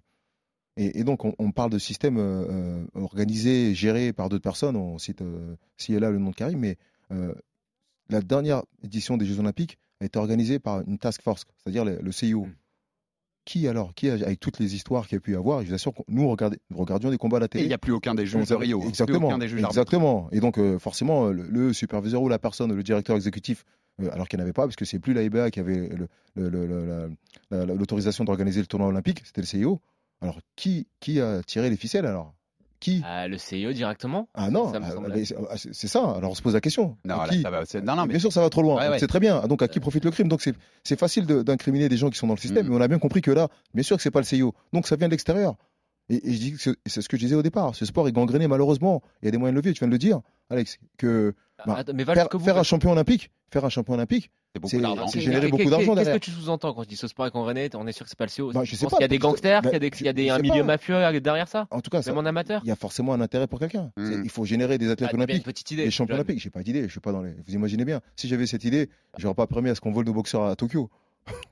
Et, 0.78 1.00
et 1.00 1.04
donc, 1.04 1.26
on, 1.26 1.34
on 1.40 1.52
parle 1.52 1.72
de 1.72 1.80
système 1.80 2.18
euh, 2.20 2.46
euh, 2.50 2.86
organisé, 2.94 3.74
géré 3.74 4.14
par 4.14 4.30
d'autres 4.30 4.44
personnes. 4.44 4.76
On 4.76 5.00
cite 5.00 5.22
euh, 5.24 5.56
ci 5.76 5.94
et 5.96 6.00
là 6.00 6.12
le 6.12 6.20
nom 6.20 6.30
de 6.30 6.36
Karim, 6.36 6.60
mais 6.60 6.78
euh, 7.12 7.34
la 8.10 8.22
dernière 8.22 8.62
édition 8.84 9.18
des 9.18 9.26
Jeux 9.26 9.40
Olympiques 9.40 9.80
été 10.06 10.18
organisée 10.20 10.60
par 10.60 10.82
une 10.88 10.98
task 10.98 11.22
force, 11.22 11.46
c'est-à-dire 11.64 11.86
le, 11.86 12.00
le 12.02 12.12
CIO. 12.12 12.46
Mm. 12.46 12.54
qui 13.46 13.68
alors 13.68 13.94
Qui 13.96 14.10
avec 14.10 14.40
toutes 14.40 14.60
les 14.60 14.76
histoires 14.76 15.08
qu'il 15.08 15.16
y 15.16 15.18
a 15.18 15.22
pu 15.22 15.32
y 15.32 15.36
avoir 15.36 15.62
Je 15.64 15.68
vous 15.70 15.74
assure 15.74 15.94
que 15.94 16.02
nous, 16.08 16.30
regardait- 16.30 16.60
nous 16.70 16.78
regardions 16.78 17.10
des 17.10 17.18
combats 17.18 17.38
à 17.38 17.40
la 17.42 17.46
Et 17.48 17.50
télé. 17.50 17.64
il 17.66 17.68
n'y 17.70 17.74
a 17.74 17.78
plus 17.80 17.92
aucun 17.92 18.14
des 18.16 18.26
juges 18.26 18.42
de 18.42 18.46
savait- 18.46 18.66
Rio. 18.66 18.82
Exactement. 18.88 19.28
aucun 19.28 19.38
des 19.40 19.48
juges 19.48 19.64
arbitres. 19.64 19.72
exactement. 19.80 20.30
Et 20.32 20.40
donc, 20.40 20.58
euh, 20.60 20.78
forcément, 20.80 21.28
le, 21.30 21.44
le 21.48 21.74
superviseur 21.74 22.22
ou 22.22 22.30
la 22.30 22.38
personne, 22.40 22.74
le 22.74 22.84
directeur 22.84 23.16
exécutif, 23.16 23.66
euh, 24.02 24.10
alors 24.12 24.28
qu'il 24.28 24.38
n'y 24.38 24.42
en 24.44 24.46
avait 24.46 24.54
pas, 24.54 24.64
parce 24.64 24.76
que 24.76 24.86
c'est 24.86 25.00
plus 25.00 25.14
la 25.14 25.24
IBA 25.24 25.50
qui 25.52 25.60
avait 25.60 25.90
la- 26.36 27.66
l'autorisation 27.66 28.24
d'organiser 28.24 28.60
le 28.62 28.68
tournoi 28.68 28.88
olympique, 28.88 29.22
c'était 29.26 29.42
le 29.42 29.48
CIO. 29.48 29.80
Alors, 30.22 30.40
qui, 30.56 30.88
qui 31.00 31.20
a 31.20 31.42
tiré 31.44 31.70
les 31.70 31.78
ficelles 31.78 32.06
alors? 32.06 32.34
Qui? 32.82 33.02
Ah, 33.06 33.28
le 33.28 33.38
CIO 33.38 33.72
directement? 33.72 34.28
Ah 34.34 34.50
non, 34.50 34.74
ah, 34.76 34.80
c'est 35.24 35.36
ah, 35.50 35.56
c'est- 35.56 35.88
ça. 35.88 36.00
Alors, 36.18 36.32
on 36.32 36.36
se 36.36 36.42
pose 36.42 36.56
la 36.56 36.62
question. 36.62 36.98
Non, 37.06 37.20
À 37.20 37.28
là, 37.28 37.32
qui? 37.32 37.42
ça 37.44 37.50
va, 37.52 37.64
c'est- 37.66 37.80
non, 37.82 37.96
non, 37.96 38.02
mais 38.04 38.10
Bien 38.10 38.20
sûr, 38.20 38.34
ça 38.34 38.42
va 38.42 38.50
trop 38.50 38.64
loin. 38.64 38.76
Ouais, 38.78 38.82
Donc, 38.86 38.92
ouais. 38.94 39.00
C'est 39.00 39.06
très 39.08 39.20
bien. 39.20 39.40
Donc, 39.48 39.62
à 39.62 39.68
qui 39.68 39.80
profite 39.80 40.04
le 40.04 40.10
crime? 40.10 40.28
Donc, 40.28 40.42
c'est 40.84 41.00
facile 41.00 41.28
de- 41.28 41.44
d'incriminer 41.44 41.88
des 41.90 41.98
gens 41.98 42.10
qui 42.10 42.18
sont 42.18 42.26
dans 42.28 42.34
le 42.34 42.40
système. 42.40 42.66
Mm. 42.66 42.70
Mais 42.72 42.76
on 42.76 42.82
a 42.82 42.88
bien 42.88 42.98
compris 43.00 43.22
que 43.22 43.30
là, 43.32 43.48
bien 43.76 43.84
sûr 43.84 43.96
que 43.98 44.02
c'est 44.04 44.10
pas 44.12 44.20
le 44.20 44.26
CIO. 44.26 44.54
Donc, 44.74 44.88
ça 44.88 44.96
vient 44.96 45.08
de 45.08 45.12
l'extérieur. 45.12 45.56
Et, 46.10 46.28
et 46.28 46.34
je 46.34 46.40
dis 46.40 46.52
que 46.54 46.76
c'est 46.88 47.02
ce 47.02 47.08
que 47.08 47.16
je 47.18 47.22
disais 47.22 47.36
au 47.36 47.44
départ. 47.44 47.76
Ce 47.76 47.86
sport 47.86 48.08
est 48.08 48.12
gangréné, 48.12 48.48
malheureusement. 48.48 49.04
Il 49.22 49.26
y 49.26 49.28
a 49.28 49.32
des 49.32 49.38
moyens 49.38 49.54
de 49.56 49.60
levier. 49.62 49.74
Tu 49.74 49.80
viens 49.80 49.88
de 49.88 49.94
le 49.94 50.00
dire, 50.00 50.20
Alex. 50.50 50.80
Que 50.98 51.36
bah, 51.68 51.76
Attends, 51.78 51.94
mais 51.94 52.04
faire, 52.04 52.58
un 52.58 52.64
champion 52.64 52.92
olympique, 52.92 53.30
faire 53.54 53.64
un 53.64 53.70
champion 53.70 53.94
olympique, 53.94 54.32
c'est 54.54 54.60
beaucoup 54.62 54.70
c'est 54.72 54.82
d'argent. 54.82 55.08
c'est 55.08 55.20
qu'est- 55.20 55.48
beaucoup 55.50 55.70
d'argent 55.70 55.78
Qu'est-ce 55.94 55.96
derrière. 55.96 56.14
que 56.20 56.26
tu 56.26 56.32
sous-entends 56.32 56.74
quand 56.74 56.82
tu 56.84 56.90
dis 56.90 56.96
ce 56.98 57.08
sport 57.08 57.26
est 57.28 57.32
congréné 57.32 57.70
On 57.76 57.88
est 57.88 57.92
sûr 57.94 58.06
que 58.06 58.10
c'est 58.10 58.18
pas 58.18 58.26
le 58.26 58.32
CO. 58.36 58.52
Bah, 58.52 58.64
je 58.64 58.76
sais 58.76 58.86
pas, 58.86 58.92
qu'il 58.98 59.02
y 59.02 59.06
a 59.06 59.08
des 59.08 59.18
gangsters, 59.18 59.62
bah, 59.62 59.70
qu'il 59.70 59.74
y 59.74 59.76
a, 59.78 59.80
des, 59.80 59.90
qu'il 59.92 60.06
y 60.06 60.10
a 60.10 60.14
des- 60.14 60.28
je 60.28 60.34
un 60.34 60.40
milieu 60.40 60.60
pas. 60.60 60.64
mafieux 60.64 61.20
derrière 61.22 61.48
ça 61.48 61.68
En 61.72 61.80
tout 61.82 61.90
cas, 61.90 62.02
Même 62.06 62.18
en 62.18 62.26
amateur 62.26 62.62
il 62.66 62.68
y 62.68 62.72
a 62.72 62.76
forcément 62.76 63.14
un 63.14 63.22
intérêt 63.22 63.48
pour 63.48 63.60
quelqu'un. 63.60 63.92
Mm. 63.98 64.06
C'est- 64.06 64.20
Il 64.24 64.30
faut 64.30 64.46
générer 64.46 64.78
des 64.78 64.90
athlètes 64.90 65.10
Ah, 65.14 65.16
olympiques. 65.16 65.38
une 65.38 65.44
petite 65.44 65.72
idée. 65.72 65.86
Des 65.86 65.92
champions 65.92 66.16
olympiques, 66.16 66.40
j'ai 66.40 66.50
pas 66.50 66.64
d'idée, 66.64 66.84
je 66.84 66.90
suis 66.92 67.00
pas 67.00 67.12
dans 67.12 67.22
les. 67.22 67.32
Vous 67.32 67.54
imaginez 67.54 67.86
bien, 67.86 68.02
si 68.16 68.28
j'avais 68.28 68.46
cette 68.48 68.64
idée, 68.66 68.90
j'aurais 69.18 69.36
pas 69.36 69.48
permis 69.48 69.70
à 69.70 69.76
ce 69.76 69.82
qu'on 69.82 69.92
vole 69.92 70.06
nos 70.06 70.14
boxeurs 70.14 70.44
à 70.46 70.56
Tokyo. 70.56 70.90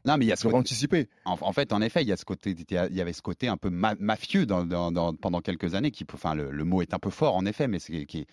Non, 0.03 0.17
mais 0.17 0.25
il 0.25 0.29
y 0.29 0.31
a 0.31 0.35
ce 0.35 0.43
côté- 0.43 0.55
anticipé. 0.57 1.07
En, 1.25 1.37
en 1.39 1.53
fait, 1.53 1.71
en 1.73 1.81
effet, 1.81 2.01
il 2.01 2.07
y 2.07 2.11
a 2.11 2.17
ce 2.17 2.25
côté, 2.25 2.55
il 2.57 2.95
y 2.95 3.01
avait 3.01 3.13
ce 3.13 3.21
côté 3.21 3.47
un 3.47 3.55
peu 3.57 3.69
ma- 3.69 3.95
mafieux 3.99 4.45
dans- 4.45 4.65
dans- 4.65 4.91
dans- 4.91 5.13
pendant 5.13 5.41
quelques 5.41 5.75
années. 5.75 5.91
Qui, 5.91 6.05
enfin, 6.13 6.33
le, 6.35 6.49
le 6.51 6.63
mot 6.65 6.81
est 6.81 6.93
un 6.93 6.99
peu 6.99 7.11
fort, 7.11 7.35
en 7.37 7.45
effet, 7.45 7.67
mais 7.67 7.79
c'est 7.79 8.05
qui 8.05 8.19
est 8.19 8.27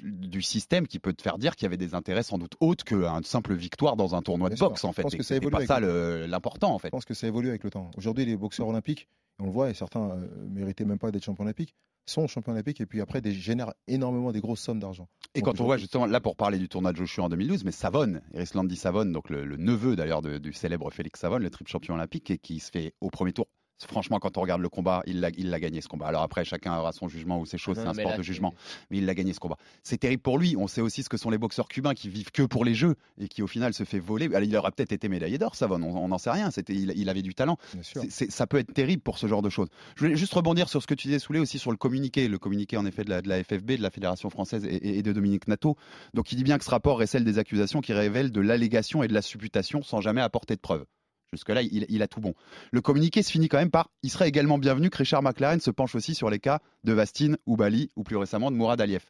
du 0.00 0.42
système 0.42 0.86
qui 0.86 0.98
peut 0.98 1.12
te 1.12 1.22
faire 1.22 1.38
dire 1.38 1.54
qu'il 1.54 1.64
y 1.64 1.66
avait 1.66 1.76
des 1.76 1.94
intérêts 1.94 2.22
sans 2.22 2.38
doute 2.38 2.54
autres 2.60 2.84
qu'une 2.84 3.22
simple 3.24 3.54
victoire 3.54 3.96
dans 3.96 4.14
un 4.14 4.22
tournoi 4.22 4.48
de 4.48 4.54
Bien 4.54 4.58
sûr. 4.58 4.68
boxe, 4.70 4.84
en 4.84 4.90
Je 4.90 4.94
fait. 4.96 5.02
pense 5.02 5.14
Et 5.14 5.18
que 5.18 5.22
ça 5.22 5.36
évolue 5.36 5.50
pas 5.50 5.66
ça 5.66 5.80
l'important, 5.80 6.74
en 6.74 6.78
fait. 6.78 6.88
Je 6.88 6.92
pense 6.92 7.04
que 7.04 7.14
ça 7.14 7.26
évolue 7.26 7.48
avec 7.50 7.62
le 7.64 7.70
temps. 7.70 7.90
Aujourd'hui, 7.96 8.24
les 8.24 8.36
boxeurs 8.36 8.68
olympiques, 8.68 9.08
on 9.38 9.44
le 9.44 9.50
voit, 9.50 9.70
et 9.70 9.74
certains 9.74 10.10
euh, 10.10 10.28
méritaient 10.50 10.84
même 10.84 10.98
pas 10.98 11.10
d'être 11.10 11.24
champions 11.24 11.44
olympiques, 11.44 11.74
sont 12.06 12.26
champions 12.26 12.52
olympiques 12.52 12.80
et 12.80 12.86
puis 12.86 13.00
après 13.00 13.20
des, 13.20 13.32
génèrent 13.32 13.72
énormément 13.86 14.32
des 14.32 14.40
grosses 14.40 14.60
sommes 14.60 14.80
d'argent. 14.80 15.08
Et 15.34 15.40
Donc 15.40 15.54
quand 15.56 15.60
on 15.62 15.66
voit 15.66 15.76
justement, 15.76 16.06
là 16.06 16.20
pour 16.20 16.34
parler 16.36 16.58
du 16.58 16.68
tournoi 16.68 16.92
de 16.92 16.96
Joshua 16.96 17.24
en 17.24 17.28
2012, 17.28 17.64
mais 17.64 17.70
Savon, 17.70 18.20
Irislandy 18.34 18.74
Savon, 18.76 19.04
donc 19.06 19.30
le, 19.30 19.44
le 19.44 19.56
neveu 19.56 19.94
d'ailleurs 19.94 20.20
du 20.22 20.52
célèbre 20.52 20.90
Félix 20.90 21.20
Savon, 21.20 21.38
le 21.38 21.48
triple 21.50 21.70
champion 21.70 21.94
olympique, 21.94 22.30
et 22.32 22.38
qui 22.38 22.58
se 22.58 22.70
fait 22.72 22.94
au 23.00 23.08
premier 23.10 23.32
tour. 23.32 23.46
Franchement, 23.86 24.18
quand 24.18 24.36
on 24.38 24.40
regarde 24.40 24.60
le 24.60 24.68
combat, 24.68 25.02
il 25.06 25.20
l'a 25.20 25.30
il 25.36 25.50
l'a 25.50 25.60
gagné 25.60 25.80
ce 25.80 25.88
combat. 25.88 26.06
Alors 26.06 26.22
après, 26.22 26.44
chacun 26.44 26.76
aura 26.78 26.92
son 26.92 27.08
jugement 27.08 27.40
ou 27.40 27.46
ses 27.46 27.58
choses, 27.58 27.76
Non, 27.78 27.82
c'est 27.84 27.88
un 27.88 27.94
sport 27.94 28.10
là, 28.12 28.16
de 28.18 28.22
c'est- 28.22 28.26
jugement. 28.26 28.54
Mais 28.90 28.98
il 28.98 29.06
l'a 29.06 29.14
gagné 29.14 29.32
ce 29.32 29.40
combat. 29.40 29.56
C'est 29.82 29.98
terrible 29.98 30.22
pour 30.22 30.38
lui. 30.38 30.56
On 30.56 30.66
sait 30.68 30.80
aussi 30.80 31.02
ce 31.02 31.08
que 31.08 31.16
sont 31.16 31.30
les 31.30 31.38
boxeurs 31.38 31.68
cubains 31.68 31.94
qui 31.94 32.08
vivent 32.08 32.30
que 32.30 32.42
pour 32.42 32.64
les 32.64 32.74
jeux 32.74 32.94
et 33.20 33.28
qui 33.28 33.42
au 33.42 33.46
final 33.46 33.74
se 33.74 33.84
fait 33.84 33.98
voler. 33.98 34.26
Alors, 34.26 34.42
il 34.42 34.56
aurait 34.56 34.70
peut-être 34.70 34.92
été 34.92 35.08
médaillé 35.08 35.38
d'or, 35.38 35.54
Savon, 35.56 35.82
on 35.82 35.96
on 36.02 36.08
n'en 36.08 36.18
sait 36.18 36.30
rien. 36.30 36.50
C'était, 36.50 36.74
il, 36.74 36.92
il 36.96 37.08
avait 37.08 37.22
du 37.22 37.34
talent. 37.34 37.56
C'est- 37.82 38.10
c'est- 38.10 38.30
ça 38.30 38.46
peut 38.46 38.58
être 38.58 38.72
terrible 38.72 39.02
pour 39.02 39.18
ce 39.18 39.26
genre 39.26 39.42
de 39.42 39.50
choses. 39.50 39.68
Je 39.96 40.04
voulais 40.04 40.16
juste 40.16 40.34
rebondir 40.34 40.68
sur 40.68 40.82
ce 40.82 40.86
que 40.86 40.94
tu 40.94 41.08
disais, 41.08 41.18
Soulé, 41.18 41.38
aussi 41.38 41.58
sur 41.58 41.70
le 41.70 41.76
communiqué. 41.76 42.28
Le 42.28 42.38
communiqué, 42.38 42.76
en 42.76 42.86
effet, 42.86 43.04
de 43.04 43.10
la, 43.10 43.22
de 43.22 43.28
la 43.28 43.42
FFB, 43.42 43.72
de 43.76 43.82
la 43.82 43.90
Fédération 43.90 44.30
française 44.30 44.66
et, 44.70 45.02
de 45.02 45.12
Dominique 45.12 45.48
Nato. 45.48 45.76
Donc, 46.14 46.32
il 46.32 46.36
dit 46.36 46.44
bien 46.44 46.58
que 46.58 46.64
ce 46.64 46.70
rapport 46.70 46.98
récèle 46.98 47.24
des 47.24 47.38
accusations 47.38 47.80
qui 47.80 47.92
révèlent 47.92 48.30
de 48.32 48.40
l'allégation 48.40 49.02
et 49.02 49.08
de 49.08 49.14
la 49.14 49.22
supputation 49.22 49.82
sans 49.82 50.00
jamais 50.00 50.20
apporter 50.20 50.54
de 50.56 50.60
preuves. 50.60 50.84
Jusque-là, 51.32 51.62
il, 51.62 51.86
il 51.88 52.02
a 52.02 52.08
tout 52.08 52.20
bon. 52.20 52.34
Le 52.72 52.80
communiqué 52.80 53.22
se 53.22 53.30
finit 53.30 53.48
quand 53.48 53.58
même 53.58 53.70
par 53.70 53.90
Il 54.02 54.10
serait 54.10 54.28
également 54.28 54.58
bienvenu 54.58 54.90
que 54.90 54.98
Richard 54.98 55.22
McLaren 55.22 55.60
se 55.60 55.70
penche 55.70 55.94
aussi 55.94 56.14
sur 56.14 56.28
les 56.28 56.38
cas 56.38 56.60
de 56.84 56.92
Vastine 56.92 57.38
ou 57.46 57.56
Bali 57.56 57.90
ou 57.96 58.02
plus 58.02 58.16
récemment 58.16 58.50
de 58.50 58.56
Mourad 58.56 58.80
Aliyev. 58.80 59.04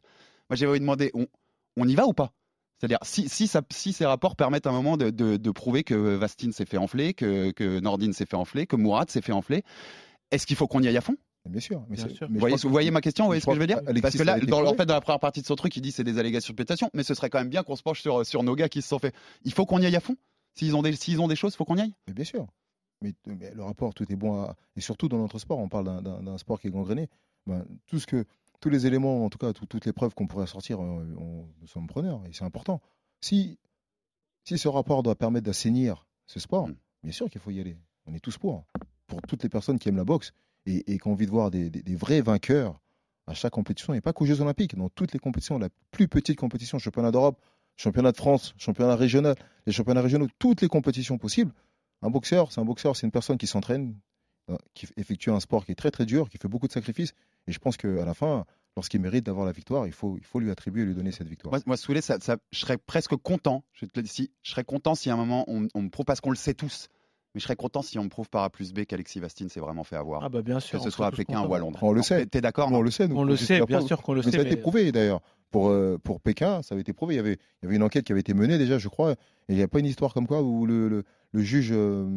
Moi, 0.49 0.55
j'avais 0.55 0.69
envie 0.69 0.79
de 0.79 0.83
demander 0.85 1.11
on, 1.13 1.27
on 1.77 1.87
y 1.87 1.95
va 1.95 2.05
ou 2.05 2.13
pas? 2.13 2.31
C'est-à-dire, 2.79 2.99
si, 3.03 3.27
si, 3.29 3.47
ça- 3.47 3.61
si 3.71 3.93
ces 3.93 4.05
rapports 4.05 4.35
permettent 4.35 4.67
à 4.67 4.69
un 4.69 4.73
moment 4.73 4.97
de, 4.97 5.09
de- 5.09 5.37
de 5.37 5.51
prouver 5.51 5.83
que 5.83 5.93
Vastine 5.95 6.51
s'est 6.53 6.65
fait 6.65 6.77
enfler, 6.77 7.13
que, 7.13 7.51
que 7.51 7.79
Nordine 7.79 8.13
s'est 8.13 8.25
fait 8.25 8.35
enfler, 8.35 8.67
que 8.67 8.75
Mourad 8.75 9.09
s'est 9.09 9.21
fait 9.21 9.31
enfler, 9.31 9.63
est-ce 10.31 10.45
qu'il 10.47 10.55
faut 10.55 10.67
qu'on 10.67 10.81
y 10.81 10.87
aille 10.87 10.97
à 10.97 11.01
fond? 11.01 11.15
Bien 11.49 11.59
sûr. 11.59 11.83
Mais 11.89 11.97
Bien 11.97 12.07
sûr. 12.07 12.27
mais 12.29 12.35
vous 12.35 12.39
voyez, 12.39 12.53
pense 12.53 12.61
que- 12.61 12.67
vous 12.67 12.73
voyez 12.73 12.91
ma 12.91 13.01
question, 13.01 13.25
vous 13.25 13.29
voyez 13.29 13.41
ce 13.41 13.45
que 13.47 13.53
je 13.53 13.59
veux 13.59 13.67
dire? 13.67 13.79
Alexis, 13.85 14.01
Parce 14.01 14.15
que 14.17 14.23
là, 14.23 14.39
dans, 14.39 14.65
en 14.65 14.73
fait, 14.75 14.85
dans 14.85 14.93
la 14.93 15.01
première 15.01 15.19
partie 15.19 15.41
de 15.41 15.45
son 15.45 15.55
truc, 15.55 15.75
il 15.75 15.81
dit 15.81 15.91
c'est 15.91 16.05
des 16.05 16.17
allégations 16.19 16.53
de 16.53 16.55
pétation, 16.57 16.89
mais 16.93 17.03
ce 17.03 17.13
serait 17.13 17.29
quand 17.29 17.39
même 17.39 17.49
bien 17.49 17.63
qu'on 17.63 17.75
se 17.75 17.83
penche 17.83 18.01
sur, 18.01 18.25
sur 18.25 18.43
nos 18.43 18.55
gars 18.55 18.69
qui 18.69 18.81
se 18.81 18.87
sont 18.87 18.99
fait. 18.99 19.13
Il 19.43 19.51
faut 19.53 19.65
qu'on 19.65 19.79
y 19.81 19.85
aille 19.85 19.95
à 19.95 19.99
fond? 20.01 20.15
S'ils 20.55 20.75
ont, 20.75 20.81
des- 20.81 20.95
s'ils 20.95 21.19
ont 21.21 21.27
des 21.27 21.35
choses, 21.35 21.53
il 21.53 21.57
faut 21.57 21.65
qu'on 21.65 21.77
y 21.77 21.81
aille 21.81 21.93
Mais 22.07 22.13
bien 22.13 22.25
sûr. 22.25 22.47
Mais, 23.01 23.13
mais 23.25 23.53
le 23.53 23.63
rapport, 23.63 23.93
tout 23.93 24.09
est 24.11 24.15
bon. 24.15 24.41
à- 24.43 24.55
Et 24.75 24.81
surtout 24.81 25.07
dans 25.09 25.17
notre 25.17 25.39
sport, 25.39 25.59
on 25.59 25.67
parle 25.69 25.85
d'un- 25.85 26.01
d'un 26.01 26.23
d'un 26.23 26.37
sport 26.37 26.59
qui 26.59 26.67
est 26.67 26.71
gangréné. 26.71 27.09
Ben, 27.47 27.65
tout 27.87 27.99
ce 27.99 28.07
que, 28.07 28.25
tous 28.61 28.69
les 28.69 28.85
éléments, 28.85 29.25
en 29.25 29.29
tout 29.29 29.37
cas, 29.37 29.51
tout- 29.51 29.65
toutes 29.65 29.85
les 29.85 29.91
preuves 29.93 30.13
qu'on 30.13 30.27
pourrait 30.27 30.47
sortir, 30.47 30.79
euh, 30.81 31.15
on- 31.17 31.47
nous 31.59 31.67
sommes 31.67 31.87
preneurs. 31.87 32.21
Et 32.27 32.33
c'est 32.33 32.45
important. 32.45 32.81
Si, 33.19 33.57
si 34.45 34.57
ce 34.57 34.67
rapport 34.67 35.03
doit 35.03 35.15
permettre 35.15 35.45
d'assainir 35.45 36.05
ce 36.27 36.39
sport, 36.39 36.67
Mm. 36.69 36.75
bien 37.03 37.11
sûr 37.11 37.29
qu'il 37.29 37.41
faut 37.41 37.51
y 37.51 37.59
aller. 37.59 37.77
On 38.05 38.13
est 38.13 38.19
tous 38.19 38.37
pour. 38.37 38.65
Pour 39.07 39.21
toutes 39.23 39.43
les 39.43 39.49
personnes 39.49 39.79
qui 39.79 39.89
aiment 39.89 39.97
la 39.97 40.05
boxe 40.05 40.31
et, 40.65 40.93
et 40.93 40.97
qui 40.99 41.07
ont 41.07 41.11
envie 41.11 41.25
de 41.25 41.31
voir 41.31 41.51
des, 41.51 41.69
des- 41.69 41.83
des 41.83 41.95
vrais 41.95 42.21
vainqueurs 42.21 42.79
à 43.27 43.33
chaque 43.33 43.53
compétition, 43.53 43.93
et 43.93 44.01
pas 44.01 44.11
qu'aux 44.13 44.25
Jeux 44.25 44.41
Olympiques, 44.41 44.75
dans 44.75 44.89
toutes 44.89 45.13
les 45.13 45.19
compétitions, 45.19 45.57
la 45.57 45.69
plus 45.91 46.07
petite 46.09 46.37
compétition, 46.37 46.77
championnat 46.79 47.11
d'Europe, 47.11 47.41
championnat 47.75 48.11
de 48.11 48.17
France, 48.17 48.53
championnat 48.57 48.95
régional, 48.95 49.35
les 49.65 49.73
championnats 49.73 50.01
régionaux, 50.01 50.27
toutes 50.39 50.61
les 50.61 50.67
compétitions 50.67 51.17
possibles. 51.17 51.53
Un 52.01 52.09
boxeur, 52.09 52.51
c'est 52.51 52.61
un 52.61 52.65
boxeur, 52.65 52.95
c'est 52.95 53.05
une 53.05 53.11
personne 53.11 53.37
qui 53.37 53.47
s'entraîne, 53.47 53.95
euh, 54.49 54.57
qui 54.73 54.87
effectue 54.97 55.31
un 55.31 55.39
sport 55.39 55.65
qui 55.65 55.71
est 55.71 55.75
très 55.75 55.91
très 55.91 56.05
dur, 56.05 56.29
qui 56.29 56.37
fait 56.37 56.47
beaucoup 56.47 56.67
de 56.67 56.73
sacrifices. 56.73 57.13
Et 57.47 57.51
je 57.51 57.59
pense 57.59 57.77
qu'à 57.77 58.05
la 58.05 58.13
fin, 58.13 58.45
lorsqu'il 58.75 58.99
mérite 58.99 59.25
d'avoir 59.25 59.45
la 59.45 59.51
victoire, 59.51 59.87
il 59.87 59.93
faut, 59.93 60.17
il 60.17 60.23
faut 60.25 60.39
lui 60.39 60.51
attribuer 60.51 60.83
et 60.83 60.85
lui 60.85 60.95
donner 60.95 61.11
cette 61.11 61.27
victoire. 61.27 61.51
Moi, 61.53 61.61
moi 61.65 61.77
Soulé, 61.77 62.01
je 62.01 62.59
serais 62.59 62.77
presque 62.77 63.15
content, 63.15 63.63
je, 63.73 63.85
te 63.85 63.99
le 63.99 64.05
dis, 64.05 64.31
je 64.41 64.51
serais 64.51 64.63
content 64.63 64.95
si 64.95 65.09
à 65.09 65.13
un 65.13 65.17
moment 65.17 65.45
on, 65.47 65.67
on 65.73 65.81
me 65.83 65.89
prouve, 65.89 66.05
parce 66.05 66.21
qu'on 66.21 66.31
le 66.31 66.35
sait 66.35 66.53
tous, 66.53 66.89
mais 67.33 67.39
je 67.39 67.43
serais 67.45 67.55
content 67.55 67.81
si 67.81 67.97
on 67.99 68.03
me 68.03 68.09
prouve 68.09 68.29
par 68.29 68.43
A 68.43 68.49
plus 68.49 68.73
B 68.73 68.85
qu'Alexis 68.85 69.19
Vastine 69.19 69.49
s'est 69.49 69.59
vraiment 69.59 69.83
fait 69.83 69.95
avoir. 69.95 70.23
Ah 70.23 70.29
bah 70.29 70.41
bien 70.41 70.59
sûr. 70.59 70.77
que 70.79 70.83
ce 70.83 70.89
on 70.89 70.91
soit 70.91 71.07
à 71.07 71.11
Pékin 71.11 71.41
ou 71.45 71.53
à 71.53 71.59
Londres. 71.59 71.79
On 71.81 71.91
le 71.91 72.01
sait. 72.01 72.25
t'es- 72.25 72.41
d'accord 72.41 72.69
Nous, 72.69 72.75
on 72.75 72.79
non 72.79 72.83
le 72.83 72.91
sait. 72.91 73.07
On 73.11 73.23
le 73.23 73.35
sait, 73.35 73.61
bien 73.65 73.81
sûr 73.81 74.01
qu'on 74.01 74.13
le 74.13 74.21
Mais 74.21 74.31
sait. 74.31 74.37
ça 74.37 74.43
a 74.43 74.45
été 74.45 74.55
prouvé 74.57 74.91
d'ailleurs. 74.91 75.21
Pour, 75.51 75.69
euh, 75.69 75.99
pour 76.03 76.19
Pékin, 76.19 76.63
ça 76.63 76.73
avait 76.73 76.81
été 76.81 76.93
prouvé. 76.93 77.13
Il 77.13 77.17
y, 77.17 77.19
avait, 77.19 77.33
il 77.61 77.65
y 77.65 77.67
avait 77.67 77.75
une 77.75 77.83
enquête 77.83 78.05
qui 78.05 78.11
avait 78.11 78.21
été 78.21 78.33
menée 78.33 78.57
déjà, 78.57 78.79
je 78.79 78.87
crois. 78.87 79.11
Et 79.11 79.15
il 79.49 79.55
n'y 79.55 79.61
a 79.61 79.67
pas 79.67 79.77
une 79.79 79.85
histoire 79.85 80.11
comme 80.13 80.25
quoi 80.25 80.41
où 80.41 80.65
le, 80.65 80.87
le, 80.89 81.03
le 81.31 81.41
juge 81.43 81.69
euh, 81.71 82.07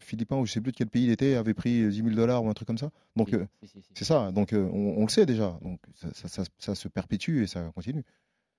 philippin, 0.00 0.36
ou 0.36 0.44
je 0.46 0.50
ne 0.50 0.54
sais 0.54 0.60
plus 0.60 0.72
de 0.72 0.76
quel 0.76 0.88
pays 0.88 1.04
il 1.04 1.10
était, 1.10 1.36
avait 1.36 1.54
pris 1.54 1.88
10 1.88 1.96
000 1.96 2.10
dollars 2.10 2.42
ou 2.42 2.48
un 2.48 2.52
truc 2.52 2.66
comme 2.66 2.78
ça. 2.78 2.90
Donc 3.14 3.32
euh, 3.32 3.46
si, 3.62 3.68
si, 3.68 3.80
si. 3.82 3.88
c'est 3.94 4.04
ça. 4.04 4.32
Donc 4.32 4.52
euh, 4.52 4.68
on, 4.72 4.94
on 4.98 5.02
le 5.02 5.08
sait 5.08 5.24
déjà. 5.24 5.56
Donc 5.62 5.78
ça, 5.94 6.08
ça- 6.14 6.28
ça- 6.28 6.44
ça 6.58 6.74
se 6.74 6.88
perpétue 6.88 7.42
et 7.42 7.46
ça 7.46 7.62
continue. 7.76 8.02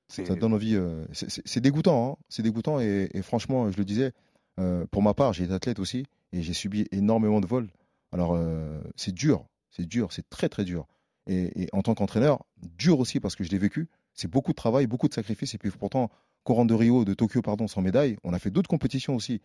C'est- 0.08 0.26
Ça 0.26 0.36
donne 0.36 0.54
envie. 0.54 0.76
euh, 0.76 1.04
c'est- 1.12 1.60
dégoûtant. 1.60 2.12
hein. 2.14 2.24
C'est 2.30 2.44
dégoûtant. 2.44 2.80
Et, 2.80 3.10
et 3.14 3.22
franchement, 3.22 3.70
je 3.70 3.78
le 3.78 3.84
disais, 3.86 4.14
euh, 4.62 4.86
pour 4.92 5.02
ma 5.02 5.14
part, 5.14 5.34
j'ai 5.34 5.44
été 5.44 5.54
athlète 5.54 5.80
aussi 5.80 6.06
et 6.32 6.42
j'ai 6.42 6.54
subi 6.54 6.88
énormément 6.92 7.42
de 7.42 7.48
vols. 7.48 7.70
Alors 8.12 8.34
euh, 8.36 8.82
c'est 8.96 9.14
dur. 9.14 9.46
C'est 9.72 9.86
dur. 9.86 10.12
C'est 10.12 10.30
très 10.30 10.50
très 10.50 10.64
dur. 10.64 10.88
Et, 11.28 11.70
en 11.72 11.82
tant 11.82 11.94
qu'entraîneur, 11.94 12.44
dur 12.78 13.00
aussi 13.00 13.20
parce 13.20 13.36
que 13.36 13.44
je 13.44 13.52
l'ai 13.52 13.58
vécu. 13.58 13.88
C'est 14.14 14.28
beaucoup 14.28 14.52
de 14.52 14.56
travail, 14.56 14.88
beaucoup 14.88 15.08
de 15.08 15.14
sacrifices. 15.14 15.54
Et 15.54 15.58
puis 15.58 15.72
pourtant, 15.72 16.10
rentre 16.46 16.68
de 16.68 16.74
Rio, 16.74 17.06
de 17.06 17.14
Tokyo, 17.14 17.42
pardon, 17.42 17.68
sans 17.68 17.82
médaille. 17.82 18.18
On 18.24 18.34
a 18.34 18.40
fait 18.40 18.52
d'autres 18.52 18.70
compétitions 18.70 19.16
aussi. 19.16 19.42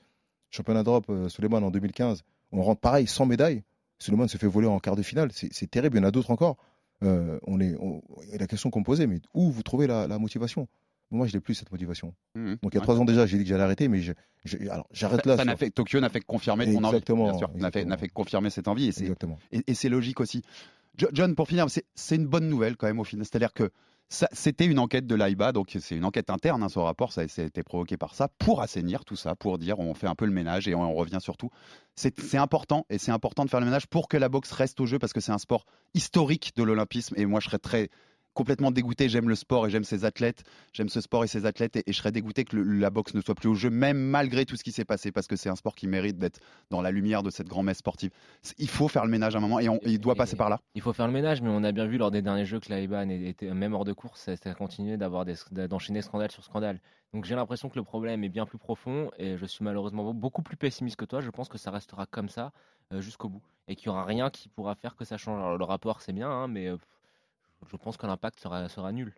Championnat 0.51 0.83
d'Europe, 0.83 1.07
euh, 1.11 1.29
Suleiman 1.29 1.63
en 1.63 1.71
2015. 1.71 2.23
On 2.53 2.63
rentre 2.63 2.81
pareil, 2.81 3.07
sans 3.07 3.27
médaille. 3.27 3.63
Suleiman 3.99 4.27
se 4.27 4.37
fait 4.37 4.47
voler 4.47 4.67
en 4.67 4.81
quart 4.81 4.97
de 4.97 5.03
finale. 5.03 5.31
C'est 5.33 5.71
terrible. 5.71 5.97
Il 5.97 6.01
y 6.01 6.05
en 6.05 6.09
a 6.09 6.11
d'autres 6.11 6.31
encore. 6.31 6.57
Euh, 7.03 7.39
on 7.47 7.61
est, 7.61 7.77
la 8.39 8.47
question 8.47 8.71
qu'on 8.71 8.81
me 8.81 8.85
posait, 8.85 9.07
mais 9.07 9.21
où 9.35 9.51
vous 9.51 9.63
trouvez 9.63 9.87
la 9.87 10.19
motivation? 10.19 10.67
Moi, 11.11 11.27
je 11.27 11.35
n'ai 11.35 11.41
plus 11.41 11.55
cette 11.55 11.71
motivation. 11.71 12.15
Mhm. 12.35 12.57
Donc 12.63 12.73
il 12.73 12.77
y 12.77 12.79
a 12.79 12.81
trois 12.81 12.99
ans 12.99 13.05
déjà, 13.05 13.27
j'ai 13.27 13.39
dit 13.39 13.45
que 13.45 13.49
j'allais 13.49 13.63
arrêter, 13.63 13.87
mais 13.89 14.01
je, 14.01 14.13
je- 14.45 14.59
alors 14.69 14.87
j'arrête 14.93 15.25
là. 15.27 15.37
ça 15.37 15.45
n'a 15.45 15.53
sur- 15.53 15.59
fait, 15.61 15.71
Tokyo 15.71 16.01
n'a 16.01 16.09
fait 16.09 16.21
que 16.21 16.27
confirmer 16.27 16.65
ton 16.67 16.79
envie. 16.79 16.97
Exactement, 16.97 17.25
Bien 17.31 17.39
sûr, 17.39 17.49
n'a 17.49 17.55
fait, 17.55 17.61
exactement. 17.81 17.89
n'a 17.91 17.97
fait 17.97 18.09
que 18.09 18.15
confirmer 18.15 18.51
cette 18.51 18.69
envie. 18.69 18.87
Et 18.89 18.93
c'est, 18.93 19.03
Exactement. 19.03 19.39
et, 19.53 19.63
et 19.67 19.75
c'est 19.75 19.89
logique 19.89 20.21
aussi. 20.21 20.43
Jo- 20.99 21.09
John, 21.13 21.35
pour 21.35 21.47
finir, 21.49 21.71
c'est, 21.71 21.85
c'est 21.95 22.17
une 22.17 22.27
bonne 22.27 22.49
nouvelle 22.49 22.77
quand 22.77 22.87
même 22.89 22.99
au 22.99 23.05
final. 23.05 23.25
C'est-à-dire 23.25 23.53
que 23.53 23.71
ça- 24.09 24.29
c'était 24.33 24.67
une 24.67 24.79
enquête 24.79 25.07
de 25.07 25.15
l'AIBA, 25.15 25.53
donc 25.53 25.77
c'est 25.81 25.97
une 25.97 26.05
enquête 26.05 26.31
interne, 26.31 26.63
hein, 26.63 26.69
ce 26.69 26.79
rapport, 26.79 27.13
ça, 27.13 27.21
a 27.23 27.25
été 27.25 27.63
provoqué 27.63 27.97
par 27.97 28.15
ça, 28.15 28.29
pour 28.39 28.61
assainir 28.63 29.05
tout 29.05 29.17
ça, 29.17 29.35
pour 29.37 29.59
dire 29.59 29.79
on 29.81 29.95
fait 29.95 30.07
un 30.07 30.15
peu 30.15 30.27
le 30.27 30.33
ménage 30.33 30.69
et 30.69 30.75
on, 30.75 30.83
on 30.83 30.95
revient 30.95 31.19
surtout. 31.21 31.51
C'est, 31.97 32.19
c'est 32.21 32.39
important, 32.39 32.87
et 32.91 32.99
c'est 32.99 33.11
important 33.13 33.45
de 33.45 33.51
faire 33.51 33.61
le 33.61 33.67
ménage 33.67 33.87
pour 33.89 34.09
que 34.09 34.17
la 34.17 34.29
boxe 34.29 34.53
reste 34.53 34.81
au 34.81 34.87
jeu, 34.87 34.99
parce 34.99 35.13
que 35.13 35.21
c'est 35.21 35.33
un 35.33 35.39
sport 35.39 35.67
historique 35.95 36.53
de 36.57 36.63
l'olympisme, 36.63 37.15
et 37.19 37.27
moi 37.27 37.41
je 37.41 37.47
serais 37.47 37.59
très 37.59 37.91
complètement 38.37 38.71
dégoûté. 38.71 39.09
J'aime 39.09 39.29
le 39.29 39.35
sport 39.35 39.67
et 39.67 39.71
j'aime 39.71 39.83
ses 39.83 40.05
athlètes. 40.05 40.45
J'aime 40.73 40.89
ce 40.89 41.01
sport 41.01 41.25
et 41.25 41.27
ses 41.27 41.47
athlètes. 41.47 41.77
Et, 41.77 41.83
je 41.89 41.93
serais 41.93 42.13
dégoûté 42.13 42.45
que 42.45 42.57
la 42.57 42.91
boxe 42.91 43.15
ne 43.15 43.21
soit 43.21 43.35
plus 43.35 43.49
au 43.49 43.55
jeu, 43.55 43.71
même 43.71 43.99
malgré 43.99 44.45
tout 44.45 44.57
ce 44.57 44.63
qui 44.63 44.73
s'est 44.73 44.85
passé, 44.85 45.11
parce 45.11 45.27
que 45.27 45.35
c'est 45.35 45.49
un 45.49 45.57
sport 45.57 45.75
qui 45.75 45.89
mérite 45.89 46.19
d'être 46.19 46.39
dans 46.71 46.83
la 46.83 46.91
lumière 46.93 47.23
de 47.23 47.31
cette 47.31 47.49
grand-messe 47.49 47.79
sportive. 47.79 48.11
Il 48.59 48.69
faut 48.69 48.89
faire 48.89 49.05
le 49.05 49.11
ménage 49.11 49.35
à 49.35 49.39
un 49.39 49.41
moment 49.41 49.59
et 49.59 49.69
il 49.85 49.99
doit 49.99 50.15
passer 50.15 50.37
par 50.37 50.51
là. 50.51 50.61
Il 50.75 50.83
faut 50.83 50.93
faire 50.93 51.07
le 51.07 51.13
ménage, 51.13 51.43
mais 51.43 51.49
on 51.51 51.65
a 51.65 51.73
bien 51.73 51.87
vu 51.87 51.99
lors 51.99 52.11
des 52.11 52.23
derniers 52.23 52.45
jeux 52.45 52.61
que 52.61 52.71
la 52.71 52.81
IBAN 52.81 53.09
était 53.09 53.53
même 53.53 53.75
hors 53.75 53.85
de 53.85 53.93
course, 53.93 54.21
ça, 54.21 54.37
ça 54.37 54.55
des- 55.25 55.69
d'enchaîner 55.69 56.03
scandale 56.03 56.31
sur 56.31 56.45
scandale. 56.45 56.81
Donc 57.13 57.25
j'ai 57.25 57.35
l'impression 57.35 57.69
que 57.69 57.77
le 57.77 57.85
problème 57.85 58.25
est 58.25 58.29
bien 58.29 58.47
plus 58.47 58.59
profond 58.59 59.11
et 59.19 59.37
je 59.37 59.47
suis 59.47 59.65
malheureusement 59.65 60.13
beaucoup 60.13 60.43
plus 60.43 60.57
pessimiste 60.57 60.97
que 60.97 61.05
toi. 61.05 61.21
Je 61.21 61.31
pense 61.31 61.49
que 61.49 61.59
ça 61.59 61.71
restera 61.71 62.07
comme 62.07 62.29
ça 62.29 62.53
euh, 62.93 63.01
jusqu'au 63.01 63.29
bout 63.29 63.43
et 63.69 63.77
qu'il 63.77 63.91
n'y 63.91 63.95
aura 63.97 64.05
rien 64.05 64.31
qui 64.31 64.49
pourra 64.49 64.75
faire 64.75 64.97
que 64.97 65.05
ça 65.05 65.17
change. 65.17 65.39
Alors, 65.39 65.57
le 65.57 65.65
rapport 65.65 66.03
c'est 66.03 66.13
bien, 66.13 66.29
hein, 66.29 66.49
mais 66.49 66.69
euh, 66.69 66.77
je 67.71 67.77
pense 67.77 67.97
que 67.97 68.07
l'impact 68.07 68.41
sera, 68.41 68.69
sera 68.69 68.93
nul. 68.93 69.15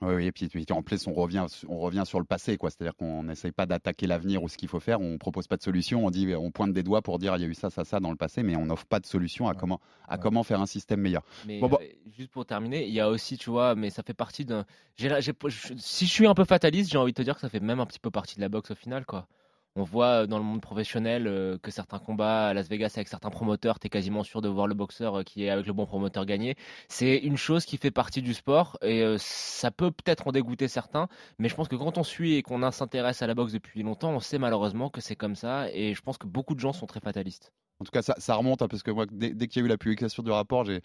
Oui, 0.00 0.14
oui, 0.16 0.26
et 0.26 0.32
puis, 0.32 0.48
puis, 0.48 0.66
en 0.70 0.82
plus, 0.82 1.06
on 1.06 1.12
revient, 1.12 1.46
on 1.68 1.78
revient 1.78 2.02
sur 2.04 2.18
le 2.18 2.24
passé, 2.24 2.56
quoi. 2.56 2.70
C'est-à-dire 2.70 2.96
qu'on 2.96 3.22
n'essaye 3.22 3.52
pas 3.52 3.66
d'attaquer 3.66 4.08
l'avenir 4.08 4.42
ou 4.42 4.48
ce 4.48 4.56
qu'il 4.56 4.68
faut 4.68 4.80
faire. 4.80 5.00
On 5.00 5.16
propose 5.16 5.46
pas 5.46 5.56
de 5.56 5.62
solution. 5.62 6.04
On 6.04 6.10
dit, 6.10 6.34
on 6.34 6.50
pointe 6.50 6.72
des 6.72 6.82
doigts 6.82 7.02
pour 7.02 7.20
dire, 7.20 7.36
il 7.36 7.42
y 7.42 7.44
a 7.44 7.46
eu 7.48 7.54
ça, 7.54 7.70
ça, 7.70 7.84
ça 7.84 8.00
dans 8.00 8.10
le 8.10 8.16
passé, 8.16 8.42
mais 8.42 8.56
on 8.56 8.66
n'offre 8.66 8.86
pas 8.86 8.98
de 8.98 9.06
solution 9.06 9.46
à 9.46 9.54
comment, 9.54 9.80
à 10.08 10.18
comment 10.18 10.42
faire 10.42 10.60
un 10.60 10.66
système 10.66 11.00
meilleur. 11.00 11.22
Mais 11.46 11.60
Bon, 11.60 11.68
bon. 11.68 11.78
euh, 11.80 11.86
juste 12.16 12.30
pour 12.32 12.44
terminer, 12.46 12.84
il 12.84 12.92
y 12.92 12.98
a 13.00 13.08
aussi, 13.08 13.38
tu 13.38 13.50
vois, 13.50 13.76
mais 13.76 13.90
ça 13.90 14.02
fait 14.02 14.14
partie 14.14 14.44
d'un. 14.44 14.64
Si 14.96 16.06
je 16.06 16.12
suis 16.12 16.26
un 16.26 16.34
peu 16.34 16.44
fataliste, 16.44 16.90
j'ai 16.90 16.98
envie 16.98 17.12
de 17.12 17.16
te 17.16 17.22
dire 17.22 17.34
que 17.36 17.40
ça 17.40 17.48
fait 17.48 17.60
même 17.60 17.78
un 17.78 17.86
petit 17.86 18.00
peu 18.00 18.10
partie 18.10 18.34
de 18.36 18.40
la 18.40 18.48
boxe 18.48 18.72
au 18.72 18.74
final, 18.74 19.06
quoi. 19.06 19.28
On 19.74 19.84
voit 19.84 20.22
euh, 20.22 20.26
dans 20.26 20.36
le 20.36 20.44
monde 20.44 20.60
professionnel 20.60 21.26
euh, 21.26 21.56
que 21.56 21.70
certains 21.70 21.98
combats 21.98 22.48
à 22.48 22.54
Las 22.54 22.68
Vegas 22.68 22.92
avec 22.96 23.08
certains 23.08 23.30
promoteurs, 23.30 23.78
tu 23.78 23.86
es 23.86 23.90
quasiment 23.90 24.22
sûr 24.22 24.42
de 24.42 24.48
voir 24.48 24.66
le 24.66 24.74
boxeur 24.74 25.20
euh, 25.20 25.22
qui 25.22 25.44
est 25.44 25.48
avec 25.50 25.66
le 25.66 25.72
bon 25.72 25.86
promoteur 25.86 26.26
gagner. 26.26 26.56
C'est 26.88 27.16
une 27.16 27.38
chose 27.38 27.64
qui 27.64 27.78
fait 27.78 27.90
partie 27.90 28.20
du 28.20 28.34
sport 28.34 28.76
et 28.82 29.02
ça 29.18 29.70
peut 29.70 29.90
peut-être 29.90 30.28
en 30.28 30.32
dégoûter 30.32 30.68
certains, 30.68 31.08
mais 31.38 31.48
je 31.48 31.54
pense 31.54 31.68
que 31.68 31.76
quand 31.76 31.96
on 31.96 32.04
suit 32.04 32.34
et 32.34 32.42
qu'on 32.42 32.70
s'intéresse 32.70 33.22
à 33.22 33.26
la 33.26 33.34
boxe 33.34 33.52
depuis 33.52 33.82
longtemps, 33.82 34.10
on 34.10 34.20
sait 34.20 34.38
malheureusement 34.38 34.90
que 34.90 35.00
c'est 35.00 35.16
comme 35.16 35.36
ça 35.36 35.70
et 35.72 35.94
je 35.94 36.02
pense 36.02 36.18
que 36.18 36.26
beaucoup 36.26 36.54
de 36.54 36.60
gens 36.60 36.72
sont 36.72 36.86
très 36.86 37.00
fatalistes. 37.00 37.52
En 37.80 37.84
tout 37.84 37.90
cas, 37.90 38.02
ça, 38.02 38.34
remonte, 38.36 38.62
hein, 38.62 38.68
parce 38.68 38.82
que 38.82 38.90
moi, 38.90 39.06
dès 39.10 39.48
qu'il 39.48 39.60
y 39.60 39.64
a 39.64 39.66
eu 39.66 39.68
la 39.68 39.78
publication 39.78 40.22
du 40.22 40.30
rapport, 40.30 40.64
j'ai. 40.64 40.82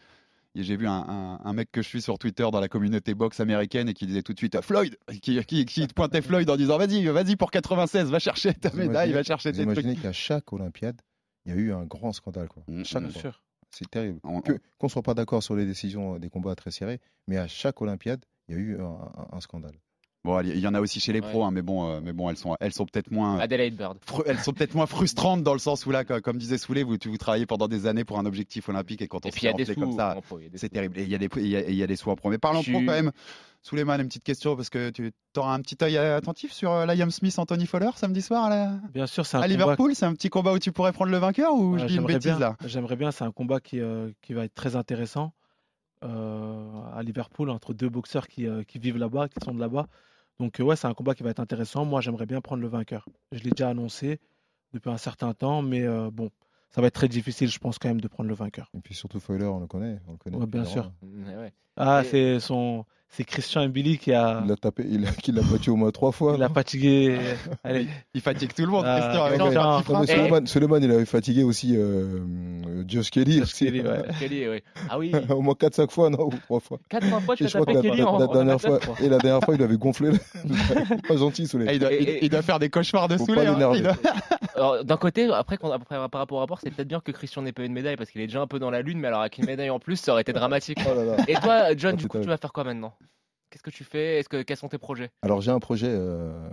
J'ai 0.64 0.78
vu 0.78 0.88
un, 0.88 0.92
un- 0.94 1.40
un 1.44 1.54
mec 1.54 1.72
que 1.72 1.82
je 1.82 1.88
suis 1.88 2.02
sur 2.02 2.18
Twitter 2.18 2.48
dans 2.52 2.60
la 2.60 2.68
communauté 2.68 3.14
boxe 3.14 3.40
américaine 3.40 3.90
et 3.90 3.94
qui 3.94 4.06
disait 4.06 4.24
tout 4.24 4.34
de 4.34 4.38
suite 4.38 4.56
à 4.56 4.62
Floyd, 4.62 4.96
qui, 5.22 5.44
qui, 5.46 5.66
qui 5.66 5.88
pointait 5.88 6.22
Floyd 6.22 6.50
en 6.50 6.56
disant 6.56 6.78
vas-y, 6.78 7.06
vas-y 7.06 7.36
pour 7.36 7.52
96, 7.52 8.10
va 8.10 8.20
chercher 8.20 8.54
ta 8.54 8.72
médaille, 8.74 9.12
va 9.12 9.24
chercher 9.24 9.52
tes 9.52 9.64
trucs. 9.64 9.78
imaginez 9.78 9.96
qu'à 9.96 10.12
chaque 10.14 10.52
Olympiade, 10.54 11.02
il 11.46 11.54
y 11.54 11.56
a 11.56 11.58
eu 11.58 11.74
un 11.74 11.86
grand 11.86 12.14
scandale. 12.14 12.48
Quoi. 12.48 12.64
Chaque 12.84 13.04
mm. 13.04 13.12
fois. 13.12 13.22
sûr. 13.22 13.44
C'est 13.70 13.90
terrible. 13.90 14.20
Qu'on 14.22 14.42
ne 14.84 14.90
soit 14.90 15.04
pas 15.04 15.14
d'accord 15.14 15.44
sur 15.44 15.56
les 15.56 15.66
décisions 15.66 16.18
des 16.20 16.30
combats 16.30 16.56
très 16.56 16.72
serrés, 16.72 17.00
mais 17.28 17.38
à 17.38 17.48
chaque 17.48 17.82
Olympiade, 17.82 18.24
il 18.48 18.56
y 18.56 18.58
a 18.58 18.62
eu 18.62 18.78
un 18.80 19.40
scandale. 19.42 19.76
Bon, 20.24 20.42
il 20.42 20.60
y 20.60 20.68
en 20.68 20.74
a 20.74 20.82
aussi 20.82 21.00
chez 21.00 21.14
les 21.14 21.22
pros, 21.22 21.46
hein, 21.46 21.52
mais 21.52 21.62
bon, 21.62 21.90
euh, 21.90 22.00
mais 22.04 22.12
bon, 22.12 22.30
elles 22.30 22.36
sont, 22.38 22.58
elles 22.60 22.74
sont 22.74 22.86
peut-être 22.86 23.12
moins. 23.12 23.40
Adelaide 23.40 23.78
Bird. 23.78 23.98
fru- 24.06 24.24
Elles 24.26 24.40
sont 24.40 24.52
peut-être 24.52 24.76
moins 24.76 24.86
frustrantes 24.88 25.42
dans 25.42 25.54
le 25.54 25.60
sens 25.60 25.86
où 25.86 25.92
là, 25.92 26.04
co- 26.04 26.20
comme 26.20 26.38
disait 26.38 26.58
Soulet, 26.58 26.84
vous, 26.84 26.98
vous 27.06 27.18
travaillez 27.18 27.46
pendant 27.46 27.70
des 27.70 27.86
années 27.88 28.04
pour 28.04 28.20
un 28.20 28.26
objectif 28.26 28.68
olympique 28.68 29.02
et 29.02 29.08
quand 29.08 29.26
on 29.26 29.30
Et 29.30 29.32
se 29.32 29.40
fait 29.40 29.76
comme 29.76 29.94
ça, 29.94 30.18
c'est 30.56 30.70
terrible. 30.70 31.00
Et 31.00 31.04
il 31.04 31.10
y 31.10 31.16
a 31.16 31.18
des, 31.18 31.30
il 31.38 31.48
y 31.48 31.56
a, 31.56 31.70
il 31.70 31.76
y 31.76 31.84
a 31.84 31.88
des 31.88 31.96
sous 31.96 32.10
en 32.10 32.16
pro. 32.18 32.30
Mais 32.30 32.38
parlons 32.40 32.62
pro 32.62 32.74
quand 32.74 32.82
même. 32.82 33.12
Souleymane, 33.64 34.02
une 34.02 34.08
petite 34.08 34.24
question 34.24 34.56
parce 34.56 34.70
que 34.70 34.90
tu 34.92 35.12
auras 35.38 35.54
un 35.54 35.62
petit 35.62 35.78
œil 35.82 35.98
attentif 35.98 36.52
sur 36.54 36.72
euh, 36.72 36.86
Liam 36.86 37.10
Smith, 37.12 37.38
Anthony 37.38 37.66
Fowler 37.66 37.90
samedi 37.96 38.22
soir 38.22 38.46
à, 38.46 38.50
la- 38.50 38.80
Bien 38.94 39.08
sûr, 39.08 39.24
un 39.24 39.40
à 39.40 39.42
combat- 39.42 39.48
Liverpool. 39.48 39.96
C'est 39.96 40.06
un 40.06 40.14
petit 40.14 40.30
combat 40.30 40.54
où 40.54 40.60
tu 40.60 40.72
pourrais 40.72 40.92
prendre 40.94 41.12
le 41.12 41.18
vainqueur 41.18 41.54
ou 41.54 41.74
Ouais, 41.74 41.80
je 41.80 41.86
dis 41.86 41.94
une 41.94 42.00
j'aimerais 42.02 42.14
bêtise 42.16 42.32
bien, 42.32 42.40
là? 42.40 42.56
J'aimerais 42.66 42.96
bien, 42.98 43.12
c'est 43.12 43.24
un 43.24 43.32
combat 43.32 43.60
qui, 43.62 43.80
euh, 43.80 44.10
qui 44.22 44.34
va 44.34 44.44
être 44.46 44.54
très 44.56 44.76
intéressant 44.76 45.26
euh, 45.26 45.47
à 46.02 47.02
Liverpool 47.04 47.50
entre 47.50 47.74
deux 47.74 47.90
boxeurs 47.90 48.28
qui, 48.28 48.48
euh, 48.48 48.64
qui 48.64 48.80
vivent 48.80 48.98
là-bas, 48.98 49.28
qui 49.30 49.44
sont 49.44 49.54
de 49.54 49.60
là-bas. 49.60 49.88
Donc 50.40 50.60
euh, 50.60 50.64
ouais, 50.64 50.76
c'est 50.76 50.88
un 50.88 50.94
combat 50.94 51.16
qui 51.16 51.24
va 51.24 51.30
être 51.32 51.40
intéressant. 51.40 51.86
Moi, 51.86 52.02
j'aimerais 52.02 52.26
bien 52.26 52.42
prendre 52.42 52.62
le 52.62 52.68
vainqueur. 52.68 53.08
Je 53.32 53.44
l'ai 53.44 53.52
déjà 53.52 53.70
annoncé 53.70 54.20
depuis 54.74 54.90
un 54.90 54.98
certain 54.98 55.34
temps, 55.34 55.62
mais 55.62 55.84
euh, 55.84 56.10
bon, 56.12 56.30
ça 56.70 56.82
va 56.82 56.88
être 56.88 56.94
très 56.94 57.08
difficile, 57.08 57.50
je 57.50 57.60
pense 57.60 57.80
quand 57.80 57.88
même, 57.88 58.02
de 58.02 58.08
prendre 58.08 58.30
le 58.30 58.36
vainqueur. 58.36 58.70
Et 58.76 58.82
puis 58.82 58.94
surtout 58.94 59.20
Fowler, 59.20 59.46
on 59.46 59.60
le 59.60 59.68
connaît. 59.68 60.00
On 60.08 60.12
le 60.12 60.18
connaît 60.18 60.38
Ouais, 60.38 60.46
bien 60.46 60.66
sûr. 60.66 60.92
Ouais, 61.02 61.36
ouais. 61.36 61.54
Ah, 61.76 62.02
Et- 62.04 62.08
c'est 62.08 62.40
son, 62.40 62.86
c'est 63.10 63.24
Christian 63.24 63.68
Mbili 63.68 63.98
qui 63.98 64.14
a, 64.14 64.42
Il 64.44 64.50
l'a 64.50 64.56
tapé, 64.58 64.84
il 64.88 65.08
a, 65.08 65.12
qui 65.12 65.32
l'a 65.32 65.42
battu 65.42 65.70
au 65.72 65.76
moins 65.76 65.90
trois 65.92 66.12
fois. 66.12 66.36
il 66.38 66.44
a 66.44 66.50
fatigué. 66.50 67.18
Allez. 67.64 67.88
Il 68.14 68.22
fatigue 68.22 68.54
tout 68.54 68.62
le 68.64 68.68
monde, 68.68 68.84
Ah, 68.86 69.00
Christian. 69.00 69.24
avec 69.24 69.40
Non, 69.40 69.52
frappe. 69.82 70.02
mais 70.02 70.08
Suleiman, 70.08 70.46
Suleiman, 70.46 70.80
il 70.84 70.92
avait 70.92 71.06
fatigué 71.06 71.44
aussi 71.44 71.76
euh, 71.76 72.20
Josh 72.88 73.10
Kelly. 73.10 73.42
aussi. 73.42 73.66
Kelly, 73.66 73.82
ouais. 73.82 74.04
Kelly, 74.20 74.48
ouais. 74.50 74.64
Ah 74.90 75.00
oui, 75.00 75.12
au 75.30 75.42
moins 75.42 75.56
4-5 75.56 75.90
fois, 75.90 76.10
non, 76.10 76.28
ou 76.28 76.34
3 76.46 76.60
fois. 76.60 76.80
4-5 76.92 77.22
fois, 77.22 77.36
tu 77.36 77.44
Et 77.44 77.46
as 77.46 77.50
je 77.50 77.54
crois 77.58 77.66
que 77.66 77.74
tapé 77.74 77.88
la, 77.88 77.92
Kelly 77.94 78.02
la- 78.04 78.08
en, 78.10 78.20
la 78.20 78.26
en 78.26 78.34
dernière 78.34 78.54
amateur, 78.66 78.84
fois, 78.84 78.96
et 79.04 79.10
la 79.10 79.18
dernière 79.18 79.42
fois, 79.44 79.56
il 79.56 79.64
avait 79.64 79.78
gonflé. 79.78 80.12
pas 81.08 81.18
gentil, 81.18 81.44
Eh, 81.44 81.48
Souley. 81.48 81.76
il, 81.76 81.80
doit, 81.80 81.94
il- 81.94 82.10
Et- 82.10 82.20
il 82.26 82.30
doit 82.30 82.42
faire 82.42 82.60
des 82.60 82.70
cauchemars 82.70 83.08
de 83.08 83.18
pas 83.18 83.24
hein. 83.48 84.84
d'un 84.84 84.98
côté, 84.98 85.30
après, 85.32 85.58
après, 85.62 85.96
par 86.10 86.20
rapport 86.20 86.38
au 86.38 86.42
rapport, 86.42 86.60
c'est 86.62 86.72
peut-être 86.72 86.88
bien 86.88 87.00
que 87.00 87.12
Christian 87.12 87.42
n'ait 87.42 87.52
pas 87.52 87.62
eu 87.64 87.66
une 87.66 87.74
médaille 87.74 87.96
parce 87.96 88.10
qu'il 88.12 88.22
est 88.22 88.28
déjà 88.28 88.42
un 88.42 88.48
peu 88.48 88.60
dans 88.60 88.72
la 88.72 88.82
lune, 88.82 89.00
mais 89.00 89.08
alors 89.08 89.22
avec 89.22 89.38
une 89.38 89.46
médaille 89.46 89.70
en 89.70 89.80
plus, 89.80 89.96
ça 89.98 90.12
aurait 90.14 90.22
été 90.22 90.34
dramatique. 90.34 90.80
Oh 90.86 90.94
là. 90.96 91.16
Et 91.28 91.36
toi, 91.36 91.76
John, 91.76 91.94
Ah, 91.94 91.98
du 91.98 92.08
coup, 92.08 92.20
tu 92.20 92.28
vas 92.28 92.38
faire 92.38 92.52
quoi 92.54 92.64
maintenant? 92.64 92.94
Qu'est-ce 93.50 93.64
que 93.64 93.70
tu 93.70 93.84
fais? 93.84 94.20
Est-ce 94.20 94.30
que 94.30 94.42
quels 94.42 94.58
sont 94.58 94.68
tes 94.70 94.78
projets? 94.78 95.10
Alors 95.22 95.42
j'ai 95.42 95.52
un 95.52 95.60
projet, 95.60 95.88
euh, 95.90 96.50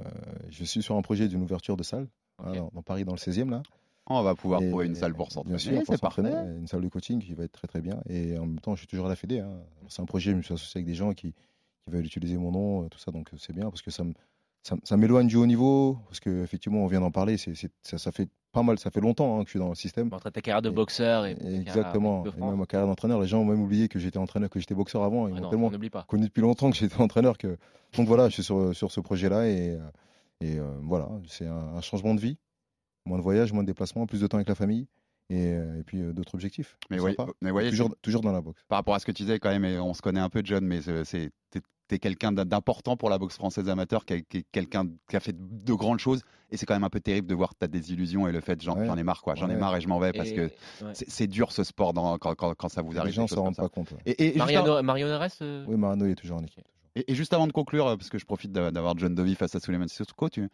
je 0.50 0.64
suis 0.64 0.82
sur 0.82 0.96
un 0.96 1.02
projet 1.02 1.26
d'une 1.28 1.42
ouverture 1.42 1.76
de 1.76 1.82
salle 1.82 2.06
hein, 2.38 2.52
dans, 2.54 2.70
dans 2.72 2.82
Paris, 2.82 3.04
dans 3.04 3.12
le 3.12 3.18
16e 3.18 3.50
là. 3.50 3.62
On 4.06 4.22
va 4.22 4.34
pouvoir 4.34 4.60
Et- 4.62 4.68
trouver 4.68 4.86
une 4.86 4.94
salle 4.94 5.14
pour 5.14 5.28
Bien 5.28 5.34
s'entraîner. 5.34 5.58
sûr, 5.58 5.82
pour 5.84 5.94
c'est 5.94 6.00
parfait. 6.00 6.22
s'entraîner, 6.22 6.56
une 6.58 6.66
salle 6.66 6.82
de 6.82 6.88
coaching 6.88 7.20
qui 7.20 7.32
va 7.34 7.44
être 7.44 7.52
très 7.52 7.66
très 7.66 7.80
bien. 7.80 8.00
Et 8.08 8.38
en 8.38 8.44
même 8.46 8.60
temps, 8.60 8.74
je 8.74 8.80
suis 8.80 8.86
toujours 8.86 9.06
à 9.06 9.08
la 9.08 9.16
Fédé. 9.16 9.40
hein. 9.40 9.60
C'est 9.88 10.02
un 10.02 10.04
projet, 10.04 10.32
je 10.32 10.36
me 10.36 10.42
suis 10.42 10.52
associé 10.54 10.78
avec 10.78 10.86
des 10.86 10.94
gens 10.94 11.12
qui, 11.14 11.32
qui 11.32 11.90
veulent 11.90 12.04
utiliser 12.04 12.36
mon 12.36 12.52
nom, 12.52 12.84
euh, 12.84 12.88
tout 12.88 12.98
ça, 12.98 13.10
donc 13.10 13.32
euh, 13.32 13.36
c'est 13.38 13.54
bien 13.54 13.70
parce 13.70 13.80
que 13.82 13.90
ça 13.90 14.04
me 14.04 14.12
ça, 14.84 14.96
m'éloigne 14.96 15.26
du 15.26 15.36
haut 15.36 15.46
niveau, 15.46 15.98
parce 16.06 16.20
qu'effectivement, 16.20 16.80
on 16.84 16.86
vient 16.86 17.00
d'en 17.00 17.10
parler, 17.10 17.36
c'est, 17.36 17.54
c'est- 17.54 17.72
ça, 17.82 17.98
ça 17.98 18.10
fait 18.12 18.28
pas 18.52 18.62
mal, 18.62 18.78
ça 18.78 18.90
fait 18.90 19.00
longtemps 19.00 19.38
hein, 19.38 19.42
que 19.42 19.48
je 19.48 19.50
suis 19.50 19.58
dans 19.58 19.68
le 19.68 19.74
système. 19.74 20.08
Entre 20.12 20.30
ta 20.30 20.40
carrière 20.40 20.62
de 20.62 20.70
boxeur 20.70 21.26
et, 21.26 21.32
Et 21.32 21.34
ta 21.34 21.40
carrière 21.42 21.60
Exactement. 21.60 22.22
de 22.22 22.28
Et 22.28 22.32
France. 22.32 22.50
même 22.50 22.58
ma 22.60 22.66
carrière 22.66 22.86
d'entraîneur, 22.86 23.20
les 23.20 23.26
gens 23.26 23.40
ont 23.40 23.44
même 23.44 23.60
oublié 23.60 23.88
que 23.88 23.98
j'étais 23.98 24.18
entraîneur, 24.18 24.48
que 24.48 24.60
j'étais 24.60 24.74
boxeur 24.74 25.02
avant. 25.02 25.28
Ils 25.28 25.32
Ah 25.32 25.36
m'ont 25.36 25.42
non, 25.42 25.50
tellement 25.50 25.66
on 25.66 25.70
n'oublie 25.70 25.90
pas. 25.90 26.04
connu 26.08 26.24
depuis 26.26 26.40
longtemps 26.40 26.70
que 26.70 26.76
j'étais 26.76 26.96
entraîneur 27.00 27.36
que. 27.36 27.56
Donc 27.96 28.06
voilà, 28.08 28.28
je 28.28 28.34
suis 28.34 28.42
sur, 28.44 28.74
sur 28.74 28.90
ce 28.90 29.00
projet-là 29.00 29.48
et, 29.48 29.70
euh, 29.70 29.78
et 30.40 30.58
euh, 30.58 30.64
voilà, 30.82 31.08
c'est 31.28 31.46
un, 31.46 31.74
un 31.76 31.80
changement 31.80 32.14
de 32.14 32.20
vie, 32.20 32.38
moins 33.06 33.18
de 33.18 33.22
voyages, 33.22 33.52
moins 33.52 33.62
de 33.64 33.68
déplacements, 33.68 34.06
plus 34.06 34.20
de 34.20 34.26
temps 34.26 34.36
avec 34.38 34.48
la 34.48 34.54
famille 34.54 34.86
et, 35.30 35.52
euh, 35.52 35.78
et 35.80 35.82
puis 35.84 36.00
euh, 36.00 36.12
d'autres 36.12 36.34
objectifs. 36.34 36.78
Mais, 36.90 37.00
oui, 37.00 37.16
mais 37.40 37.50
voyez, 37.50 37.70
toujours, 37.70 37.94
toujours 38.02 38.20
dans 38.22 38.32
la 38.32 38.40
boxe. 38.40 38.62
par 38.68 38.78
rapport 38.78 38.94
à 38.94 38.98
ce 38.98 39.06
que 39.06 39.12
tu 39.12 39.22
disais 39.24 39.38
quand 39.40 39.50
même, 39.50 39.64
et 39.64 39.78
on 39.78 39.94
se 39.94 40.02
connaît 40.02 40.20
un 40.20 40.28
peu, 40.30 40.42
John, 40.44 40.64
mais 40.64 40.80
c'est- 41.04 41.30
t'es- 41.88 41.94
t'es 41.94 41.98
quelqu'un 41.98 42.32
d'im- 42.32 42.44
d'important 42.44 42.96
pour 42.96 43.10
la 43.10 43.18
boxe 43.18 43.34
française 43.36 43.68
amateur, 43.68 44.04
quelqu'un 44.04 44.86
qui 45.08 45.16
a 45.16 45.20
fait 45.20 45.34
de 45.36 45.72
grandes 45.74 45.98
choses, 45.98 46.22
et 46.50 46.56
c'est 46.56 46.66
quand 46.66 46.74
même 46.74 46.84
un 46.84 46.90
peu 46.90 47.00
terrible 47.00 47.26
de 47.28 47.34
voir 47.34 47.54
ta 47.54 47.66
désillusion 47.68 48.26
et 48.28 48.32
le 48.32 48.40
fait 48.40 48.60
j'en 48.62 48.76
Ouais. 48.78 48.86
j'en 48.86 48.96
ai 48.96 49.02
marre 49.02 49.22
quoi, 49.22 49.34
j'en 49.34 49.48
ai 49.50 49.56
marre 49.56 49.76
et 49.76 49.80
je 49.80 49.88
m'en 49.88 49.98
vais 49.98 50.12
parce 50.12 50.30
Et- 50.30 50.34
que 50.34 50.42
ouais. 50.84 50.92
c'est 50.94 51.26
dur 51.26 51.52
ce 51.52 51.64
sport 51.64 51.92
dans- 51.92 52.16
quand, 52.18 52.34
quand- 52.34 52.54
quand 52.54 52.68
ça 52.68 52.82
vous 52.82 52.92
Les 52.92 52.98
arrive. 52.98 53.12
gens 53.14 53.22
des 53.22 53.28
choses 53.28 53.36
s'en 53.36 53.44
rendent 53.44 53.56
pas 53.56 53.68
compte. 53.68 53.94
Et, 54.06 54.34
et 54.34 54.38
Mariano, 54.38 54.72
avant- 54.72 54.82
Mariano 54.82 55.12
euh, 55.42 55.64
Oui, 55.68 55.76
Marano 55.76 56.06
est 56.06 56.14
toujours 56.14 56.38
en 56.38 56.42
équipe. 56.44 56.64
et- 56.96 57.10
et 57.10 57.14
juste 57.14 57.32
avant 57.32 57.46
de 57.46 57.52
conclure, 57.52 57.84
parce 57.84 58.08
que 58.08 58.18
je 58.18 58.24
profite 58.26 58.52
d'a- 58.52 58.70
d'avoir 58.70 58.96
John 58.98 59.14
Dovey 59.14 59.34
face 59.34 59.54
à 59.54 59.60
Suleiman 59.60 59.86
Sissoko, 59.88 60.28
tu, 60.28 60.48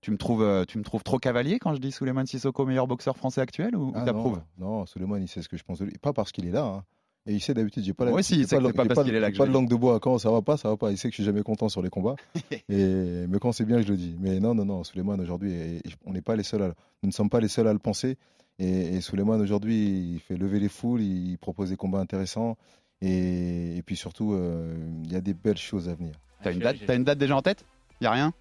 tu 0.00 0.10
me 0.10 0.18
trouves, 0.18 0.42
euh, 0.42 0.64
tu 0.66 0.76
me 0.78 0.82
trouves 0.84 1.02
trop 1.02 1.18
cavalier 1.18 1.58
quand 1.58 1.74
je 1.74 1.80
dis 1.80 1.90
Suleiman 1.92 2.26
Sissoko 2.26 2.66
meilleur 2.66 2.86
boxeur 2.86 3.16
français 3.16 3.40
actuel 3.40 3.74
ou, 3.76 3.88
ou 3.88 3.92
Ah 3.94 4.02
t'approuves 4.02 4.40
non, 4.58 4.80
non, 4.80 4.86
Suleiman, 4.86 5.16
il 5.18 5.28
sait 5.28 5.40
ce 5.40 5.48
que 5.48 5.56
je 5.56 5.62
pense 5.64 5.78
de 5.78 5.86
lui. 5.86 5.94
Pas 5.98 6.12
parce 6.12 6.30
qu'il 6.32 6.46
est 6.46 6.50
là. 6.50 6.64
hein. 6.64 6.84
Et 7.26 7.32
il 7.32 7.40
sait 7.40 7.54
d'habitude, 7.54 7.82
j'ai 7.84 7.94
pas 7.94 8.04
la 8.04 8.10
Moi 8.10 8.20
aussi, 8.20 8.34
il 8.40 8.46
sait 8.46 8.58
que 8.58 8.62
la- 8.62 8.68
c'est 8.68 8.74
pas 8.74 8.84
parce 8.86 9.06
qu'il 9.06 9.14
est 9.14 9.20
là 9.20 9.32
que 9.32 9.36
pas 9.38 9.46
de 9.46 9.52
langue 9.52 9.68
de 9.68 9.74
bois. 9.74 9.98
Quand 9.98 10.18
ça 10.18 10.30
va 10.30 10.42
pas, 10.42 10.56
ça 10.58 10.68
va 10.68 10.76
pas. 10.76 10.90
Il 10.90 10.98
sait 10.98 11.08
que 11.08 11.12
je 11.12 11.16
suis 11.22 11.24
jamais 11.24 11.42
content 11.42 11.68
sur 11.70 11.80
les 11.80 11.88
combats. 11.90 12.16
et, 12.68 13.26
mais 13.28 13.38
quand 13.38 13.52
c'est 13.52 13.64
bien, 13.64 13.80
je 13.80 13.88
le 13.88 13.96
dis. 13.96 14.14
Mais 14.20 14.40
non, 14.40 14.54
non, 14.54 14.64
non, 14.66 14.84
Suleiman 14.84 15.18
aujourd'hui, 15.20 15.80
on 16.04 16.12
n'est 16.12 16.20
pas 16.22 16.36
les 16.36 16.42
seuls 16.42 16.62
à, 16.62 16.66
nous 17.02 17.08
ne 17.08 17.12
sommes 17.12 17.30
pas 17.30 17.40
les 17.40 17.48
seuls 17.48 17.66
à 17.68 17.72
le 17.72 17.78
penser. 17.78 18.18
Et, 18.58 18.96
et 18.96 19.00
Suleiman 19.00 19.40
aujourd'hui, 19.40 20.12
il 20.14 20.20
fait 20.20 20.36
lever 20.36 20.60
les 20.60 20.68
foules, 20.68 21.00
il 21.00 21.38
propose 21.38 21.70
des 21.70 21.76
combats 21.76 22.00
intéressants. 22.00 22.56
Et, 23.00 23.76
et 23.78 23.82
puis 23.82 23.96
surtout, 23.96 24.32
euh, 24.34 24.74
il 25.04 25.12
y 25.12 25.16
a 25.16 25.20
des 25.20 25.34
belles 25.34 25.56
choses 25.58 25.88
à 25.88 25.94
venir. 25.94 26.12
T'as 26.42 26.52
une, 26.52 26.58
date- 26.60 26.76
une 26.94 27.04
date 27.04 27.18
déjà 27.18 27.36
en 27.36 27.42
tête? 27.42 27.64
Y 28.02 28.06
a 28.06 28.10
rien? 28.10 28.32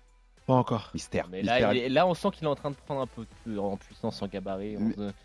Pas 0.45 0.53
encore. 0.55 0.89
Mystère. 0.93 1.27
Mais 1.31 1.37
mystère. 1.39 1.69
là, 1.69 1.73
il 1.73 1.77
est- 1.83 1.89
là, 1.89 2.05
on 2.05 2.13
sent 2.13 2.27
qu'il 2.33 2.43
est 2.43 2.49
en 2.49 2.55
train 2.55 2.69
de 2.71 2.75
prendre 2.75 2.99
un 3.01 3.07
peu 3.07 3.25
de- 3.47 3.57
en 3.57 3.77
puissance, 3.77 4.21
en 4.21 4.27
gabarit. 4.27 4.75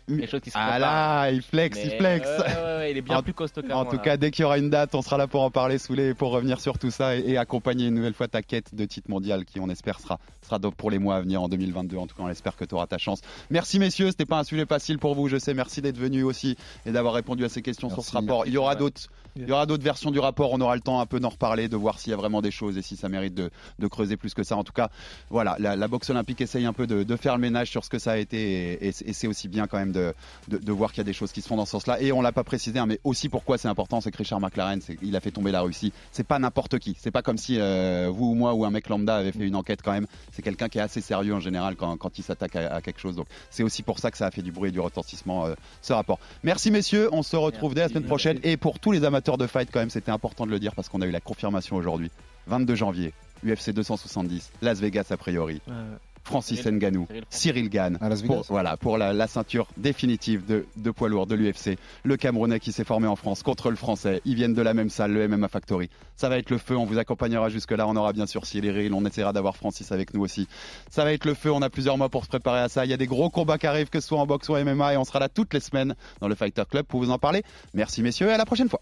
quelque 0.07 0.27
chose 0.29 0.39
qui 0.39 0.49
se 0.49 0.57
Ah 0.57 0.69
prépare. 0.71 0.79
là, 0.79 1.31
il 1.31 1.41
flex, 1.41 1.77
il 1.83 1.91
flex. 1.91 2.25
ouais, 2.25 2.37
ouais, 2.37 2.53
ouais, 2.63 2.91
il 2.91 2.97
est 2.97 3.01
bien 3.01 3.17
En- 3.17 3.21
plus 3.23 3.33
costaud 3.33 3.61
qu'avant. 3.61 3.81
En 3.81 3.85
tout 3.85 3.97
là. 3.97 4.01
cas, 4.01 4.17
dès 4.17 4.31
qu'il 4.31 4.43
y 4.43 4.45
aura 4.45 4.57
une 4.57 4.69
date, 4.69 4.95
on 4.95 5.01
sera 5.01 5.17
là 5.17 5.27
pour 5.27 5.41
en 5.41 5.51
parler 5.51 5.77
sous 5.77 5.93
les 5.93 6.13
pour 6.13 6.31
revenir 6.31 6.61
sur 6.61 6.79
tout 6.79 6.89
ça 6.89 7.17
et, 7.17 7.31
et 7.31 7.37
accompagner 7.37 7.87
une 7.87 7.95
nouvelle 7.95 8.13
fois 8.13 8.29
ta 8.29 8.41
quête 8.41 8.73
de 8.73 8.85
titre 8.85 9.09
mondial 9.11 9.43
qui, 9.43 9.59
on 9.59 9.69
espère, 9.69 9.99
sera, 9.99 10.19
sera 10.41 10.57
pour 10.59 10.89
les 10.89 10.99
mois 10.99 11.17
à 11.17 11.21
venir 11.21 11.41
en 11.41 11.49
2022. 11.49 11.97
En 11.97 12.07
tout 12.07 12.15
cas, 12.15 12.23
on 12.23 12.29
espère 12.29 12.55
que 12.55 12.63
tu 12.63 12.75
auras 12.75 12.87
ta 12.87 12.97
chance. 12.97 13.19
Merci, 13.49 13.77
messieurs. 13.79 14.11
C'était 14.11 14.25
pas 14.25 14.39
un 14.39 14.43
sujet 14.45 14.65
facile 14.65 14.99
pour 14.99 15.15
vous, 15.15 15.27
je 15.27 15.37
sais. 15.37 15.53
Merci 15.53 15.81
d'être 15.81 15.97
venus 15.97 16.23
aussi 16.23 16.55
et 16.85 16.91
d'avoir 16.91 17.13
répondu 17.13 17.43
à 17.43 17.49
ces 17.49 17.61
questions 17.61 17.89
sur 17.89 18.03
ce 18.03 18.13
Merci. 18.13 18.27
rapport. 18.27 18.47
Il 18.47 18.53
y 18.53 18.57
aura 18.57 18.71
Ouais. 18.71 18.77
d'autres. 18.79 19.01
Il 19.39 19.47
y 19.47 19.51
aura 19.53 19.65
d'autres 19.65 19.83
versions 19.83 20.11
du 20.11 20.19
rapport, 20.19 20.51
on 20.51 20.59
aura 20.59 20.75
le 20.75 20.81
temps 20.81 20.99
un 20.99 21.05
peu 21.05 21.19
d'en 21.19 21.29
reparler, 21.29 21.69
de 21.69 21.77
voir 21.77 21.97
s'il 21.99 22.11
y 22.11 22.13
a 22.13 22.17
vraiment 22.17 22.41
des 22.41 22.51
choses 22.51 22.77
et 22.77 22.81
si 22.81 22.97
ça 22.97 23.07
mérite 23.07 23.33
de, 23.33 23.51
de 23.79 23.87
creuser 23.87 24.17
plus 24.17 24.33
que 24.33 24.43
ça. 24.43 24.57
En 24.57 24.63
tout 24.63 24.73
cas, 24.73 24.89
voilà, 25.29 25.55
la, 25.59 25.75
la 25.75 25.87
boxe 25.87 26.09
olympique 26.09 26.41
essaye 26.41 26.65
un 26.65 26.73
peu 26.73 26.87
de, 26.87 27.03
de, 27.03 27.15
faire 27.15 27.35
le 27.35 27.41
ménage 27.41 27.69
sur 27.69 27.85
ce 27.85 27.89
que 27.89 27.99
ça 27.99 28.11
a 28.11 28.17
été 28.17 28.37
et, 28.73 28.87
et, 28.87 28.89
et 28.89 29.13
c'est 29.13 29.27
aussi 29.27 29.47
bien 29.47 29.67
quand 29.67 29.77
même 29.77 29.91
de, 29.91 30.13
de, 30.49 30.57
de 30.57 30.71
voir 30.71 30.91
qu'il 30.91 30.99
y 30.99 31.01
a 31.01 31.05
des 31.05 31.13
choses 31.13 31.31
qui 31.31 31.41
se 31.41 31.47
font 31.47 31.55
dans 31.55 31.65
ce 31.65 31.71
sens-là. 31.71 32.01
Et 32.01 32.11
on 32.11 32.21
l'a 32.21 32.31
pas 32.31 32.43
précisé, 32.43 32.79
hein, 32.79 32.85
mais 32.85 32.99
aussi 33.03 33.29
pourquoi 33.29 33.57
c'est 33.57 33.67
important, 33.67 34.01
c'est 34.01 34.11
que 34.11 34.17
Richard 34.17 34.41
McLaren, 34.41 34.81
il 35.01 35.15
a 35.15 35.19
fait 35.19 35.31
tomber 35.31 35.51
la 35.51 35.61
Russie. 35.61 35.93
C'est 36.11 36.27
pas 36.27 36.39
n'importe 36.39 36.79
qui. 36.79 36.97
C'est 36.99 37.11
pas 37.11 37.21
comme 37.21 37.37
si 37.37 37.59
euh, 37.59 38.09
vous 38.11 38.31
ou 38.31 38.33
moi 38.35 38.53
ou 38.53 38.65
un 38.65 38.71
mec 38.71 38.89
lambda 38.89 39.17
avait 39.17 39.31
fait 39.31 39.47
une 39.47 39.55
enquête 39.55 39.81
quand 39.83 39.93
même. 39.93 40.07
C'est 40.31 40.41
quelqu'un 40.41 40.67
qui 40.69 40.79
est 40.79 40.81
assez 40.81 41.01
sérieux 41.01 41.33
en 41.33 41.39
général 41.39 41.75
quand, 41.75 41.95
quand 41.97 42.17
il 42.17 42.23
s'attaque 42.23 42.55
à, 42.55 42.75
à, 42.75 42.81
quelque 42.81 42.99
chose. 42.99 43.15
Donc 43.15 43.27
c'est 43.49 43.63
aussi 43.63 43.83
pour 43.83 43.99
ça 43.99 44.11
que 44.11 44.17
ça 44.17 44.27
a 44.27 44.31
fait 44.31 44.41
du 44.41 44.51
bruit 44.51 44.69
et 44.69 44.71
du 44.71 44.79
retentissement 44.79 45.45
euh, 45.45 45.55
ce 45.81 45.93
rapport. 45.93 46.19
Merci 46.43 46.71
messieurs, 46.71 47.09
on 47.11 47.23
se 47.23 47.35
retrouve 47.35 47.73
dès 47.73 47.81
la 47.81 47.89
semaine 47.89 48.05
prochaine. 48.05 48.39
Et 48.43 48.57
pour 48.57 48.79
tous 48.79 48.91
les 48.91 49.03
amateurs 49.03 49.28
de 49.37 49.47
fight 49.47 49.69
quand 49.71 49.79
même, 49.79 49.89
c'était 49.89 50.11
important 50.11 50.45
de 50.45 50.51
le 50.51 50.59
dire 50.59 50.75
parce 50.75 50.89
qu'on 50.89 51.01
a 51.01 51.05
eu 51.05 51.11
la 51.11 51.21
confirmation 51.21 51.75
aujourd'hui. 51.75 52.11
22 52.47 52.75
janvier, 52.75 53.13
UFC 53.45 53.71
270, 53.71 54.51
Las 54.61 54.79
Vegas 54.79 55.05
a 55.11 55.17
priori. 55.17 55.61
Francis 56.23 56.63
Ngannou, 56.63 57.07
Cyril 57.29 57.69
Gann, 57.69 57.97
pour, 58.27 58.45
voilà, 58.49 58.77
pour 58.77 58.97
la, 58.97 59.13
la, 59.13 59.27
ceinture 59.27 59.67
définitive 59.77 60.45
de, 60.45 60.67
de 60.75 60.91
poids 60.91 61.09
lourd 61.09 61.25
de 61.25 61.33
l'UFC. 61.33 61.77
Le 62.03 62.17
Camerounais 62.17 62.59
qui 62.59 62.71
s'est 62.71 62.83
formé 62.83 63.07
en 63.07 63.15
France 63.15 63.41
contre 63.41 63.71
le 63.71 63.75
Français. 63.75 64.21
Ils 64.25 64.35
viennent 64.35 64.53
de 64.53 64.61
la 64.61 64.75
même 64.75 64.89
salle, 64.89 65.11
le 65.11 65.27
MMA 65.27 65.47
Factory. 65.47 65.89
Ça 66.15 66.29
va 66.29 66.37
être 66.37 66.51
le 66.51 66.59
feu, 66.59 66.77
on 66.77 66.85
vous 66.85 66.99
accompagnera 66.99 67.49
jusque-là. 67.49 67.87
On 67.87 67.95
aura 67.95 68.13
bien 68.13 68.27
sûr 68.27 68.45
Cyril, 68.45 68.93
on 68.93 69.05
essaiera 69.05 69.33
d'avoir 69.33 69.55
Francis 69.55 69.91
avec 69.91 70.13
nous 70.13 70.21
aussi. 70.21 70.47
Ça 70.91 71.03
va 71.03 71.13
être 71.13 71.25
le 71.25 71.33
feu, 71.33 71.51
on 71.51 71.63
a 71.63 71.69
plusieurs 71.69 71.97
mois 71.97 72.09
pour 72.09 72.25
se 72.25 72.29
préparer 72.29 72.59
à 72.59 72.69
ça. 72.69 72.85
Il 72.85 72.91
y 72.91 72.93
a 72.93 72.97
des 72.97 73.07
gros 73.07 73.29
combats 73.29 73.57
qui 73.57 73.65
arrivent, 73.65 73.89
que 73.89 73.99
ce 73.99 74.07
soit 74.07 74.19
en 74.19 74.27
boxe 74.27 74.49
ou 74.49 74.55
en 74.55 74.63
MMA, 74.63 74.93
et 74.93 74.97
on 74.97 75.05
sera 75.05 75.19
là 75.19 75.29
toutes 75.29 75.53
les 75.53 75.61
semaines 75.61 75.95
dans 76.21 76.27
le 76.27 76.35
Fighter 76.35 76.63
Club 76.69 76.85
pour 76.85 76.99
vous 76.99 77.09
en 77.09 77.17
parler. 77.17 77.43
Merci 77.73 78.03
messieurs 78.03 78.27
et 78.27 78.33
à 78.33 78.37
la 78.37 78.45
prochaine 78.45 78.69
fois. 78.69 78.81